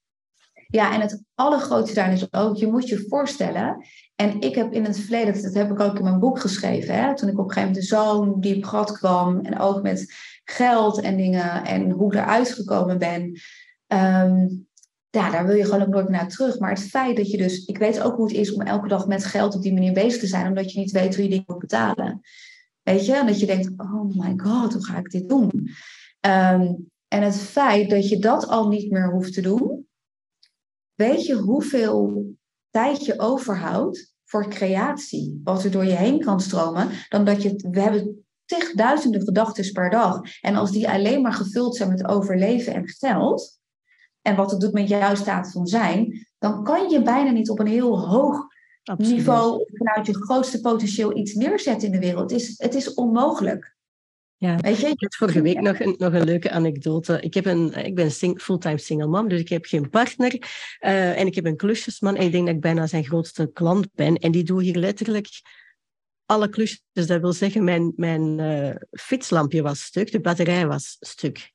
Ja, 0.67 0.93
en 0.93 1.01
het 1.01 1.23
allergrootste 1.35 1.95
daarin 1.95 2.15
is 2.15 2.33
ook, 2.33 2.55
je 2.55 2.67
moet 2.67 2.87
je 2.87 3.05
voorstellen, 3.07 3.85
en 4.15 4.41
ik 4.41 4.55
heb 4.55 4.73
in 4.73 4.83
het 4.83 4.99
verleden, 4.99 5.41
dat 5.41 5.53
heb 5.53 5.71
ik 5.71 5.79
ook 5.79 5.97
in 5.97 6.03
mijn 6.03 6.19
boek 6.19 6.39
geschreven, 6.39 6.95
hè, 6.95 7.15
toen 7.15 7.29
ik 7.29 7.39
op 7.39 7.47
een 7.47 7.53
gegeven 7.53 7.69
moment 7.69 7.87
zo'n 7.87 8.41
diep 8.41 8.63
gat 8.63 8.91
kwam, 8.97 9.39
en 9.39 9.59
ook 9.59 9.81
met 9.81 10.13
geld 10.43 11.01
en 11.01 11.17
dingen, 11.17 11.65
en 11.65 11.91
hoe 11.91 12.13
ik 12.13 12.19
eruit 12.19 12.51
gekomen 12.51 12.97
ben, 12.97 13.39
ehm, 13.87 14.47
ja, 15.15 15.31
daar 15.31 15.45
wil 15.45 15.55
je 15.55 15.63
gewoon 15.65 15.81
ook 15.81 15.87
nooit 15.87 16.09
naar 16.09 16.27
terug. 16.27 16.59
Maar 16.59 16.69
het 16.69 16.87
feit 16.87 17.17
dat 17.17 17.31
je 17.31 17.37
dus, 17.37 17.65
ik 17.65 17.77
weet 17.77 18.01
ook 18.01 18.15
hoe 18.15 18.27
het 18.27 18.37
is 18.37 18.53
om 18.53 18.61
elke 18.61 18.87
dag 18.87 19.07
met 19.07 19.25
geld 19.25 19.55
op 19.55 19.61
die 19.61 19.73
manier 19.73 19.93
bezig 19.93 20.19
te 20.19 20.27
zijn, 20.27 20.47
omdat 20.47 20.71
je 20.71 20.79
niet 20.79 20.91
weet 20.91 21.15
hoe 21.15 21.23
je 21.23 21.29
dingen 21.29 21.43
moet 21.47 21.59
betalen. 21.59 22.21
Weet 22.81 23.05
je, 23.05 23.15
en 23.15 23.27
dat 23.27 23.39
je 23.39 23.45
denkt, 23.45 23.71
oh 23.77 24.15
my 24.15 24.33
god, 24.37 24.73
hoe 24.73 24.85
ga 24.85 24.97
ik 24.97 25.11
dit 25.11 25.29
doen? 25.29 25.69
Ehm, 26.19 26.73
en 27.07 27.21
het 27.21 27.35
feit 27.35 27.89
dat 27.89 28.09
je 28.09 28.19
dat 28.19 28.47
al 28.47 28.67
niet 28.67 28.91
meer 28.91 29.11
hoeft 29.11 29.33
te 29.33 29.41
doen, 29.41 29.87
weet 30.93 31.25
je 31.25 31.35
hoeveel 31.35 32.33
tijd 32.69 33.05
je 33.05 33.19
overhoudt 33.19 34.13
voor 34.23 34.47
creatie, 34.47 35.41
wat 35.43 35.63
er 35.63 35.71
door 35.71 35.85
je 35.85 35.95
heen 35.95 36.19
kan 36.19 36.39
stromen, 36.39 36.89
dan 37.09 37.25
dat 37.25 37.41
je, 37.41 37.69
we 37.71 37.81
hebben 37.81 38.25
tigduizenden 38.45 39.21
gedachten 39.21 39.71
per 39.71 39.89
dag. 39.89 40.21
En 40.41 40.55
als 40.55 40.71
die 40.71 40.89
alleen 40.89 41.21
maar 41.21 41.33
gevuld 41.33 41.75
zijn 41.75 41.89
met 41.89 42.05
overleven 42.05 42.73
en 42.73 42.87
geld, 42.87 43.54
en 44.25 44.35
wat 44.35 44.51
het 44.51 44.59
doet 44.59 44.73
met 44.73 44.87
jouw 44.87 45.15
staat 45.15 45.51
van 45.51 45.67
zijn, 45.67 46.27
dan 46.37 46.63
kan 46.63 46.89
je 46.89 47.01
bijna 47.01 47.31
niet 47.31 47.49
op 47.49 47.59
een 47.59 47.67
heel 47.67 48.07
hoog 48.07 48.47
niveau 48.97 49.65
vanuit 49.73 50.05
je 50.05 50.13
grootste 50.13 50.61
potentieel 50.61 51.17
iets 51.17 51.33
neerzetten 51.33 51.87
in 51.87 51.93
de 51.93 51.99
wereld. 51.99 52.31
Het 52.31 52.41
is, 52.41 52.53
het 52.57 52.75
is 52.75 52.93
onmogelijk. 52.93 53.75
Ja, 54.37 54.57
Weet 54.57 54.79
je? 54.79 54.87
ik 54.87 55.01
had 55.01 55.15
vorige 55.15 55.41
week 55.41 55.61
nog 55.61 55.79
een, 55.79 55.95
nog 55.97 56.13
een 56.13 56.23
leuke 56.23 56.51
anekdote. 56.51 57.19
Ik, 57.21 57.33
heb 57.33 57.45
een, 57.45 57.85
ik 57.85 57.95
ben 57.95 58.11
sing, 58.11 58.41
fulltime 58.41 58.77
single 58.77 59.07
mom, 59.07 59.27
dus 59.27 59.39
ik 59.39 59.49
heb 59.49 59.65
geen 59.65 59.89
partner. 59.89 60.33
Uh, 60.33 61.19
en 61.19 61.27
ik 61.27 61.35
heb 61.35 61.45
een 61.45 61.57
klusjesman 61.57 62.15
en 62.15 62.25
ik 62.25 62.31
denk 62.31 62.45
dat 62.45 62.55
ik 62.55 62.61
bijna 62.61 62.87
zijn 62.87 63.05
grootste 63.05 63.51
klant 63.53 63.87
ben. 63.93 64.15
En 64.15 64.31
die 64.31 64.43
doet 64.43 64.61
hier 64.61 64.77
letterlijk 64.77 65.27
alle 66.25 66.49
klusjes. 66.49 66.83
Dus 66.91 67.07
dat 67.07 67.21
wil 67.21 67.33
zeggen, 67.33 67.63
mijn, 67.63 67.93
mijn 67.95 68.39
uh, 68.39 68.75
fietslampje 68.91 69.61
was 69.61 69.83
stuk, 69.83 70.11
de 70.11 70.21
batterij 70.21 70.67
was 70.67 70.97
stuk. 70.99 71.53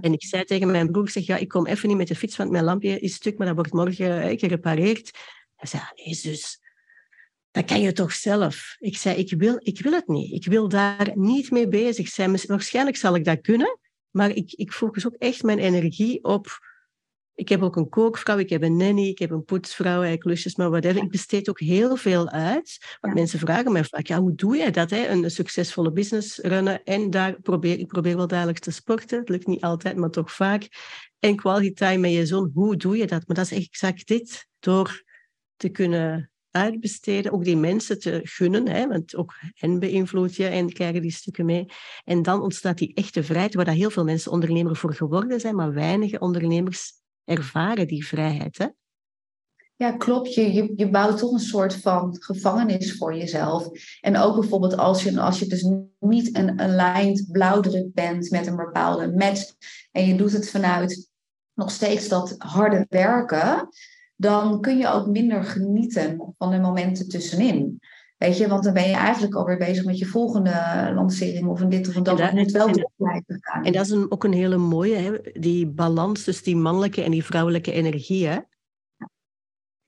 En 0.00 0.12
ik 0.12 0.24
zei 0.24 0.44
tegen 0.44 0.70
mijn 0.70 0.90
broer, 0.90 1.08
zeg, 1.08 1.26
ja, 1.26 1.36
ik 1.36 1.48
kom 1.48 1.66
even 1.66 1.88
niet 1.88 1.96
met 1.96 2.08
de 2.08 2.14
fiets, 2.14 2.36
want 2.36 2.50
mijn 2.50 2.64
lampje 2.64 3.00
is 3.00 3.14
stuk, 3.14 3.38
maar 3.38 3.46
dat 3.46 3.56
wordt 3.56 3.72
morgen 3.72 4.32
uh, 4.32 4.38
gerepareerd. 4.38 5.10
Hij 5.56 5.68
zei, 5.68 5.82
nee 5.94 6.14
zus, 6.14 6.60
dat 7.50 7.64
kan 7.64 7.80
je 7.80 7.92
toch 7.92 8.12
zelf? 8.12 8.76
Ik 8.78 8.96
zei, 8.96 9.16
ik 9.16 9.34
wil, 9.38 9.56
ik 9.58 9.80
wil 9.80 9.92
het 9.92 10.08
niet. 10.08 10.32
Ik 10.32 10.46
wil 10.46 10.68
daar 10.68 11.10
niet 11.14 11.50
mee 11.50 11.68
bezig 11.68 12.08
zijn. 12.08 12.36
Waarschijnlijk 12.46 12.96
zal 12.96 13.14
ik 13.14 13.24
dat 13.24 13.40
kunnen, 13.40 13.78
maar 14.10 14.30
ik, 14.30 14.52
ik 14.52 14.72
focus 14.72 15.06
ook 15.06 15.16
echt 15.18 15.42
mijn 15.42 15.58
energie 15.58 16.24
op... 16.24 16.72
Ik 17.34 17.48
heb 17.48 17.62
ook 17.62 17.76
een 17.76 17.88
kookvrouw, 17.88 18.38
ik 18.38 18.50
heb 18.50 18.62
een 18.62 18.76
nanny, 18.76 19.08
ik 19.08 19.18
heb 19.18 19.30
een 19.30 19.44
poetsvrouw, 19.44 20.02
ik 20.02 20.20
klusjes, 20.20 20.56
maar 20.56 20.70
whatever. 20.70 21.02
Ik 21.02 21.10
besteed 21.10 21.48
ook 21.48 21.60
heel 21.60 21.96
veel 21.96 22.28
uit. 22.28 22.96
Want 23.00 23.14
mensen 23.14 23.38
vragen 23.38 23.72
mij 23.72 23.84
vaak, 23.84 24.06
ja, 24.06 24.20
hoe 24.20 24.34
doe 24.34 24.56
jij 24.56 24.70
dat? 24.70 24.90
Hè? 24.90 25.08
Een 25.08 25.30
succesvolle 25.30 25.92
business 25.92 26.38
runnen 26.38 26.84
en 26.84 27.10
daar 27.10 27.40
probeer 27.40 27.78
ik 27.78 27.86
probeer 27.86 28.16
wel 28.16 28.26
dagelijks 28.26 28.60
te 28.60 28.70
sporten. 28.70 29.18
Het 29.18 29.28
lukt 29.28 29.46
niet 29.46 29.62
altijd, 29.62 29.96
maar 29.96 30.10
toch 30.10 30.32
vaak. 30.32 30.68
En 31.18 31.36
quality 31.36 31.72
time 31.72 31.98
met 31.98 32.12
je 32.12 32.26
zoon, 32.26 32.50
hoe 32.54 32.76
doe 32.76 32.96
je 32.96 33.06
dat? 33.06 33.26
Maar 33.26 33.36
dat 33.36 33.50
is 33.50 33.66
exact 33.66 34.06
dit. 34.06 34.48
Door 34.58 35.02
te 35.56 35.68
kunnen 35.68 36.30
uitbesteden, 36.50 37.32
ook 37.32 37.44
die 37.44 37.56
mensen 37.56 37.98
te 37.98 38.20
gunnen, 38.22 38.68
hè, 38.68 38.88
want 38.88 39.16
ook 39.16 39.34
hen 39.54 39.78
beïnvloed 39.78 40.36
je 40.36 40.46
en 40.46 40.72
krijgen 40.72 41.02
die 41.02 41.10
stukken 41.10 41.44
mee. 41.44 41.66
En 42.04 42.22
dan 42.22 42.42
ontstaat 42.42 42.78
die 42.78 42.94
echte 42.94 43.24
vrijheid, 43.24 43.54
waar 43.54 43.64
dat 43.64 43.74
heel 43.74 43.90
veel 43.90 44.04
mensen 44.04 44.32
ondernemer 44.32 44.76
voor 44.76 44.94
geworden 44.94 45.40
zijn, 45.40 45.54
maar 45.54 45.72
weinige 45.72 46.18
ondernemers 46.18 46.92
ervaren 47.24 47.86
die 47.86 48.06
vrijheid. 48.06 48.58
Hè? 48.58 48.66
Ja, 49.76 49.92
klopt. 49.92 50.34
Je, 50.34 50.52
je, 50.52 50.72
je 50.76 50.90
bouwt 50.90 51.18
toch 51.18 51.32
een 51.32 51.38
soort 51.38 51.74
van 51.74 52.16
gevangenis 52.20 52.96
voor 52.96 53.16
jezelf. 53.16 53.68
En 54.00 54.16
ook 54.16 54.40
bijvoorbeeld 54.40 54.76
als 54.76 55.02
je, 55.02 55.20
als 55.20 55.38
je 55.38 55.46
dus 55.46 55.70
niet 55.98 56.36
een 56.36 56.60
aligned 56.60 57.28
blauwdruk 57.32 57.94
bent 57.94 58.30
met 58.30 58.46
een 58.46 58.56
bepaalde 58.56 59.12
match 59.12 59.52
en 59.92 60.06
je 60.06 60.14
doet 60.14 60.32
het 60.32 60.50
vanuit 60.50 61.10
nog 61.54 61.70
steeds 61.70 62.08
dat 62.08 62.34
harde 62.38 62.86
werken, 62.88 63.68
dan 64.16 64.60
kun 64.60 64.78
je 64.78 64.88
ook 64.88 65.06
minder 65.06 65.44
genieten 65.44 66.34
van 66.38 66.50
de 66.50 66.58
momenten 66.58 67.08
tussenin. 67.08 67.80
Weet 68.24 68.36
je, 68.36 68.48
want 68.48 68.64
dan 68.64 68.72
ben 68.72 68.88
je 68.88 68.94
eigenlijk 68.94 69.34
alweer 69.34 69.56
bezig 69.56 69.84
met 69.84 69.98
je 69.98 70.06
volgende 70.06 70.50
lancering 70.94 71.48
of 71.48 71.60
een 71.60 71.68
dit 71.68 71.88
of 71.88 71.96
een 71.96 72.02
dat. 72.02 72.32
moet 72.32 72.50
wel 72.50 72.70
gaan. 73.26 73.64
En 73.64 73.72
dat 73.72 73.84
is 73.84 73.90
een, 73.90 74.10
ook 74.10 74.24
een 74.24 74.32
hele 74.32 74.56
mooie, 74.56 74.96
hè? 74.96 75.12
die 75.32 75.66
balans 75.66 76.24
tussen 76.24 76.44
die 76.44 76.56
mannelijke 76.56 77.02
en 77.02 77.10
die 77.10 77.24
vrouwelijke 77.24 77.72
energie. 77.72 78.26
Hè? 78.26 78.38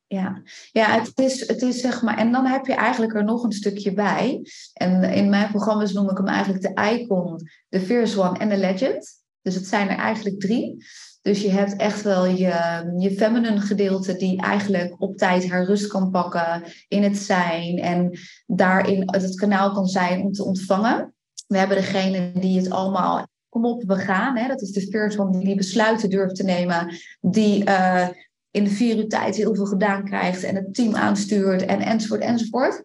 Ja, 0.07 0.43
ja 0.73 1.01
het, 1.01 1.19
is, 1.19 1.49
het 1.49 1.63
is 1.63 1.81
zeg 1.81 2.03
maar. 2.03 2.19
En 2.19 2.33
dan 2.33 2.47
heb 2.47 2.67
je 2.67 2.75
eigenlijk 2.75 3.15
er 3.15 3.25
nog 3.25 3.43
een 3.43 3.53
stukje 3.53 3.93
bij. 3.93 4.43
En 4.73 5.03
in 5.03 5.29
mijn 5.29 5.51
programma's 5.51 5.93
noem 5.93 6.11
ik 6.11 6.17
hem 6.17 6.29
eigenlijk 6.29 6.63
de 6.63 6.99
icon, 6.99 7.49
de 7.69 7.81
Fierce 7.81 8.21
One 8.21 8.39
en 8.39 8.49
de 8.49 8.59
Legend. 8.59 9.25
Dus 9.43 9.55
het 9.55 9.67
zijn 9.67 9.89
er 9.89 9.97
eigenlijk 9.97 10.41
drie. 10.41 10.85
Dus 11.27 11.43
je 11.43 11.51
hebt 11.51 11.77
echt 11.77 12.03
wel 12.03 12.27
je, 12.27 12.85
je 12.99 13.11
feminine 13.11 13.61
gedeelte 13.61 14.17
die 14.17 14.41
eigenlijk 14.41 14.95
op 14.99 15.17
tijd 15.17 15.49
haar 15.49 15.65
rust 15.65 15.87
kan 15.87 16.11
pakken 16.11 16.63
in 16.89 17.03
het 17.03 17.17
zijn 17.17 17.79
en 17.79 18.19
daarin 18.47 19.03
het 19.07 19.35
kanaal 19.35 19.73
kan 19.73 19.87
zijn 19.87 20.21
om 20.21 20.33
te 20.33 20.45
ontvangen. 20.45 21.15
We 21.47 21.59
hebben 21.59 21.77
degene 21.77 22.33
die 22.33 22.59
het 22.59 22.71
allemaal, 22.71 23.27
kom 23.49 23.65
op, 23.65 23.83
we 23.83 23.97
gaan. 23.97 24.37
Hè? 24.37 24.49
Dat 24.49 24.63
is 24.63 24.71
de 24.71 24.81
spiritual 24.81 25.33
die 25.33 25.45
die 25.45 25.57
besluiten 25.57 26.11
durft 26.11 26.37
te 26.37 26.45
nemen, 26.45 26.97
die 27.21 27.65
uh, 27.69 28.09
in 28.51 28.65
de 28.65 28.71
vier 28.71 28.97
uur 28.97 29.09
tijd 29.09 29.37
heel 29.37 29.55
veel 29.55 29.67
gedaan 29.67 30.05
krijgt 30.05 30.43
en 30.43 30.55
het 30.55 30.75
team 30.75 30.95
aanstuurt 30.95 31.65
en 31.65 31.81
enzovoort 31.81 32.21
enzovoort. 32.21 32.85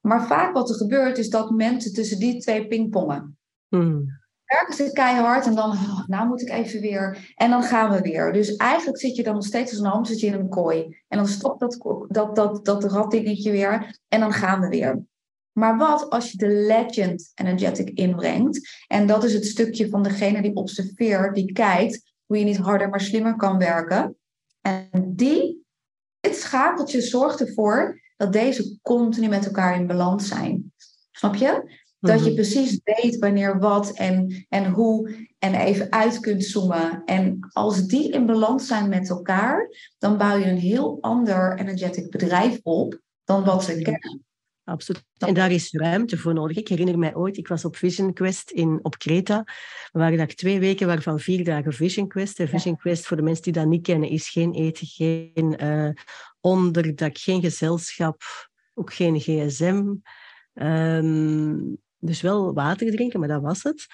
Maar 0.00 0.26
vaak 0.26 0.54
wat 0.54 0.68
er 0.68 0.76
gebeurt 0.76 1.18
is 1.18 1.30
dat 1.30 1.50
mensen 1.50 1.92
tussen 1.92 2.18
die 2.18 2.40
twee 2.40 2.66
pingpongen. 2.66 3.38
Hmm 3.68 4.20
werken 4.52 4.74
ze 4.74 4.92
keihard 4.92 5.46
en 5.46 5.54
dan, 5.54 5.70
oh, 5.70 6.06
nou 6.06 6.26
moet 6.26 6.40
ik 6.40 6.50
even 6.50 6.80
weer. 6.80 7.32
En 7.34 7.50
dan 7.50 7.62
gaan 7.62 7.90
we 7.90 8.00
weer. 8.00 8.32
Dus 8.32 8.56
eigenlijk 8.56 8.98
zit 8.98 9.16
je 9.16 9.22
dan 9.22 9.34
nog 9.34 9.44
steeds 9.44 9.70
als 9.70 9.80
een 9.80 9.86
hamstertje 9.86 10.26
in 10.26 10.34
een 10.34 10.48
kooi. 10.48 11.02
En 11.08 11.18
dan 11.18 11.26
stopt 11.26 11.60
dat, 11.60 11.78
dat, 12.08 12.64
dat, 12.64 12.64
dat 12.64 13.12
weer 13.42 14.00
en 14.08 14.20
dan 14.20 14.32
gaan 14.32 14.60
we 14.60 14.68
weer. 14.68 15.02
Maar 15.52 15.76
wat 15.76 16.10
als 16.10 16.30
je 16.30 16.36
de 16.36 16.48
legend 16.48 17.32
energetic 17.34 17.90
inbrengt? 17.90 18.84
En 18.86 19.06
dat 19.06 19.24
is 19.24 19.34
het 19.34 19.46
stukje 19.46 19.88
van 19.88 20.02
degene 20.02 20.42
die 20.42 20.54
observeert, 20.54 21.34
die 21.34 21.52
kijkt 21.52 22.12
hoe 22.26 22.38
je 22.38 22.44
niet 22.44 22.56
harder 22.56 22.88
maar 22.88 23.00
slimmer 23.00 23.36
kan 23.36 23.58
werken. 23.58 24.16
En 24.60 24.88
die, 25.06 25.64
dit 26.20 26.36
schakeltje 26.36 27.00
zorgt 27.00 27.40
ervoor 27.40 28.00
dat 28.16 28.32
deze 28.32 28.78
continu 28.82 29.28
met 29.28 29.46
elkaar 29.46 29.76
in 29.76 29.86
balans 29.86 30.28
zijn. 30.28 30.72
Snap 31.10 31.34
je? 31.34 31.80
Dat 32.10 32.18
je 32.18 32.26
mhm. 32.26 32.34
precies 32.34 32.80
weet 32.84 33.18
wanneer 33.18 33.58
wat 33.58 33.90
en, 33.90 34.46
en 34.48 34.70
hoe 34.70 35.28
en 35.38 35.54
even 35.54 35.92
uit 35.92 36.20
kunt 36.20 36.44
zoomen. 36.44 37.02
En 37.04 37.38
als 37.52 37.86
die 37.86 38.10
in 38.10 38.26
balans 38.26 38.66
zijn 38.66 38.88
met 38.88 39.08
elkaar, 39.08 39.68
dan 39.98 40.18
bouw 40.18 40.36
je 40.36 40.44
een 40.44 40.58
heel 40.58 40.98
ander 41.00 41.58
energetic 41.58 42.10
bedrijf 42.10 42.60
op 42.62 43.00
dan 43.24 43.44
wat 43.44 43.64
ze 43.64 43.82
kennen. 43.82 44.24
Absoluut. 44.64 45.04
En 45.18 45.34
daar 45.34 45.50
is 45.50 45.72
ruimte 45.72 46.18
voor 46.18 46.34
nodig. 46.34 46.56
Ik 46.56 46.68
herinner 46.68 46.98
mij 46.98 47.14
ooit, 47.14 47.36
ik 47.36 47.48
was 47.48 47.64
op 47.64 47.76
Vision 47.76 48.12
Quest 48.12 48.50
in, 48.50 48.78
op 48.82 48.98
Kreta. 48.98 49.44
We 49.92 49.98
waren 49.98 50.18
daar 50.18 50.26
twee 50.26 50.60
weken, 50.60 50.86
waarvan 50.86 51.20
vier 51.20 51.44
dagen 51.44 51.72
Vision 51.72 52.08
Quest. 52.08 52.40
En 52.40 52.48
Vision 52.48 52.76
Quest, 52.76 53.06
voor 53.06 53.16
de 53.16 53.22
mensen 53.22 53.42
die 53.42 53.52
dat 53.52 53.66
niet 53.66 53.82
kennen, 53.82 54.08
is 54.08 54.28
geen 54.28 54.52
eten, 54.52 54.86
geen 54.86 55.56
uh, 55.62 55.90
onderdak, 56.40 57.18
geen 57.18 57.40
gezelschap, 57.40 58.22
ook 58.74 58.92
geen 58.92 59.20
gsm. 59.20 59.94
Um, 60.54 61.78
dus 62.04 62.20
wel 62.20 62.52
water 62.52 62.90
drinken, 62.90 63.20
maar 63.20 63.28
dat 63.28 63.42
was 63.42 63.62
het. 63.62 63.86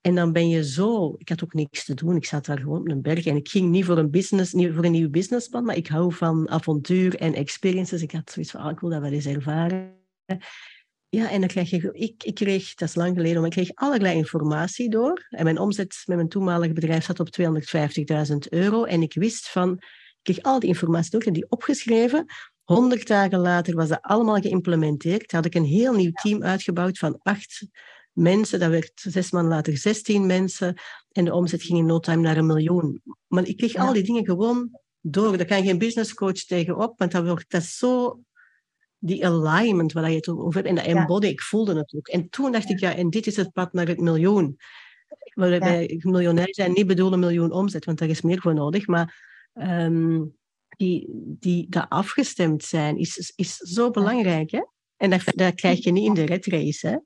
En 0.00 0.14
dan 0.14 0.32
ben 0.32 0.48
je 0.48 0.64
zo... 0.64 1.14
Ik 1.18 1.28
had 1.28 1.44
ook 1.44 1.54
niks 1.54 1.84
te 1.84 1.94
doen. 1.94 2.16
Ik 2.16 2.24
zat 2.24 2.44
daar 2.44 2.58
gewoon 2.58 2.80
op 2.80 2.88
een 2.88 3.02
berg. 3.02 3.26
En 3.26 3.36
ik 3.36 3.48
ging 3.48 3.70
niet 3.70 3.84
voor 3.84 3.98
een, 3.98 4.10
business, 4.10 4.52
niet 4.52 4.72
voor 4.74 4.84
een 4.84 4.92
nieuw 4.92 5.10
businessplan, 5.10 5.64
maar 5.64 5.76
ik 5.76 5.86
hou 5.86 6.12
van 6.12 6.48
avontuur 6.48 7.16
en 7.16 7.34
experiences. 7.34 8.02
Ik 8.02 8.12
had 8.12 8.30
zoiets 8.30 8.50
van, 8.50 8.60
ah, 8.60 8.70
ik 8.70 8.80
wil 8.80 8.90
dat 8.90 9.00
wel 9.00 9.12
eens 9.12 9.26
ervaren. 9.26 9.94
Ja, 11.08 11.30
en 11.30 11.40
dan 11.40 11.48
krijg 11.48 11.70
je, 11.70 11.90
ik, 11.92 12.24
ik 12.24 12.34
kreeg, 12.34 12.74
dat 12.74 12.88
is 12.88 12.94
lang 12.94 13.16
geleden, 13.16 13.36
maar 13.36 13.46
ik 13.46 13.56
kreeg 13.56 13.74
allerlei 13.74 14.16
informatie 14.16 14.90
door. 14.90 15.26
En 15.28 15.44
mijn 15.44 15.58
omzet 15.58 16.02
met 16.04 16.16
mijn 16.16 16.28
toenmalige 16.28 16.72
bedrijf 16.72 17.04
zat 17.04 17.20
op 17.20 17.28
250.000 17.40 18.36
euro. 18.48 18.84
En 18.84 19.02
ik 19.02 19.14
wist 19.14 19.48
van, 19.48 19.72
ik 19.72 20.18
kreeg 20.22 20.42
al 20.42 20.60
die 20.60 20.68
informatie 20.68 21.10
door, 21.10 21.22
heb 21.22 21.34
die 21.34 21.50
opgeschreven. 21.50 22.26
Honderd 22.66 23.06
dagen 23.06 23.38
later 23.38 23.74
was 23.74 23.88
dat 23.88 24.02
allemaal 24.02 24.40
geïmplementeerd. 24.40 25.32
Had 25.32 25.44
ik 25.44 25.54
een 25.54 25.64
heel 25.64 25.94
nieuw 25.94 26.10
team 26.12 26.42
uitgebouwd 26.42 26.98
van 26.98 27.18
acht 27.22 27.68
mensen. 28.12 28.60
Dat 28.60 28.70
werd 28.70 28.90
zes 28.94 29.30
maanden 29.30 29.52
later 29.52 29.76
16 29.76 30.26
mensen. 30.26 30.74
En 31.12 31.24
de 31.24 31.34
omzet 31.34 31.62
ging 31.62 31.78
in 31.78 31.86
no 31.86 31.98
time 31.98 32.22
naar 32.22 32.36
een 32.36 32.46
miljoen. 32.46 33.02
Maar 33.26 33.46
ik 33.46 33.56
kreeg 33.56 33.74
al 33.74 33.92
die 33.92 34.02
dingen 34.02 34.24
gewoon 34.24 34.70
door. 35.00 35.36
Daar 35.36 35.46
kan 35.46 35.64
geen 35.64 35.78
business 35.78 36.14
coach 36.14 36.44
tegenop, 36.44 36.98
want 36.98 37.12
dat 37.12 37.26
wordt 37.26 37.50
dat 37.50 37.62
zo 37.62 38.20
die 38.98 39.26
alignment 39.26 39.92
waar 39.92 40.10
je 40.10 40.16
het 40.16 40.28
over 40.28 40.54
hebt. 40.54 40.66
En 40.66 40.74
dat 40.74 40.84
embody, 40.84 41.26
ik 41.26 41.40
voelde 41.40 41.76
het 41.76 41.94
ook. 41.96 42.08
En 42.08 42.28
toen 42.28 42.52
dacht 42.52 42.70
ik, 42.70 42.80
ja, 42.80 42.94
en 42.94 43.10
dit 43.10 43.26
is 43.26 43.36
het 43.36 43.52
pad 43.52 43.72
naar 43.72 43.86
het 43.86 44.00
miljoen. 44.00 44.56
Waarbij 45.34 45.88
ja. 45.88 46.10
miljonair 46.10 46.54
zijn 46.54 46.72
niet 46.72 46.86
bedoelen 46.86 47.18
miljoen 47.18 47.52
omzet, 47.52 47.84
want 47.84 47.98
daar 47.98 48.08
is 48.08 48.20
meer 48.20 48.40
voor 48.40 48.54
nodig. 48.54 48.86
Maar 48.86 49.24
um, 49.54 50.36
die, 50.76 51.08
die 51.40 51.66
dat 51.68 51.86
afgestemd 51.88 52.64
zijn, 52.64 52.98
is, 52.98 53.32
is 53.36 53.56
zo 53.56 53.90
belangrijk. 53.90 54.50
Hè? 54.50 54.62
En 54.96 55.10
dat, 55.10 55.22
dat 55.24 55.54
krijg 55.54 55.84
je 55.84 55.92
niet 55.92 56.06
in 56.06 56.14
de 56.14 56.24
red 56.24 56.46
race. 56.46 56.88
Hè? 56.88 56.96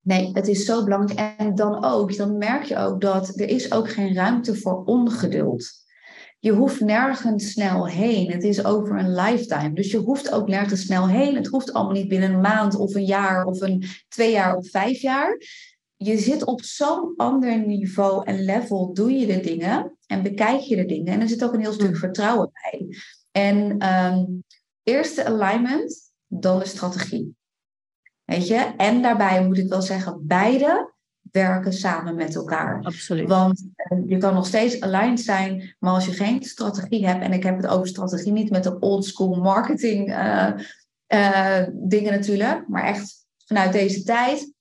Nee, 0.00 0.30
het 0.32 0.48
is 0.48 0.64
zo 0.64 0.84
belangrijk. 0.84 1.38
En 1.38 1.54
dan 1.54 1.84
ook, 1.84 2.16
dan 2.16 2.38
merk 2.38 2.64
je 2.64 2.76
ook 2.76 3.00
dat 3.00 3.40
er 3.40 3.48
is 3.48 3.72
ook 3.72 3.90
geen 3.90 4.14
ruimte 4.14 4.56
voor 4.56 4.84
ongeduld. 4.84 5.86
Je 6.40 6.52
hoeft 6.52 6.80
nergens 6.80 7.50
snel 7.50 7.86
heen. 7.86 8.30
Het 8.30 8.44
is 8.44 8.64
over 8.64 8.98
een 8.98 9.14
lifetime. 9.14 9.72
Dus 9.72 9.90
je 9.90 9.98
hoeft 9.98 10.32
ook 10.32 10.48
nergens 10.48 10.82
snel 10.82 11.08
heen. 11.08 11.34
Het 11.34 11.46
hoeft 11.46 11.72
allemaal 11.72 11.92
niet 11.92 12.08
binnen 12.08 12.32
een 12.32 12.40
maand 12.40 12.76
of 12.76 12.94
een 12.94 13.04
jaar 13.04 13.44
of 13.44 13.60
een 13.60 13.84
twee 14.08 14.30
jaar 14.30 14.56
of 14.56 14.70
vijf 14.70 15.00
jaar. 15.00 15.36
Je 16.00 16.18
zit 16.18 16.44
op 16.44 16.62
zo'n 16.62 17.14
ander 17.16 17.66
niveau 17.66 18.24
en 18.24 18.44
level, 18.44 18.94
doe 18.94 19.12
je 19.12 19.26
de 19.26 19.40
dingen 19.40 19.98
en 20.06 20.22
bekijk 20.22 20.60
je 20.60 20.76
de 20.76 20.86
dingen. 20.86 21.12
En 21.12 21.20
er 21.20 21.28
zit 21.28 21.44
ook 21.44 21.52
een 21.52 21.60
heel 21.60 21.72
stuk 21.72 21.88
hmm. 21.88 21.96
vertrouwen 21.96 22.50
bij. 22.52 22.96
En 23.30 23.86
um, 23.94 24.44
eerste 24.82 25.24
alignment, 25.24 26.12
dan 26.26 26.58
de 26.58 26.66
strategie. 26.66 27.36
Weet 28.24 28.46
je? 28.46 28.74
En 28.76 29.02
daarbij 29.02 29.46
moet 29.46 29.58
ik 29.58 29.68
wel 29.68 29.82
zeggen, 29.82 30.26
beide 30.26 30.92
werken 31.30 31.72
samen 31.72 32.14
met 32.14 32.34
elkaar. 32.34 32.82
Absoluut. 32.82 33.28
Want 33.28 33.68
eh, 33.74 33.98
je 34.06 34.16
kan 34.16 34.34
nog 34.34 34.46
steeds 34.46 34.80
aligned 34.80 35.20
zijn, 35.20 35.76
maar 35.78 35.92
als 35.92 36.06
je 36.06 36.12
geen 36.12 36.42
strategie 36.42 37.06
hebt, 37.06 37.22
en 37.22 37.32
ik 37.32 37.42
heb 37.42 37.56
het 37.56 37.66
over 37.66 37.88
strategie 37.88 38.32
niet 38.32 38.50
met 38.50 38.62
de 38.62 38.78
old 38.78 39.04
school 39.04 39.34
marketing 39.34 40.08
uh, 40.10 40.52
uh, 41.08 41.62
dingen 41.72 42.12
natuurlijk, 42.12 42.68
maar 42.68 42.84
echt 42.84 43.26
vanuit 43.46 43.72
deze 43.72 44.02
tijd. 44.02 44.52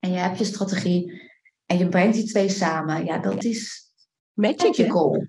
En 0.00 0.10
je 0.10 0.18
hebt 0.18 0.38
je 0.38 0.44
strategie 0.44 1.30
en 1.66 1.78
je 1.78 1.88
brengt 1.88 2.14
die 2.14 2.24
twee 2.24 2.48
samen. 2.48 3.04
Ja, 3.04 3.18
dat 3.18 3.44
is 3.44 3.90
magic, 4.32 4.62
magical. 4.62 5.26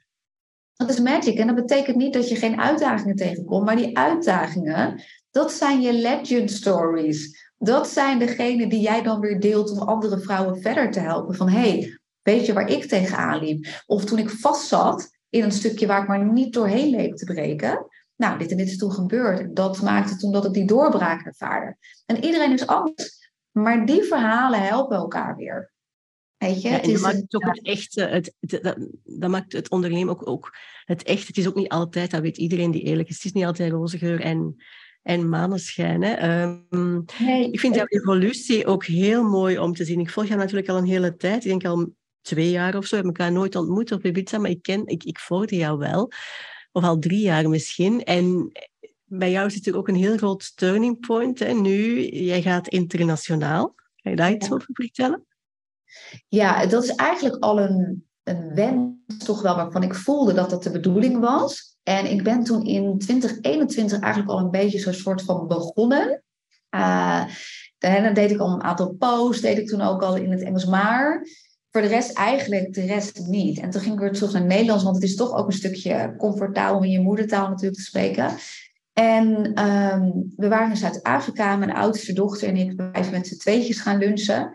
Dat 0.74 0.90
is 0.90 1.00
magic. 1.00 1.38
En 1.38 1.48
dat 1.48 1.56
betekent 1.56 1.96
niet 1.96 2.14
dat 2.14 2.30
je 2.30 2.36
geen 2.36 2.62
uitdagingen 2.62 3.16
tegenkomt, 3.16 3.66
maar 3.66 3.76
die 3.76 3.98
uitdagingen, 3.98 5.04
dat 5.32 5.52
zijn 5.52 5.82
je 5.82 5.94
legend 5.94 6.52
stories 6.52 7.50
dat 7.64 7.88
zijn 7.88 8.20
degenen 8.20 8.70
die 8.70 8.80
jij 8.80 9.04
dan 9.04 9.20
weer 9.20 9.40
deelt 9.40 9.72
om 9.72 9.80
andere 9.80 10.20
vrouwen 10.20 10.62
verder 10.62 10.92
te 10.92 11.00
helpen. 11.00 11.36
Van 11.36 11.50
hé, 11.50 11.60
hey, 11.60 12.00
weet 12.22 12.46
je 12.46 12.54
waar 12.54 12.70
ik 12.70 12.86
tegenaan 12.86 13.44
liep? 13.44 13.84
Of 13.86 14.06
toen 14.06 14.18
ik 14.18 14.30
vast 14.30 14.68
zat 14.68 15.10
in 15.30 15.44
een 15.44 15.52
stukje 15.52 15.88
waar 15.88 16.02
ik 16.02 16.08
maar 16.08 16.32
niet 16.32 16.54
doorheen 16.54 16.90
leek 16.90 17.16
te 17.16 17.26
breken. 17.26 17.86
Nou, 18.16 18.38
dit 18.38 18.52
en 18.52 18.58
dit 18.58 18.68
is 18.68 18.78
toen 18.78 18.92
gebeurd. 18.92 19.56
Dat 19.56 19.82
maakte 19.82 20.16
toen 20.16 20.32
dat 20.32 20.46
ik 20.46 20.54
die 20.54 20.66
doorbraak 20.66 21.26
ervaarde. 21.26 21.78
En 22.06 22.24
iedereen 22.24 22.52
is 22.52 22.68
anders. 22.68 23.21
Maar 23.52 23.86
die 23.86 24.04
verhalen 24.04 24.62
helpen 24.62 24.98
elkaar 24.98 25.36
weer. 25.36 25.72
Weet 26.38 26.62
je, 26.62 26.70
ja, 26.70 26.76
het 26.76 26.88
is, 26.88 26.94
dat 26.94 27.02
maakt 27.02 27.22
het 27.22 27.36
ook 27.36 27.46
het 27.46 27.66
echte, 27.66 28.02
het, 28.02 28.34
dat, 28.40 28.78
dat, 29.04 29.30
maakt 29.30 29.52
het 29.52 29.70
ondernemen 29.70 30.14
ook, 30.14 30.28
ook 30.28 30.56
het 30.86 31.04
echt. 31.04 31.28
Het 31.28 31.38
is 31.38 31.48
ook 31.48 31.56
niet 31.56 31.70
altijd, 31.70 32.12
dat 32.12 32.22
weet 32.22 32.38
iedereen 32.38 32.72
die 32.72 32.82
eerlijk 32.82 33.10
is, 33.10 33.16
het 33.16 33.26
is 33.26 33.32
niet 33.32 33.46
altijd 33.46 33.72
roze 33.72 33.98
geur 33.98 34.22
en 34.22 34.56
en 35.02 35.30
maneschijn. 35.30 36.02
Hè. 36.04 36.42
Um, 36.42 37.06
ik 37.52 37.60
vind 37.60 37.76
jouw 37.76 37.86
evolutie 37.88 38.66
ook 38.66 38.86
heel 38.86 39.24
mooi 39.24 39.60
om 39.60 39.74
te 39.74 39.86
zien. 39.86 40.00
Ik 40.00 40.10
volg 40.10 40.26
jou 40.26 40.40
natuurlijk 40.40 40.70
al 40.70 40.78
een 40.78 40.86
hele 40.86 41.16
tijd. 41.16 41.44
Ik 41.44 41.50
denk 41.50 41.66
al 41.66 41.94
twee 42.22 42.50
jaar 42.50 42.76
of 42.76 42.86
zo. 42.86 42.90
We 42.90 42.96
hebben 42.96 43.14
elkaar 43.14 43.32
nooit 43.32 43.56
ontmoet 43.56 43.92
op 43.92 44.06
Ibiza, 44.06 44.38
maar 44.38 44.50
ik, 44.50 44.62
ken, 44.62 44.86
ik, 44.86 45.04
ik 45.04 45.20
volgde 45.20 45.56
jou 45.56 45.78
wel. 45.78 46.12
Of 46.72 46.84
al 46.84 47.00
drie 47.00 47.22
jaar 47.22 47.50
misschien. 47.50 48.04
En 48.04 48.52
bij 49.14 49.32
jou 49.32 49.50
zit 49.50 49.68
er 49.68 49.78
ook 49.78 49.88
een 49.88 49.96
heel 49.96 50.18
groot 50.18 50.58
turning 50.58 51.00
point. 51.00 51.40
Hè. 51.40 51.54
Nu, 51.54 52.08
jij 52.08 52.42
gaat 52.42 52.68
internationaal. 52.68 53.74
Kan 54.02 54.12
je 54.12 54.16
daar 54.16 54.32
iets 54.32 54.52
over 54.52 54.68
vertellen? 54.74 55.26
Ja, 56.28 56.66
dat 56.66 56.84
is 56.84 56.96
eigenlijk 56.96 57.44
al 57.44 57.60
een, 57.60 58.08
een 58.24 58.54
wens 58.54 59.26
toch 59.26 59.42
wel 59.42 59.56
waarvan 59.56 59.84
ik 59.84 59.96
voelde 59.96 60.34
dat 60.34 60.50
dat 60.50 60.64
de 60.64 60.72
bedoeling 60.72 61.20
was. 61.20 61.78
En 61.84 62.12
ik 62.12 62.24
ben 62.24 62.44
toen 62.44 62.66
in 62.66 62.98
2021 63.00 64.00
eigenlijk 64.00 64.32
al 64.32 64.40
een 64.40 64.52
beetje 64.52 64.80
zo'n 64.80 64.94
soort 64.94 65.22
van 65.22 65.48
begonnen. 65.48 66.24
Uh, 66.76 67.26
dan 67.80 68.14
deed 68.14 68.32
ik 68.32 68.40
al 68.40 68.54
een 68.54 68.64
aantal 68.64 68.94
posts, 68.94 69.42
deed 69.42 69.58
ik 69.58 69.68
toen 69.68 69.82
ook 69.82 70.02
al 70.02 70.16
in 70.16 70.32
het 70.32 70.42
Engels, 70.42 70.66
maar 70.66 71.28
voor 71.72 71.82
de 71.82 71.88
rest 71.88 72.18
eigenlijk 72.18 72.74
de 72.74 72.86
rest 72.86 73.28
niet. 73.28 73.60
En 73.60 73.70
toen 73.70 73.82
ging 73.82 73.94
ik 73.94 74.00
weer 74.00 74.12
terug 74.12 74.34
naar 74.34 74.46
Nederlands, 74.46 74.84
want 74.84 74.96
het 74.96 75.06
is 75.06 75.16
toch 75.16 75.34
ook 75.34 75.48
een 75.48 75.54
stukje 75.54 76.16
comfortabel 76.18 76.78
om 76.78 76.84
in 76.84 76.92
je 76.92 77.00
moedertaal 77.00 77.50
natuurlijk 77.50 77.78
te 77.78 77.86
spreken. 77.86 78.36
En 78.94 79.26
um, 79.66 80.34
we 80.36 80.48
waren 80.48 80.70
in 80.70 80.78
Zuid-Afrika, 80.78 81.56
mijn 81.56 81.74
oudste 81.74 82.14
dochter 82.14 82.48
en 82.48 82.56
ik, 82.56 82.74
wij 82.76 83.10
met 83.12 83.28
z'n 83.28 83.38
tweetjes 83.38 83.82
gaan 83.82 83.98
lunchen. 83.98 84.54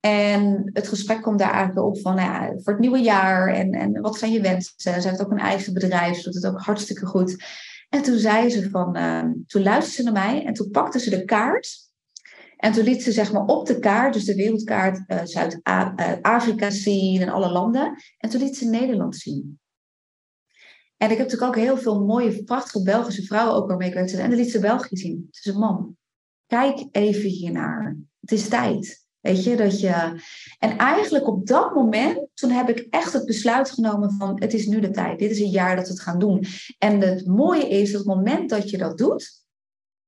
En 0.00 0.70
het 0.72 0.88
gesprek 0.88 1.22
komt 1.22 1.38
daar 1.38 1.52
eigenlijk 1.52 1.86
op 1.86 2.00
van, 2.00 2.14
nou 2.14 2.28
ja, 2.28 2.52
voor 2.56 2.72
het 2.72 2.82
nieuwe 2.82 3.00
jaar 3.00 3.48
en, 3.48 3.72
en 3.72 4.00
wat 4.00 4.18
zijn 4.18 4.32
je 4.32 4.40
wensen? 4.40 4.72
Ze 4.76 4.90
heeft 4.90 5.22
ook 5.22 5.30
een 5.30 5.38
eigen 5.38 5.72
bedrijf, 5.72 6.16
ze 6.16 6.22
doet 6.22 6.42
het 6.42 6.52
ook 6.52 6.60
hartstikke 6.60 7.06
goed. 7.06 7.44
En 7.88 8.02
toen 8.02 8.18
zei 8.18 8.50
ze 8.50 8.70
van, 8.70 8.96
uh, 8.96 9.24
toen 9.46 9.62
luisterde 9.62 9.96
ze 9.96 10.02
naar 10.02 10.26
mij 10.26 10.44
en 10.44 10.54
toen 10.54 10.70
pakte 10.70 10.98
ze 10.98 11.10
de 11.10 11.24
kaart. 11.24 11.82
En 12.56 12.72
toen 12.72 12.84
liet 12.84 13.02
ze 13.02 13.12
zeg 13.12 13.32
maar 13.32 13.44
op 13.44 13.66
de 13.66 13.78
kaart, 13.78 14.12
dus 14.12 14.24
de 14.24 14.34
wereldkaart, 14.34 15.02
uh, 15.06 15.20
Zuid-Afrika 15.24 16.70
zien 16.70 17.20
en 17.20 17.28
alle 17.28 17.50
landen. 17.50 18.02
En 18.18 18.30
toen 18.30 18.40
liet 18.40 18.56
ze 18.56 18.64
Nederland 18.64 19.16
zien. 19.16 19.58
En 20.96 21.10
ik 21.10 21.16
heb 21.18 21.26
natuurlijk 21.30 21.56
ook 21.56 21.64
heel 21.64 21.76
veel 21.76 22.04
mooie, 22.04 22.44
prachtige 22.44 22.82
Belgische 22.82 23.22
vrouwen 23.22 23.54
ook 23.54 23.68
waarmee 23.68 23.88
ik. 23.88 23.94
En 23.94 24.06
dan 24.06 24.34
liet 24.34 24.50
ze 24.50 24.58
België 24.58 24.96
zien. 24.96 25.28
Ze 25.30 25.42
zei, 25.42 25.58
mam, 25.58 25.96
kijk 26.46 26.84
even 26.90 27.28
hiernaar. 27.28 27.96
Het 28.20 28.32
is 28.32 28.48
tijd. 28.48 29.04
Weet 29.20 29.44
je, 29.44 29.56
dat 29.56 29.80
je. 29.80 30.20
En 30.58 30.78
eigenlijk 30.78 31.26
op 31.26 31.46
dat 31.46 31.74
moment, 31.74 32.28
toen 32.34 32.50
heb 32.50 32.68
ik 32.68 32.86
echt 32.90 33.12
het 33.12 33.24
besluit 33.24 33.70
genomen 33.70 34.12
van 34.12 34.42
het 34.42 34.54
is 34.54 34.66
nu 34.66 34.80
de 34.80 34.90
tijd. 34.90 35.18
Dit 35.18 35.30
is 35.30 35.40
een 35.40 35.50
jaar 35.50 35.76
dat 35.76 35.86
we 35.86 35.92
het 35.92 36.02
gaan 36.02 36.18
doen. 36.18 36.44
En 36.78 37.00
het 37.00 37.26
mooie 37.26 37.68
is, 37.68 37.90
dat 37.90 37.98
het 37.98 38.08
moment 38.08 38.50
dat 38.50 38.70
je 38.70 38.78
dat 38.78 38.98
doet, 38.98 39.42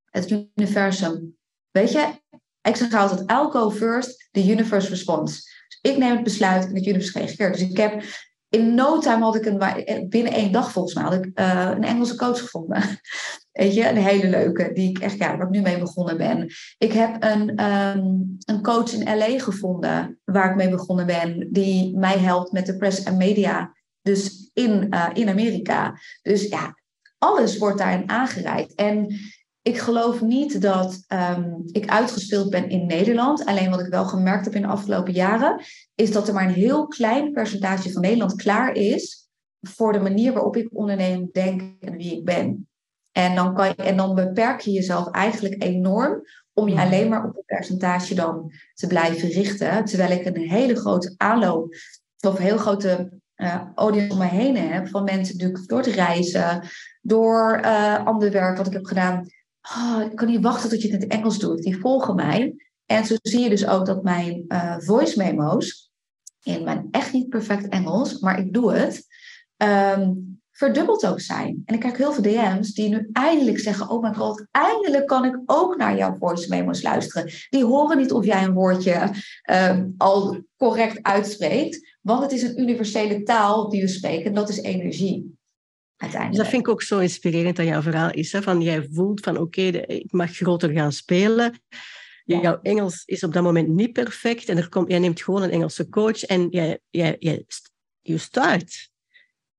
het 0.04 0.30
universum, 0.30 1.36
weet 1.70 1.92
je, 1.92 2.20
ik 2.62 2.76
zeg 2.76 2.94
altijd, 2.94 3.30
I'll 3.30 3.70
first, 3.70 4.28
the 4.30 4.50
universe 4.50 4.88
responds. 4.88 5.32
Dus 5.68 5.92
ik 5.92 5.98
neem 5.98 6.14
het 6.14 6.24
besluit 6.24 6.64
en 6.64 6.74
het 6.74 6.86
universe 6.86 7.18
reageert. 7.18 7.52
Dus 7.52 7.68
ik 7.68 7.76
heb 7.76 8.02
in 8.56 8.74
no 8.74 8.98
time 8.98 9.22
had 9.22 9.34
ik 9.34 9.46
een, 9.46 10.08
binnen 10.08 10.32
één 10.32 10.52
dag 10.52 10.72
volgens 10.72 10.94
mij, 10.94 11.04
had 11.04 11.14
ik 11.14 11.40
uh, 11.40 11.70
een 11.74 11.84
Engelse 11.84 12.16
coach 12.16 12.38
gevonden. 12.38 12.82
Weet 13.52 13.74
je, 13.74 13.88
een 13.88 13.96
hele 13.96 14.28
leuke, 14.28 14.72
die 14.72 14.90
ik 14.90 14.98
echt, 14.98 15.18
ja, 15.18 15.36
waar 15.36 15.46
ik 15.46 15.52
nu 15.52 15.60
mee 15.60 15.78
begonnen 15.78 16.16
ben. 16.16 16.50
Ik 16.78 16.92
heb 16.92 17.16
een, 17.22 17.64
um, 17.64 18.36
een 18.44 18.62
coach 18.62 18.92
in 18.92 19.18
LA 19.18 19.38
gevonden, 19.38 20.20
waar 20.24 20.50
ik 20.50 20.56
mee 20.56 20.68
begonnen 20.68 21.06
ben, 21.06 21.48
die 21.52 21.96
mij 21.98 22.18
helpt 22.18 22.52
met 22.52 22.66
de 22.66 22.76
press 22.76 23.02
en 23.02 23.16
media. 23.16 23.74
Dus 24.02 24.50
in, 24.52 24.86
uh, 24.90 25.06
in 25.12 25.28
Amerika. 25.28 26.00
Dus 26.22 26.48
ja, 26.48 26.74
alles 27.18 27.58
wordt 27.58 27.78
daarin 27.78 28.08
aangereikt. 28.10 28.74
En 28.74 29.16
ik 29.66 29.78
geloof 29.78 30.20
niet 30.20 30.60
dat 30.60 31.04
um, 31.08 31.62
ik 31.66 31.88
uitgespeeld 31.88 32.50
ben 32.50 32.68
in 32.68 32.86
Nederland. 32.86 33.44
Alleen 33.44 33.70
wat 33.70 33.80
ik 33.80 33.86
wel 33.86 34.04
gemerkt 34.04 34.44
heb 34.44 34.54
in 34.54 34.62
de 34.62 34.68
afgelopen 34.68 35.12
jaren, 35.12 35.60
is 35.94 36.12
dat 36.12 36.28
er 36.28 36.34
maar 36.34 36.44
een 36.44 36.54
heel 36.54 36.86
klein 36.86 37.32
percentage 37.32 37.92
van 37.92 38.02
Nederland 38.02 38.34
klaar 38.34 38.74
is 38.74 39.28
voor 39.60 39.92
de 39.92 40.00
manier 40.00 40.32
waarop 40.32 40.56
ik 40.56 40.68
onderneem, 40.72 41.28
denk 41.32 41.62
en 41.80 41.96
wie 41.96 42.16
ik 42.16 42.24
ben. 42.24 42.68
En 43.12 43.34
dan, 43.34 43.54
kan 43.54 43.66
je, 43.66 43.74
en 43.74 43.96
dan 43.96 44.14
beperk 44.14 44.60
je 44.60 44.70
jezelf 44.70 45.10
eigenlijk 45.10 45.62
enorm 45.62 46.22
om 46.52 46.68
je 46.68 46.74
mm. 46.74 46.80
alleen 46.80 47.08
maar 47.08 47.24
op 47.24 47.36
een 47.36 47.44
percentage 47.46 48.14
dan 48.14 48.52
te 48.74 48.86
blijven 48.86 49.28
richten. 49.28 49.84
Terwijl 49.84 50.10
ik 50.10 50.24
een 50.26 50.48
hele 50.48 50.76
grote 50.76 51.14
aanloop 51.16 51.74
of 52.20 52.38
een 52.38 52.44
heel 52.44 52.58
grote 52.58 53.20
uh, 53.36 53.62
audience 53.74 54.12
om 54.12 54.18
me 54.18 54.26
heen 54.26 54.56
heb 54.56 54.88
van 54.88 55.04
mensen 55.04 55.36
natuurlijk 55.36 55.68
door 55.68 55.82
te 55.82 55.90
reizen, 55.90 56.62
door 57.00 57.60
uh, 57.64 58.06
ander 58.06 58.30
werk 58.30 58.56
wat 58.56 58.66
ik 58.66 58.72
heb 58.72 58.84
gedaan. 58.84 59.26
Oh, 59.74 60.02
ik 60.10 60.16
kan 60.16 60.26
niet 60.26 60.42
wachten 60.42 60.70
tot 60.70 60.82
je 60.82 60.88
het 60.88 61.02
in 61.02 61.08
het 61.08 61.18
Engels 61.18 61.38
doet. 61.38 61.62
Die 61.62 61.78
volgen 61.78 62.14
mij. 62.14 62.54
En 62.86 63.04
zo 63.04 63.14
zie 63.22 63.40
je 63.40 63.48
dus 63.48 63.66
ook 63.66 63.86
dat 63.86 64.02
mijn 64.02 64.44
uh, 64.48 64.78
voice 64.78 65.18
memo's 65.18 65.90
in 66.42 66.64
mijn 66.64 66.88
echt 66.90 67.12
niet 67.12 67.28
perfect 67.28 67.68
Engels, 67.68 68.18
maar 68.18 68.38
ik 68.38 68.52
doe 68.52 68.72
het. 68.72 69.06
Um, 69.56 70.36
verdubbeld 70.56 71.06
ook 71.06 71.20
zijn. 71.20 71.62
En 71.64 71.74
ik 71.74 71.80
krijg 71.80 71.96
heel 71.96 72.12
veel 72.12 72.22
DM's 72.22 72.72
die 72.72 72.88
nu 72.88 73.08
eindelijk 73.12 73.58
zeggen: 73.58 73.90
Oh 73.90 74.02
mijn 74.02 74.14
god, 74.14 74.46
eindelijk 74.50 75.06
kan 75.06 75.24
ik 75.24 75.38
ook 75.46 75.76
naar 75.76 75.96
jouw 75.96 76.16
voice 76.18 76.48
memo's 76.48 76.82
luisteren. 76.82 77.30
Die 77.48 77.64
horen 77.64 77.96
niet 77.96 78.12
of 78.12 78.24
jij 78.24 78.44
een 78.44 78.52
woordje 78.52 79.10
ehm, 79.42 79.88
al 79.96 80.44
correct 80.56 80.98
uitspreekt, 81.02 81.96
want 82.00 82.22
het 82.22 82.32
is 82.32 82.42
een 82.42 82.60
universele 82.60 83.22
taal 83.22 83.68
die 83.68 83.80
we 83.80 83.88
spreken 83.88 84.24
en 84.24 84.34
dat 84.34 84.48
is 84.48 84.60
energie. 84.60 85.35
Uiteindelijk. 85.96 86.42
Dat 86.42 86.50
vind 86.50 86.66
ik 86.66 86.72
ook 86.72 86.82
zo 86.82 86.98
inspirerend 86.98 87.58
aan 87.58 87.66
jouw 87.66 87.82
verhaal 87.82 88.10
is. 88.10 88.32
Hè? 88.32 88.42
Van 88.42 88.62
jij 88.62 88.88
voelt 88.92 89.20
van 89.20 89.38
oké, 89.38 89.62
ik 89.62 90.12
mag 90.12 90.36
groter 90.36 90.70
gaan 90.70 90.92
spelen. 90.92 91.60
Jouw 92.24 92.58
Engels 92.62 93.02
is 93.04 93.22
op 93.22 93.32
dat 93.32 93.42
moment 93.42 93.68
niet 93.68 93.92
perfect 93.92 94.48
en 94.48 94.56
er 94.56 94.68
komt, 94.68 94.90
jij 94.90 94.98
neemt 94.98 95.22
gewoon 95.22 95.42
een 95.42 95.50
Engelse 95.50 95.88
coach 95.88 96.22
en 96.22 96.48
jij, 96.50 96.78
jij, 96.90 97.16
jij, 97.18 97.44
je 98.00 98.18
start. 98.18 98.90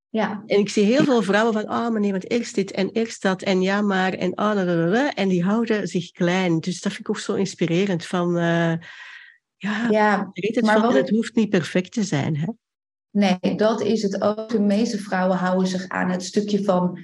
Ja. 0.09 0.43
En 0.45 0.59
ik 0.59 0.69
zie 0.69 0.83
heel 0.83 1.03
veel 1.03 1.21
vrouwen 1.21 1.53
van, 1.53 1.67
ah 1.67 1.85
oh, 1.85 1.93
meneer, 1.93 2.11
want 2.11 2.31
eerst 2.31 2.55
dit 2.55 2.71
en 2.71 2.89
eerst 2.89 3.21
dat 3.21 3.41
en 3.41 3.61
ja 3.61 3.81
maar 3.81 4.13
en 4.13 4.33
ah, 4.35 5.19
en 5.19 5.27
die 5.27 5.43
houden 5.43 5.87
zich 5.87 6.11
klein. 6.11 6.59
Dus 6.59 6.81
dat 6.81 6.91
vind 6.91 7.07
ik 7.07 7.09
ook 7.09 7.19
zo 7.19 7.33
inspirerend 7.33 8.05
van, 8.05 8.37
uh, 8.37 8.73
ja, 9.55 9.87
ja 9.89 10.29
het, 10.33 10.61
maar 10.61 10.79
van, 10.79 10.95
het 10.95 11.09
hoeft 11.09 11.35
niet 11.35 11.49
perfect 11.49 11.91
te 11.91 12.03
zijn. 12.03 12.37
Hè? 12.37 12.47
Nee, 13.17 13.55
dat 13.55 13.81
is 13.81 14.01
het 14.03 14.21
ook. 14.21 14.49
De 14.49 14.59
meeste 14.59 14.97
vrouwen 14.97 15.37
houden 15.37 15.67
zich 15.67 15.87
aan 15.87 16.09
het 16.09 16.23
stukje 16.23 16.63
van 16.63 16.99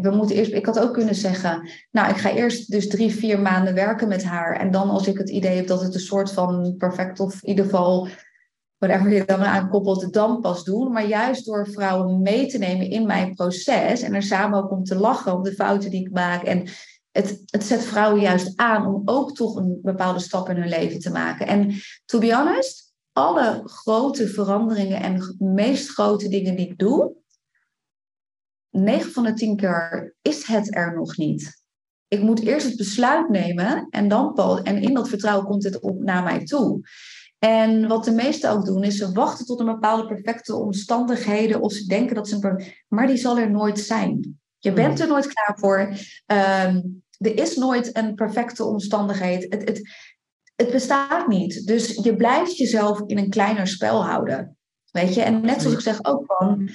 we 0.00 0.10
moeten 0.10 0.36
eerst, 0.36 0.52
ik 0.52 0.66
had 0.66 0.78
ook 0.78 0.92
kunnen 0.92 1.14
zeggen, 1.14 1.68
nou, 1.90 2.10
ik 2.10 2.16
ga 2.16 2.30
eerst 2.30 2.70
dus 2.70 2.88
drie, 2.88 3.14
vier 3.14 3.40
maanden 3.40 3.74
werken 3.74 4.08
met 4.08 4.24
haar. 4.24 4.56
En 4.56 4.70
dan 4.70 4.90
als 4.90 5.06
ik 5.06 5.18
het 5.18 5.30
idee 5.30 5.56
heb 5.56 5.66
dat 5.66 5.82
het 5.82 5.94
een 5.94 6.00
soort 6.00 6.32
van 6.32 6.74
perfect 6.78 7.20
of 7.20 7.42
in 7.42 7.48
ieder 7.48 7.64
geval 7.64 8.08
whatever 8.78 9.12
je 9.12 9.24
dan 9.24 9.40
aan 9.40 9.68
koppelt, 9.68 10.12
dan 10.12 10.40
pas 10.40 10.64
doen. 10.64 10.92
Maar 10.92 11.06
juist 11.06 11.46
door 11.46 11.68
vrouwen 11.68 12.22
mee 12.22 12.46
te 12.46 12.58
nemen 12.58 12.90
in 12.90 13.06
mijn 13.06 13.34
proces 13.34 14.02
en 14.02 14.14
er 14.14 14.22
samen 14.22 14.58
ook 14.58 14.70
om 14.70 14.84
te 14.84 14.96
lachen 14.96 15.36
om 15.36 15.42
de 15.42 15.52
fouten 15.52 15.90
die 15.90 16.06
ik 16.06 16.12
maak. 16.12 16.42
En 16.42 16.68
het, 17.10 17.42
het 17.46 17.64
zet 17.64 17.84
vrouwen 17.84 18.20
juist 18.20 18.52
aan 18.56 18.86
om 18.86 19.02
ook 19.04 19.34
toch 19.34 19.56
een 19.56 19.78
bepaalde 19.82 20.20
stap 20.20 20.48
in 20.48 20.56
hun 20.56 20.68
leven 20.68 21.00
te 21.00 21.10
maken. 21.10 21.46
En 21.46 21.74
to 22.04 22.18
be 22.18 22.34
honest, 22.34 22.91
alle 23.12 23.60
grote 23.64 24.28
veranderingen 24.28 25.00
en 25.00 25.36
meest 25.38 25.88
grote 25.88 26.28
dingen 26.28 26.56
die 26.56 26.66
ik 26.66 26.78
doe, 26.78 27.14
9 28.70 29.12
van 29.12 29.24
de 29.24 29.32
10 29.32 29.56
keer 29.56 30.14
is 30.22 30.46
het 30.46 30.74
er 30.76 30.94
nog 30.94 31.16
niet. 31.16 31.62
Ik 32.08 32.22
moet 32.22 32.40
eerst 32.40 32.66
het 32.66 32.76
besluit 32.76 33.28
nemen 33.28 33.86
en 33.90 34.08
dan 34.08 34.34
en 34.62 34.82
in 34.82 34.94
dat 34.94 35.08
vertrouwen 35.08 35.46
komt 35.46 35.64
het 35.64 35.80
op 35.80 36.02
naar 36.02 36.22
mij 36.22 36.44
toe. 36.44 36.80
En 37.38 37.88
wat 37.88 38.04
de 38.04 38.10
meesten 38.10 38.50
ook 38.50 38.64
doen, 38.64 38.84
is 38.84 38.96
ze 38.96 39.12
wachten 39.12 39.46
tot 39.46 39.60
een 39.60 39.66
bepaalde 39.66 40.06
perfecte 40.06 40.56
omstandigheden 40.56 41.60
of 41.60 41.72
ze 41.72 41.86
denken 41.86 42.14
dat 42.14 42.28
ze 42.28 42.36
een. 42.40 42.64
Maar 42.88 43.06
die 43.06 43.16
zal 43.16 43.38
er 43.38 43.50
nooit 43.50 43.78
zijn. 43.78 44.40
Je 44.58 44.70
hmm. 44.70 44.78
bent 44.78 45.00
er 45.00 45.08
nooit 45.08 45.32
klaar 45.32 45.58
voor. 45.58 45.78
Um, 46.26 47.02
er 47.18 47.38
is 47.38 47.56
nooit 47.56 47.96
een 47.96 48.14
perfecte 48.14 48.64
omstandigheid. 48.64 49.46
Het, 49.48 49.68
het, 49.68 49.90
het 50.54 50.70
bestaat 50.70 51.28
niet. 51.28 51.66
Dus 51.66 51.94
je 52.02 52.16
blijft 52.16 52.56
jezelf 52.56 53.02
in 53.06 53.18
een 53.18 53.30
kleiner 53.30 53.66
spel 53.66 54.04
houden. 54.04 54.56
Weet 54.90 55.14
je, 55.14 55.22
en 55.22 55.40
net 55.40 55.60
zoals 55.60 55.76
ik 55.76 55.82
zeg 55.82 56.04
ook 56.04 56.24
van, 56.26 56.70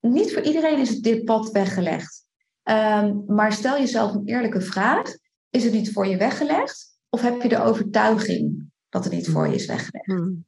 niet 0.00 0.32
voor 0.32 0.42
iedereen 0.42 0.78
is 0.78 1.00
dit 1.00 1.24
pad 1.24 1.50
weggelegd. 1.50 2.26
Um, 2.62 3.24
maar 3.26 3.52
stel 3.52 3.78
jezelf 3.78 4.14
een 4.14 4.26
eerlijke 4.26 4.60
vraag. 4.60 5.16
Is 5.50 5.64
het 5.64 5.72
niet 5.72 5.92
voor 5.92 6.06
je 6.06 6.16
weggelegd? 6.16 6.98
Of 7.08 7.20
heb 7.20 7.42
je 7.42 7.48
de 7.48 7.62
overtuiging 7.62 8.70
dat 8.88 9.04
het 9.04 9.12
niet 9.12 9.28
voor 9.28 9.48
je 9.48 9.54
is 9.54 9.66
weggelegd. 9.66 10.06
Hmm. 10.06 10.46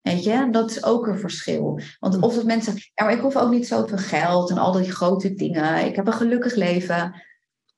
Weet 0.00 0.24
je, 0.24 0.48
dat 0.50 0.70
is 0.70 0.84
ook 0.84 1.06
een 1.06 1.18
verschil. 1.18 1.80
Want 1.98 2.20
of 2.20 2.34
dat 2.34 2.44
mensen 2.44 2.74
ja, 2.74 3.04
maar 3.04 3.12
ik 3.12 3.20
hoef 3.20 3.36
ook 3.36 3.50
niet 3.50 3.66
zoveel 3.66 3.98
geld 3.98 4.50
en 4.50 4.58
al 4.58 4.72
die 4.72 4.90
grote 4.90 5.34
dingen. 5.34 5.86
Ik 5.86 5.96
heb 5.96 6.06
een 6.06 6.12
gelukkig 6.12 6.54
leven. 6.54 7.22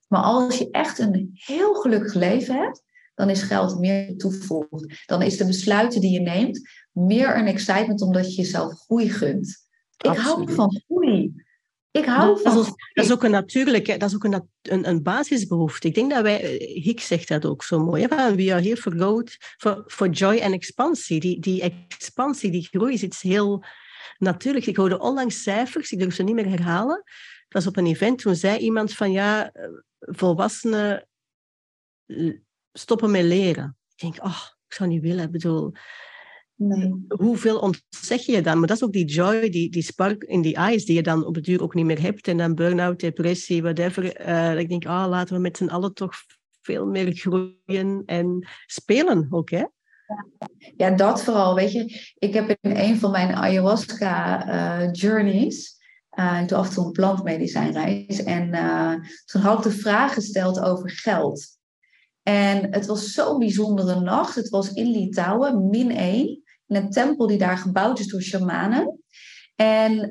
Maar 0.09 0.23
als 0.23 0.59
je 0.59 0.71
echt 0.71 0.99
een 0.99 1.31
heel 1.33 1.75
gelukkig 1.75 2.15
leven 2.15 2.55
hebt, 2.55 2.83
dan 3.19 3.31
is 3.31 3.43
geld 3.43 3.79
meer 3.79 4.17
toevoegd. 4.17 5.03
Dan 5.07 5.23
is 5.23 5.37
de 5.37 5.47
besluiten 5.47 6.01
die 6.01 6.11
je 6.11 6.21
neemt 6.21 6.61
meer 6.93 7.37
een 7.37 7.47
excitement 7.47 8.03
omdat 8.03 8.35
je 8.35 8.43
jezelf 8.43 8.73
groei 8.73 9.11
gunt. 9.11 9.67
Ik 9.97 10.17
hou 10.17 10.53
van 10.53 10.83
groei. 10.87 11.33
Ik 11.91 12.05
hou 12.05 12.41
van. 12.41 12.55
Dat 12.55 12.67
is, 12.67 12.73
dat 12.93 13.05
is 13.05 13.13
ook 13.13 13.23
een 13.23 13.31
natuurlijke, 13.31 13.97
dat 13.97 14.09
is 14.09 14.15
ook 14.15 14.25
een, 14.25 14.49
een, 14.63 14.89
een, 14.89 15.03
basisbehoefte. 15.03 15.89
Ik 15.89 15.95
denk 15.95 16.11
dat 16.11 16.23
wij, 16.23 16.41
eh, 16.41 16.83
Hick 16.85 17.01
zegt 17.01 17.29
dat 17.29 17.45
ook 17.45 17.63
zo 17.65 17.85
mooi. 17.85 18.07
Hè? 18.09 18.35
We 18.35 18.53
are 18.53 18.63
here 18.63 18.77
for 18.77 18.93
growth, 18.93 19.37
for, 19.57 19.85
for 19.87 20.09
joy 20.09 20.37
en 20.37 20.53
expansie. 20.53 21.21
Die, 21.21 21.41
die 21.41 21.63
expansie, 21.63 22.51
die 22.51 22.69
groei 22.71 22.95
is 22.95 23.03
iets 23.03 23.23
heel 23.23 23.65
natuurlijk. 24.19 24.67
Ik 24.67 24.77
hoorde 24.77 24.99
onlangs 24.99 25.43
cijfers, 25.43 25.93
ik 25.93 25.99
durf 25.99 26.15
ze 26.15 26.23
niet 26.23 26.35
meer 26.35 26.49
herhalen. 26.49 27.03
Dat 27.49 27.63
was 27.63 27.67
op 27.67 27.77
een 27.77 27.87
event, 27.87 28.19
toen 28.19 28.35
zei 28.35 28.59
iemand 28.59 28.93
van 28.93 29.13
ja, 29.13 29.53
eh, 29.53 29.69
volwassenen 29.99 31.09
eh, 32.07 32.35
stoppen 32.73 33.11
met 33.11 33.23
leren. 33.23 33.77
Ik 33.95 34.03
denk, 34.03 34.25
oh, 34.25 34.43
ik 34.67 34.75
zou 34.75 34.89
niet 34.89 35.03
willen. 35.03 35.25
Ik 35.25 35.31
bedoel, 35.31 35.73
Nee. 36.59 37.05
Hoeveel 37.09 37.59
ontzeg 37.59 38.27
je 38.27 38.41
dan? 38.41 38.59
Maar 38.59 38.69
dat 38.69 38.77
is 38.77 38.83
ook 38.83 38.93
die 38.93 39.05
joy, 39.05 39.51
die, 39.51 39.71
die 39.71 39.83
spark 39.83 40.23
in 40.23 40.43
die 40.43 40.55
eyes, 40.55 40.85
die 40.85 40.95
je 40.95 41.03
dan 41.03 41.25
op 41.25 41.35
het 41.35 41.45
duur 41.45 41.63
ook 41.63 41.75
niet 41.75 41.85
meer 41.85 42.01
hebt. 42.01 42.29
En 42.29 42.37
dan 42.37 42.55
burn-out, 42.55 43.01
depressie, 43.01 43.63
whatever. 43.63 44.29
Uh, 44.29 44.59
ik 44.59 44.69
denk, 44.69 44.87
ah, 44.87 45.09
laten 45.09 45.35
we 45.35 45.41
met 45.41 45.57
z'n 45.57 45.69
allen 45.69 45.95
toch 45.95 46.13
veel 46.63 46.87
meer 46.87 47.13
groeien 47.13 48.03
en 48.07 48.49
spelen 48.67 49.27
ook, 49.31 49.51
hè? 49.51 49.65
Ja, 50.77 50.91
dat 50.91 51.23
vooral. 51.23 51.55
Weet 51.55 51.73
je, 51.73 52.13
ik 52.19 52.35
heb 52.35 52.57
in 52.61 52.77
een 52.77 52.99
van 52.99 53.11
mijn 53.11 53.35
ayahuasca-journeys... 53.35 55.77
Uh, 56.19 56.25
uh, 56.25 56.45
toen 56.45 56.59
af 56.59 56.69
en 56.69 56.75
toe 56.75 56.87
een 56.87 56.93
plantmedicijnreis. 56.93 58.23
En 58.23 58.49
uh, 58.49 58.95
toen 59.25 59.43
had 59.43 59.59
ik 59.59 59.65
de 59.73 59.79
vraag 59.79 60.15
gesteld 60.15 60.61
over 60.61 60.91
geld. 60.91 61.58
En 62.29 62.67
het 62.71 62.87
was 62.87 63.13
zo'n 63.13 63.39
bijzondere 63.39 64.01
nacht. 64.01 64.35
Het 64.35 64.49
was 64.49 64.73
in 64.73 64.91
Litouwen, 64.91 65.69
min 65.69 65.91
1 65.91 66.27
in 66.67 66.77
een 66.77 66.91
tempel 66.91 67.27
die 67.27 67.39
daar 67.39 67.59
gebouwd 67.59 67.99
is 67.99 68.07
door 68.07 68.23
shamanen. 68.23 69.01
En 69.57 70.09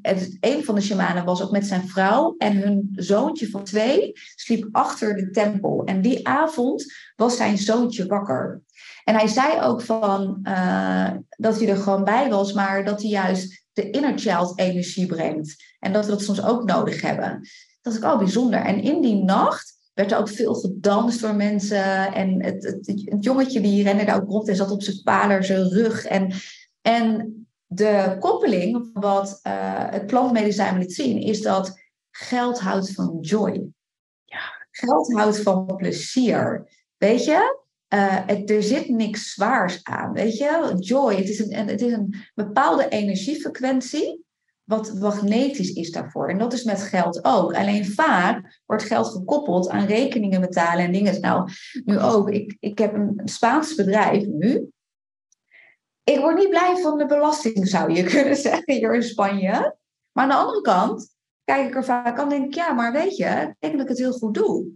het, 0.00 0.36
een 0.40 0.64
van 0.64 0.74
de 0.74 0.80
shamanen 0.80 1.24
was 1.24 1.42
ook 1.42 1.50
met 1.50 1.66
zijn 1.66 1.88
vrouw 1.88 2.34
en 2.38 2.56
hun 2.56 2.88
zoontje 2.92 3.50
van 3.50 3.64
twee 3.64 4.12
sliep 4.34 4.68
achter 4.72 5.16
de 5.16 5.30
tempel. 5.30 5.84
En 5.84 6.00
die 6.00 6.28
avond 6.28 6.84
was 7.16 7.36
zijn 7.36 7.58
zoontje 7.58 8.06
wakker. 8.06 8.62
En 9.04 9.14
hij 9.14 9.28
zei 9.28 9.60
ook 9.60 9.82
van 9.82 10.38
uh, 10.42 11.10
dat 11.28 11.58
hij 11.58 11.68
er 11.68 11.76
gewoon 11.76 12.04
bij 12.04 12.28
was, 12.30 12.52
maar 12.52 12.84
dat 12.84 13.02
hij 13.02 13.10
juist 13.10 13.66
de 13.72 13.90
inner 13.90 14.18
child 14.18 14.58
energie 14.58 15.06
brengt. 15.06 15.54
En 15.78 15.92
dat 15.92 16.04
we 16.04 16.10
dat 16.10 16.22
soms 16.22 16.44
ook 16.44 16.64
nodig 16.64 17.00
hebben. 17.00 17.40
Dat 17.82 17.92
is 17.92 17.98
ook 17.98 18.10
al 18.10 18.18
bijzonder. 18.18 18.60
En 18.60 18.82
in 18.82 19.00
die 19.00 19.24
nacht 19.24 19.75
werd 19.96 20.12
er 20.12 20.18
ook 20.18 20.28
veel 20.28 20.54
gedanst 20.54 21.20
door 21.20 21.34
mensen. 21.34 22.12
En 22.12 22.44
het, 22.44 22.64
het, 22.64 23.02
het 23.04 23.24
jongetje 23.24 23.60
die 23.60 23.82
rende 23.82 24.04
daar 24.04 24.22
ook 24.22 24.28
rond 24.28 24.48
en 24.48 24.56
zat 24.56 24.70
op 24.70 24.82
zijn 24.82 25.00
vader, 25.04 25.44
zijn 25.44 25.68
rug. 25.68 26.04
En, 26.04 26.32
en 26.80 27.34
de 27.66 28.16
koppeling, 28.18 28.90
wat 28.92 29.40
uh, 29.46 29.90
het 29.90 30.06
plantmedicijn 30.06 30.78
liet 30.78 30.94
zien, 30.94 31.20
is 31.20 31.42
dat 31.42 31.80
geld 32.10 32.60
houdt 32.60 32.92
van 32.92 33.18
joy. 33.20 33.66
Ja. 34.24 34.66
Geld 34.70 35.12
houdt 35.12 35.42
van 35.42 35.76
plezier. 35.76 36.68
Weet 36.96 37.24
je? 37.24 37.64
Uh, 37.94 38.26
het, 38.26 38.50
er 38.50 38.62
zit 38.62 38.88
niks 38.88 39.32
zwaars 39.32 39.84
aan. 39.84 40.12
Weet 40.12 40.36
je? 40.36 40.74
Joy, 40.78 41.14
het 41.14 41.28
is 41.28 41.38
een, 41.38 41.68
het 41.68 41.80
is 41.80 41.92
een 41.92 42.14
bepaalde 42.34 42.88
energiefrequentie 42.88 44.25
wat 44.66 44.94
magnetisch 44.94 45.72
is 45.72 45.90
daarvoor. 45.90 46.28
En 46.28 46.38
dat 46.38 46.52
is 46.52 46.64
met 46.64 46.82
geld 46.82 47.24
ook. 47.24 47.54
Alleen 47.54 47.86
vaak 47.86 48.60
wordt 48.66 48.82
geld 48.82 49.06
gekoppeld 49.06 49.68
aan 49.68 49.86
rekeningen 49.86 50.40
betalen 50.40 50.84
en 50.84 50.92
dingen. 50.92 51.20
Nou, 51.20 51.50
nu 51.84 51.98
ook. 51.98 52.30
Ik, 52.30 52.56
ik 52.60 52.78
heb 52.78 52.94
een 52.94 53.20
Spaans 53.24 53.74
bedrijf 53.74 54.26
nu. 54.26 54.70
Ik 56.04 56.18
word 56.18 56.36
niet 56.36 56.48
blij 56.48 56.76
van 56.76 56.98
de 56.98 57.06
belasting, 57.06 57.68
zou 57.68 57.92
je 57.92 58.04
kunnen 58.12 58.36
zeggen, 58.36 58.74
hier 58.74 58.94
in 58.94 59.02
Spanje. 59.02 59.76
Maar 60.12 60.24
aan 60.24 60.28
de 60.28 60.34
andere 60.34 60.60
kant 60.60 61.14
kijk 61.44 61.68
ik 61.68 61.74
er 61.74 61.84
vaak 61.84 62.18
aan 62.18 62.22
en 62.22 62.28
denk 62.28 62.44
ik, 62.44 62.54
ja, 62.54 62.72
maar 62.72 62.92
weet 62.92 63.16
je, 63.16 63.46
ik 63.48 63.56
denk 63.58 63.72
dat 63.72 63.82
ik 63.82 63.88
het 63.88 63.98
heel 63.98 64.12
goed 64.12 64.34
doe. 64.34 64.66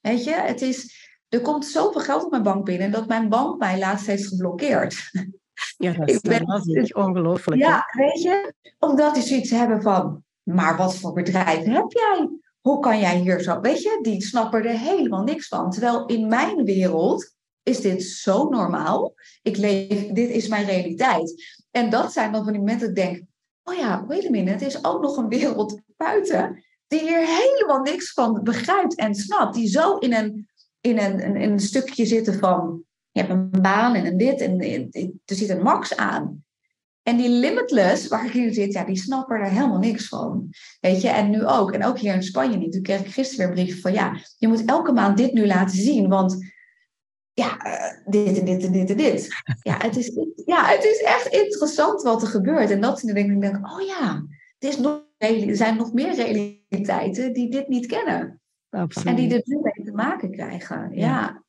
Weet 0.00 0.24
je, 0.24 0.34
het 0.34 0.62
is, 0.62 1.08
er 1.28 1.40
komt 1.40 1.66
zoveel 1.66 2.00
geld 2.00 2.24
op 2.24 2.30
mijn 2.30 2.42
bank 2.42 2.64
binnen 2.64 2.90
dat 2.90 3.08
mijn 3.08 3.28
bank 3.28 3.58
mij 3.58 3.78
laatst 3.78 4.06
heeft 4.06 4.26
geblokkeerd. 4.26 4.96
Ja, 5.76 5.92
dat 5.92 6.08
is 6.08 6.20
ben, 6.20 6.94
ongelooflijk. 6.94 7.60
Ja, 7.60 7.84
weet 7.96 8.22
je, 8.22 8.54
omdat 8.78 9.14
die 9.14 9.22
zoiets 9.22 9.50
hebben 9.50 9.82
van, 9.82 10.24
maar 10.42 10.76
wat 10.76 10.96
voor 10.96 11.12
bedrijf 11.12 11.64
heb 11.64 11.92
jij? 11.92 12.28
Hoe 12.60 12.80
kan 12.80 12.98
jij 12.98 13.18
hier 13.18 13.40
zo, 13.40 13.60
weet 13.60 13.82
je, 13.82 13.98
die 14.02 14.22
snappen 14.22 14.64
er 14.64 14.78
helemaal 14.78 15.22
niks 15.22 15.48
van. 15.48 15.70
Terwijl 15.70 16.06
in 16.06 16.28
mijn 16.28 16.64
wereld 16.64 17.34
is 17.62 17.80
dit 17.80 18.02
zo 18.02 18.48
normaal. 18.48 19.14
Ik 19.42 19.56
leef, 19.56 20.06
dit 20.06 20.30
is 20.30 20.48
mijn 20.48 20.66
realiteit. 20.66 21.56
En 21.70 21.90
dat 21.90 22.12
zijn 22.12 22.32
dan 22.32 22.44
van 22.44 22.52
die 22.52 22.60
momenten 22.60 22.94
dat 22.94 23.04
ik 23.04 23.04
denk, 23.04 23.22
oh 23.62 23.74
ja, 23.74 24.04
wait 24.06 24.26
a 24.26 24.30
minute, 24.30 24.64
het 24.64 24.74
is 24.74 24.84
ook 24.84 25.02
nog 25.02 25.16
een 25.16 25.28
wereld 25.28 25.80
buiten 25.96 26.62
die 26.88 27.00
hier 27.00 27.26
helemaal 27.26 27.80
niks 27.80 28.12
van 28.12 28.42
begrijpt 28.42 28.94
en 28.94 29.14
snapt. 29.14 29.54
Die 29.54 29.68
zo 29.68 29.96
in 29.96 30.14
een, 30.14 30.48
in 30.80 30.98
een, 30.98 31.24
een, 31.24 31.42
een 31.42 31.60
stukje 31.60 32.06
zitten 32.06 32.38
van, 32.38 32.82
je 33.18 33.24
hebt 33.24 33.52
een 33.54 33.62
baan 33.62 33.94
en 33.94 34.06
een 34.06 34.16
dit 34.16 34.40
en 34.40 34.60
er 35.24 35.34
zit 35.36 35.48
een 35.48 35.62
max 35.62 35.96
aan. 35.96 36.44
En 37.02 37.16
die 37.16 37.28
limitless, 37.28 38.08
waar 38.08 38.26
ik 38.26 38.34
in 38.34 38.54
zit, 38.54 38.72
ja, 38.72 38.84
die 38.84 38.96
snappen 38.96 39.36
er 39.36 39.50
helemaal 39.50 39.78
niks 39.78 40.08
van. 40.08 40.48
Weet 40.80 41.00
je, 41.00 41.08
en 41.08 41.30
nu 41.30 41.46
ook. 41.46 41.72
En 41.72 41.84
ook 41.84 41.98
hier 41.98 42.14
in 42.14 42.22
Spanje 42.22 42.56
niet. 42.56 42.72
Toen 42.72 42.82
kreeg 42.82 43.00
ik 43.00 43.12
gisteren 43.12 43.48
weer 43.48 43.58
een 43.58 43.64
brief 43.64 43.80
van, 43.80 43.92
ja, 43.92 44.20
je 44.38 44.48
moet 44.48 44.64
elke 44.64 44.92
maand 44.92 45.16
dit 45.16 45.32
nu 45.32 45.46
laten 45.46 45.76
zien, 45.76 46.08
want 46.08 46.52
ja, 47.32 47.66
uh, 47.66 48.12
dit 48.12 48.38
en 48.38 48.44
dit 48.44 48.64
en 48.64 48.72
dit 48.72 48.90
en 48.90 48.96
dit. 48.96 49.28
Ja 49.62 49.76
het, 49.78 49.96
is, 49.96 50.12
ja, 50.44 50.64
het 50.64 50.84
is 50.84 51.02
echt 51.02 51.26
interessant 51.26 52.02
wat 52.02 52.22
er 52.22 52.28
gebeurt. 52.28 52.70
En 52.70 52.80
dat 52.80 53.00
denk 53.00 53.30
ik, 53.30 53.40
denk, 53.40 53.70
oh 53.70 53.86
ja, 53.86 54.24
het 54.58 54.70
is 54.70 54.78
nog, 54.78 55.02
er 55.16 55.56
zijn 55.56 55.76
nog 55.76 55.92
meer 55.92 56.14
realiteiten 56.14 57.32
die 57.32 57.50
dit 57.50 57.68
niet 57.68 57.86
kennen. 57.86 58.40
Absoluut. 58.70 59.08
En 59.08 59.16
die 59.16 59.34
er 59.34 59.42
nu 59.44 59.60
mee 59.62 59.86
te 59.86 59.92
maken 59.92 60.30
krijgen. 60.30 60.90
Ja. 60.92 61.06
ja. 61.06 61.42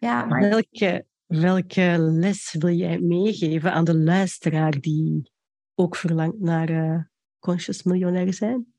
Maar... 0.00 0.40
welke, 0.40 1.06
welke 1.26 1.96
les 1.98 2.52
wil 2.58 2.74
jij 2.74 2.98
meegeven 2.98 3.72
aan 3.72 3.84
de 3.84 3.96
luisteraar 3.96 4.80
die 4.80 5.30
ook 5.74 5.96
verlangt 5.96 6.40
naar 6.40 6.70
uh, 6.70 7.02
conscious 7.38 7.82
miljonair 7.82 8.34
zijn? 8.34 8.74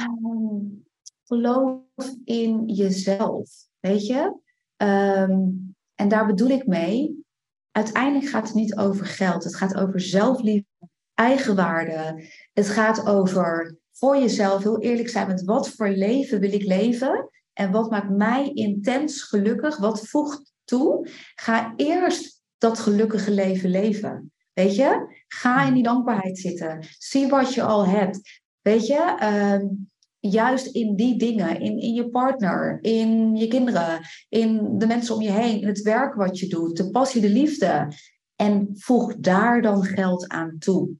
Um, 0.00 0.86
geloof 1.24 1.80
in 2.24 2.66
jezelf. 2.66 3.50
Weet 3.80 4.06
je? 4.06 4.38
Ehm, 4.76 5.48
en 5.94 6.08
daar 6.08 6.26
bedoel 6.26 6.48
ik 6.48 6.66
mee. 6.66 7.24
Uiteindelijk 7.70 8.30
gaat 8.30 8.46
het 8.46 8.54
niet 8.54 8.76
over 8.76 9.06
geld. 9.06 9.44
Het 9.44 9.56
gaat 9.56 9.74
over 9.74 10.00
zelfliefde, 10.00 10.88
eigenwaarde. 11.14 12.28
Het 12.52 12.68
gaat 12.68 13.06
over 13.06 13.78
voor 13.92 14.16
jezelf 14.16 14.62
heel 14.62 14.80
eerlijk 14.80 15.08
zijn 15.08 15.26
met 15.26 15.44
wat 15.44 15.68
voor 15.68 15.88
leven 15.88 16.40
wil 16.40 16.52
ik 16.52 16.62
leven 16.62 17.30
en 17.60 17.70
wat 17.70 17.90
maakt 17.90 18.10
mij 18.10 18.50
intens 18.54 19.22
gelukkig, 19.22 19.76
wat 19.76 20.08
voegt 20.08 20.52
toe. 20.64 21.08
Ga 21.34 21.72
eerst 21.76 22.42
dat 22.58 22.78
gelukkige 22.78 23.30
leven 23.30 23.70
leven. 23.70 24.32
Weet 24.52 24.74
je? 24.74 25.22
Ga 25.28 25.66
in 25.66 25.74
die 25.74 25.82
dankbaarheid 25.82 26.38
zitten. 26.38 26.84
Zie 26.98 27.28
wat 27.28 27.54
je 27.54 27.62
al 27.62 27.86
hebt. 27.86 28.40
Weet 28.60 28.86
je? 28.86 29.16
Uh, 29.22 29.68
juist 30.32 30.66
in 30.66 30.96
die 30.96 31.18
dingen, 31.18 31.60
in, 31.60 31.78
in 31.78 31.94
je 31.94 32.08
partner, 32.08 32.78
in 32.80 33.36
je 33.36 33.48
kinderen, 33.48 34.00
in 34.28 34.78
de 34.78 34.86
mensen 34.86 35.14
om 35.14 35.22
je 35.22 35.30
heen, 35.30 35.60
in 35.60 35.68
het 35.68 35.82
werk 35.82 36.14
wat 36.14 36.38
je 36.38 36.46
doet, 36.46 36.76
de 36.76 36.90
passie, 36.90 37.20
de 37.20 37.30
liefde. 37.30 37.92
En 38.36 38.68
voeg 38.72 39.16
daar 39.16 39.62
dan 39.62 39.84
geld 39.84 40.28
aan 40.28 40.58
toe. 40.58 40.90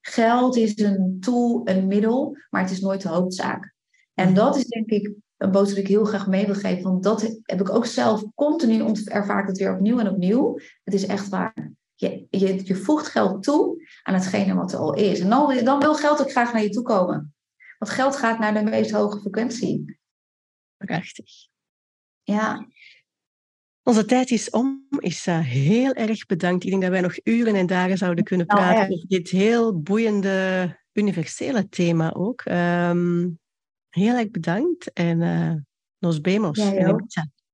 Geld 0.00 0.56
is 0.56 0.78
een 0.78 1.16
tool, 1.20 1.60
een 1.64 1.86
middel, 1.86 2.36
maar 2.50 2.62
het 2.62 2.70
is 2.70 2.80
nooit 2.80 3.02
de 3.02 3.08
hoofdzaak. 3.08 3.74
En 4.14 4.28
mm. 4.28 4.34
dat 4.34 4.56
is 4.56 4.64
denk 4.64 4.90
ik 4.90 5.12
een 5.40 5.50
boodschap 5.50 5.74
die 5.74 5.84
ik 5.84 5.90
heel 5.90 6.04
graag 6.04 6.26
mee 6.26 6.46
wil 6.46 6.54
geven. 6.54 6.82
Want 6.82 7.02
dat 7.02 7.40
heb 7.42 7.60
ik 7.60 7.70
ook 7.70 7.86
zelf 7.86 8.24
continu 8.34 8.80
om 8.80 8.92
te 8.92 9.10
ervaren 9.10 9.46
het 9.46 9.58
weer 9.58 9.74
opnieuw 9.74 9.98
en 9.98 10.08
opnieuw. 10.08 10.58
Het 10.84 10.94
is 10.94 11.06
echt 11.06 11.28
waar. 11.28 11.72
Je, 11.94 12.26
je, 12.30 12.66
je 12.66 12.76
voegt 12.76 13.06
geld 13.06 13.42
toe 13.42 13.88
aan 14.02 14.14
hetgene 14.14 14.54
wat 14.54 14.72
er 14.72 14.78
al 14.78 14.94
is. 14.94 15.20
En 15.20 15.28
dan, 15.28 15.64
dan 15.64 15.80
wil 15.80 15.94
geld 15.94 16.20
ook 16.20 16.30
graag 16.30 16.52
naar 16.52 16.62
je 16.62 16.70
toe 16.70 16.82
komen. 16.82 17.34
Want 17.78 17.92
geld 17.92 18.16
gaat 18.16 18.38
naar 18.38 18.54
de 18.54 18.70
meest 18.70 18.90
hoge 18.90 19.20
frequentie. 19.20 19.98
Prachtig. 20.76 21.30
Ja. 22.22 22.66
Onze 23.82 24.04
tijd 24.04 24.30
is 24.30 24.50
om. 24.50 24.86
Is 24.98 25.26
uh, 25.26 25.38
heel 25.38 25.92
erg 25.92 26.26
bedankt. 26.26 26.64
Ik 26.64 26.70
denk 26.70 26.82
dat 26.82 26.90
wij 26.90 27.00
nog 27.00 27.18
uren 27.24 27.54
en 27.54 27.66
dagen 27.66 27.98
zouden 27.98 28.24
kunnen 28.24 28.46
nou, 28.46 28.60
praten 28.60 28.92
over 28.92 29.08
dit 29.08 29.30
heel 29.30 29.80
boeiende, 29.80 30.78
universele 30.92 31.68
thema 31.68 32.14
ook. 32.14 32.44
Um, 32.44 33.38
heel 33.90 34.16
erg 34.16 34.30
bedankt 34.30 34.92
en 34.92 35.20
uh, 35.20 35.54
nos 35.98 36.18
vemos. 36.22 36.58
Ja, 36.58 36.96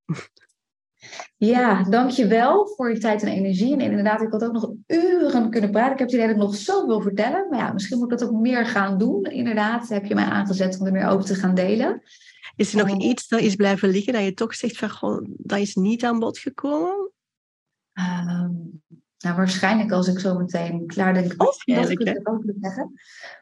ja, 1.36 1.82
dankjewel 1.82 2.66
voor 2.66 2.90
je 2.92 2.98
tijd 2.98 3.22
en 3.22 3.28
energie. 3.28 3.72
En 3.72 3.80
inderdaad, 3.80 4.22
ik 4.22 4.32
had 4.32 4.44
ook 4.44 4.52
nog 4.52 4.72
uren 4.86 5.50
kunnen 5.50 5.70
praten. 5.70 5.92
Ik 5.92 5.98
heb 5.98 6.08
het 6.08 6.16
idee 6.16 6.26
dat 6.26 6.36
ik 6.36 6.42
nog 6.42 6.56
zoveel 6.56 7.00
vertellen. 7.00 7.48
Maar 7.50 7.58
ja, 7.58 7.72
misschien 7.72 7.98
moet 7.98 8.12
ik 8.12 8.18
dat 8.18 8.28
ook 8.28 8.40
meer 8.40 8.66
gaan 8.66 8.98
doen. 8.98 9.22
Inderdaad, 9.24 9.88
heb 9.88 10.04
je 10.04 10.14
mij 10.14 10.24
aangezet 10.24 10.80
om 10.80 10.86
er 10.86 10.92
meer 10.92 11.08
over 11.08 11.26
te 11.26 11.34
gaan 11.34 11.54
delen. 11.54 12.02
Is 12.56 12.72
er 12.72 12.86
nog 12.86 12.96
oh. 12.96 13.04
iets 13.04 13.28
dat 13.28 13.40
is 13.40 13.54
blijven 13.54 13.88
liggen 13.88 14.12
dat 14.12 14.24
je 14.24 14.34
toch 14.34 14.54
zegt 14.54 14.76
van, 14.76 14.90
goh, 14.90 15.26
dat 15.36 15.58
is 15.58 15.74
niet 15.74 16.04
aan 16.04 16.18
bod 16.18 16.38
gekomen? 16.38 17.10
Um, 17.92 18.82
nou, 19.18 19.36
waarschijnlijk 19.36 19.92
als 19.92 20.08
ik 20.08 20.18
zo 20.18 20.38
meteen 20.38 20.86
klaar 20.86 21.14
denk, 21.14 21.42
oh, 21.42 21.52
dat 21.80 21.88
ik 21.88 21.98
het 21.98 22.26
ook 22.26 22.42
zeggen. 22.60 22.92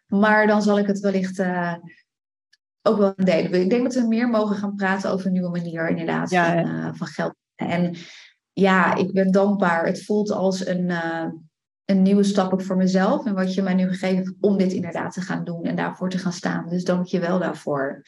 Maar 0.07 0.47
dan 0.47 0.63
zal 0.63 0.79
ik 0.79 0.87
het 0.87 1.01
wellicht 1.01 1.39
uh, 1.39 1.75
ook 2.87 2.99
wel 2.99 3.13
delen. 3.17 3.61
Ik 3.61 3.71
denk 3.71 3.83
dat 3.83 3.95
we 3.95 4.09
meer 4.09 4.29
mogen 4.29 4.57
gaan 4.57 4.75
praten 4.75 5.11
over 5.11 5.27
een 5.27 5.33
nieuwe 5.33 5.51
manier 5.51 5.89
inderdaad 5.89 6.29
van, 6.29 6.59
uh, 6.59 6.89
van 6.93 7.07
geld 7.07 7.35
en 7.55 7.97
ja, 8.53 8.95
ik 8.95 9.13
ben 9.13 9.31
dankbaar. 9.31 9.87
Het 9.87 10.05
voelt 10.05 10.31
als 10.31 10.67
een, 10.67 10.89
uh, 10.89 11.27
een 11.85 12.03
nieuwe 12.03 12.23
stap 12.23 12.53
ook 12.53 12.63
voor 12.63 12.77
mezelf. 12.77 13.27
En 13.27 13.35
wat 13.35 13.55
je 13.55 13.63
mij 13.63 13.75
nu 13.75 13.89
gegeven 13.89 14.17
hebt 14.17 14.37
om 14.41 14.57
dit 14.57 14.73
inderdaad 14.73 15.13
te 15.13 15.21
gaan 15.21 15.45
doen 15.45 15.65
en 15.65 15.77
daarvoor 15.77 16.11
te 16.11 16.19
gaan 16.19 16.33
staan. 16.33 16.69
Dus 16.69 16.85
dank 16.85 17.07
je 17.07 17.21
wel 17.21 17.39
daarvoor. 17.39 18.03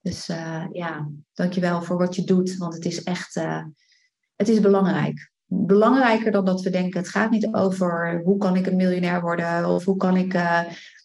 Dus 0.00 0.28
uh, 0.28 0.64
ja, 0.72 1.08
dank 1.32 1.52
je 1.52 1.60
wel 1.60 1.82
voor 1.82 1.98
wat 1.98 2.16
je 2.16 2.24
doet. 2.24 2.56
Want 2.56 2.74
het 2.74 2.84
is 2.84 3.02
echt, 3.02 3.34
het 4.36 4.48
is 4.48 4.60
belangrijk. 4.60 5.30
Belangrijker 5.46 6.32
dan 6.32 6.44
dat 6.44 6.62
we 6.62 6.70
denken. 6.70 7.00
Het 7.00 7.08
gaat 7.08 7.30
niet 7.30 7.54
over 7.54 8.20
hoe 8.24 8.38
kan 8.38 8.56
ik 8.56 8.66
een 8.66 8.76
miljonair 8.76 9.20
worden 9.20 9.66
of 9.66 9.84
hoe 9.84 9.96
kan 9.96 10.16
ik 10.16 10.34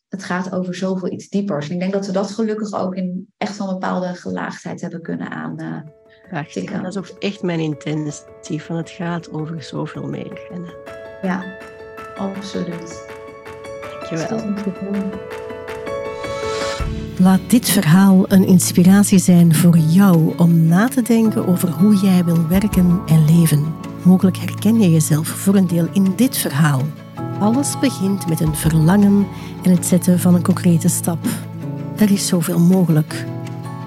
het 0.10 0.24
gaat 0.24 0.52
over 0.52 0.76
zoveel 0.76 1.12
iets 1.12 1.30
diepers. 1.30 1.68
En 1.68 1.74
ik 1.74 1.80
denk 1.80 1.94
dat 1.94 2.06
we 2.06 2.12
dat 2.12 2.32
gelukkig 2.32 2.74
ook 2.74 2.96
in 2.96 3.34
echt 3.38 3.60
een 3.60 3.66
bepaalde 3.66 4.16
gelaagdheid 4.16 4.82
hebben 4.82 5.02
kunnen 5.02 5.30
aan. 5.30 5.60
En 5.60 6.84
dat 6.84 6.86
is 6.86 6.98
ook 6.98 7.16
echt 7.20 7.42
mijn 7.42 7.60
intentie, 7.60 8.62
van 8.62 8.76
het 8.76 8.90
gaat 8.90 9.32
over 9.32 9.64
zoveel 9.64 10.08
meer. 10.08 10.48
En, 10.52 10.74
ja, 11.22 11.44
absoluut. 12.18 13.06
Dankjewel. 14.10 14.54
Laat 17.20 17.40
dit 17.48 17.70
verhaal 17.70 18.32
een 18.32 18.46
inspiratie 18.48 19.20
zijn 19.20 19.56
voor 19.56 19.78
jou 19.78 20.38
om 20.38 20.66
na 20.66 20.88
te 20.88 21.02
denken 21.02 21.48
over 21.48 21.70
hoe 21.70 21.96
jij 21.96 22.24
wil 22.24 22.48
werken 22.48 23.02
en 23.06 23.26
leven. 23.26 23.76
Mogelijk 24.04 24.38
herken 24.38 24.82
je 24.82 24.92
jezelf 24.92 25.28
voor 25.28 25.56
een 25.56 25.68
deel 25.68 25.88
in 25.92 26.14
dit 26.16 26.38
verhaal. 26.38 26.82
Alles 27.40 27.80
begint 27.80 28.28
met 28.28 28.40
een 28.40 28.56
verlangen 28.56 29.28
en 29.64 29.72
het 29.72 29.86
zetten 29.86 30.20
van 30.20 30.36
een 30.36 30.44
concrete 30.44 30.88
stap. 30.88 31.26
Er 31.96 32.12
is 32.12 32.28
zoveel 32.28 32.60
mogelijk, 32.60 33.26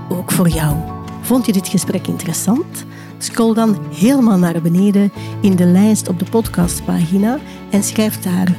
ook 0.08 0.32
voor 0.32 0.48
jou. 0.48 0.76
Vond 1.20 1.46
je 1.46 1.52
dit 1.52 1.68
gesprek 1.68 2.06
interessant? 2.06 2.84
Scroll 3.18 3.54
dan 3.54 3.78
helemaal 3.94 4.38
naar 4.38 4.62
beneden 4.62 5.12
in 5.40 5.56
de 5.56 5.66
lijst 5.66 6.08
op 6.08 6.18
de 6.18 6.24
podcastpagina 6.30 7.38
en 7.70 7.82
schrijf 7.82 8.20
daar 8.20 8.56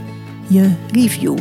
je 0.48 0.72
review. 0.92 1.38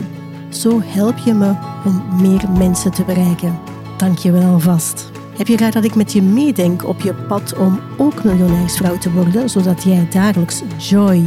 Zo 0.49 0.81
help 0.85 1.19
je 1.19 1.33
me 1.33 1.55
om 1.85 2.23
meer 2.23 2.51
mensen 2.59 2.91
te 2.91 3.05
bereiken. 3.05 3.59
Dank 3.97 4.19
je 4.19 4.33
wel 4.33 4.53
alvast. 4.53 5.11
Heb 5.37 5.47
je 5.47 5.57
graag 5.57 5.73
dat 5.73 5.85
ik 5.85 5.95
met 5.95 6.13
je 6.13 6.23
meedenk 6.23 6.89
op 6.89 7.01
je 7.01 7.15
pad 7.15 7.57
om 7.57 7.81
ook 7.97 8.25
miljonairsvrouw 8.25 8.99
te 8.99 9.13
worden, 9.13 9.51
zodat 9.51 9.83
jij 9.83 10.07
dagelijks 10.11 10.63
joy, 10.79 11.23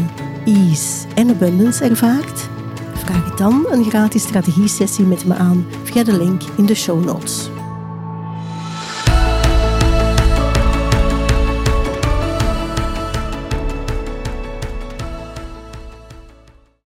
ease 0.46 1.08
en 1.16 1.30
abundance 1.30 1.84
ervaart? 1.84 2.50
Vraag 2.94 3.36
dan 3.36 3.66
een 3.72 3.84
gratis 3.84 4.22
strategie-sessie 4.22 5.06
met 5.06 5.26
me 5.26 5.36
aan 5.36 5.66
via 5.84 6.04
de 6.04 6.18
link 6.18 6.42
in 6.58 6.66
de 6.66 6.76
show 6.76 7.06
notes. 7.06 7.50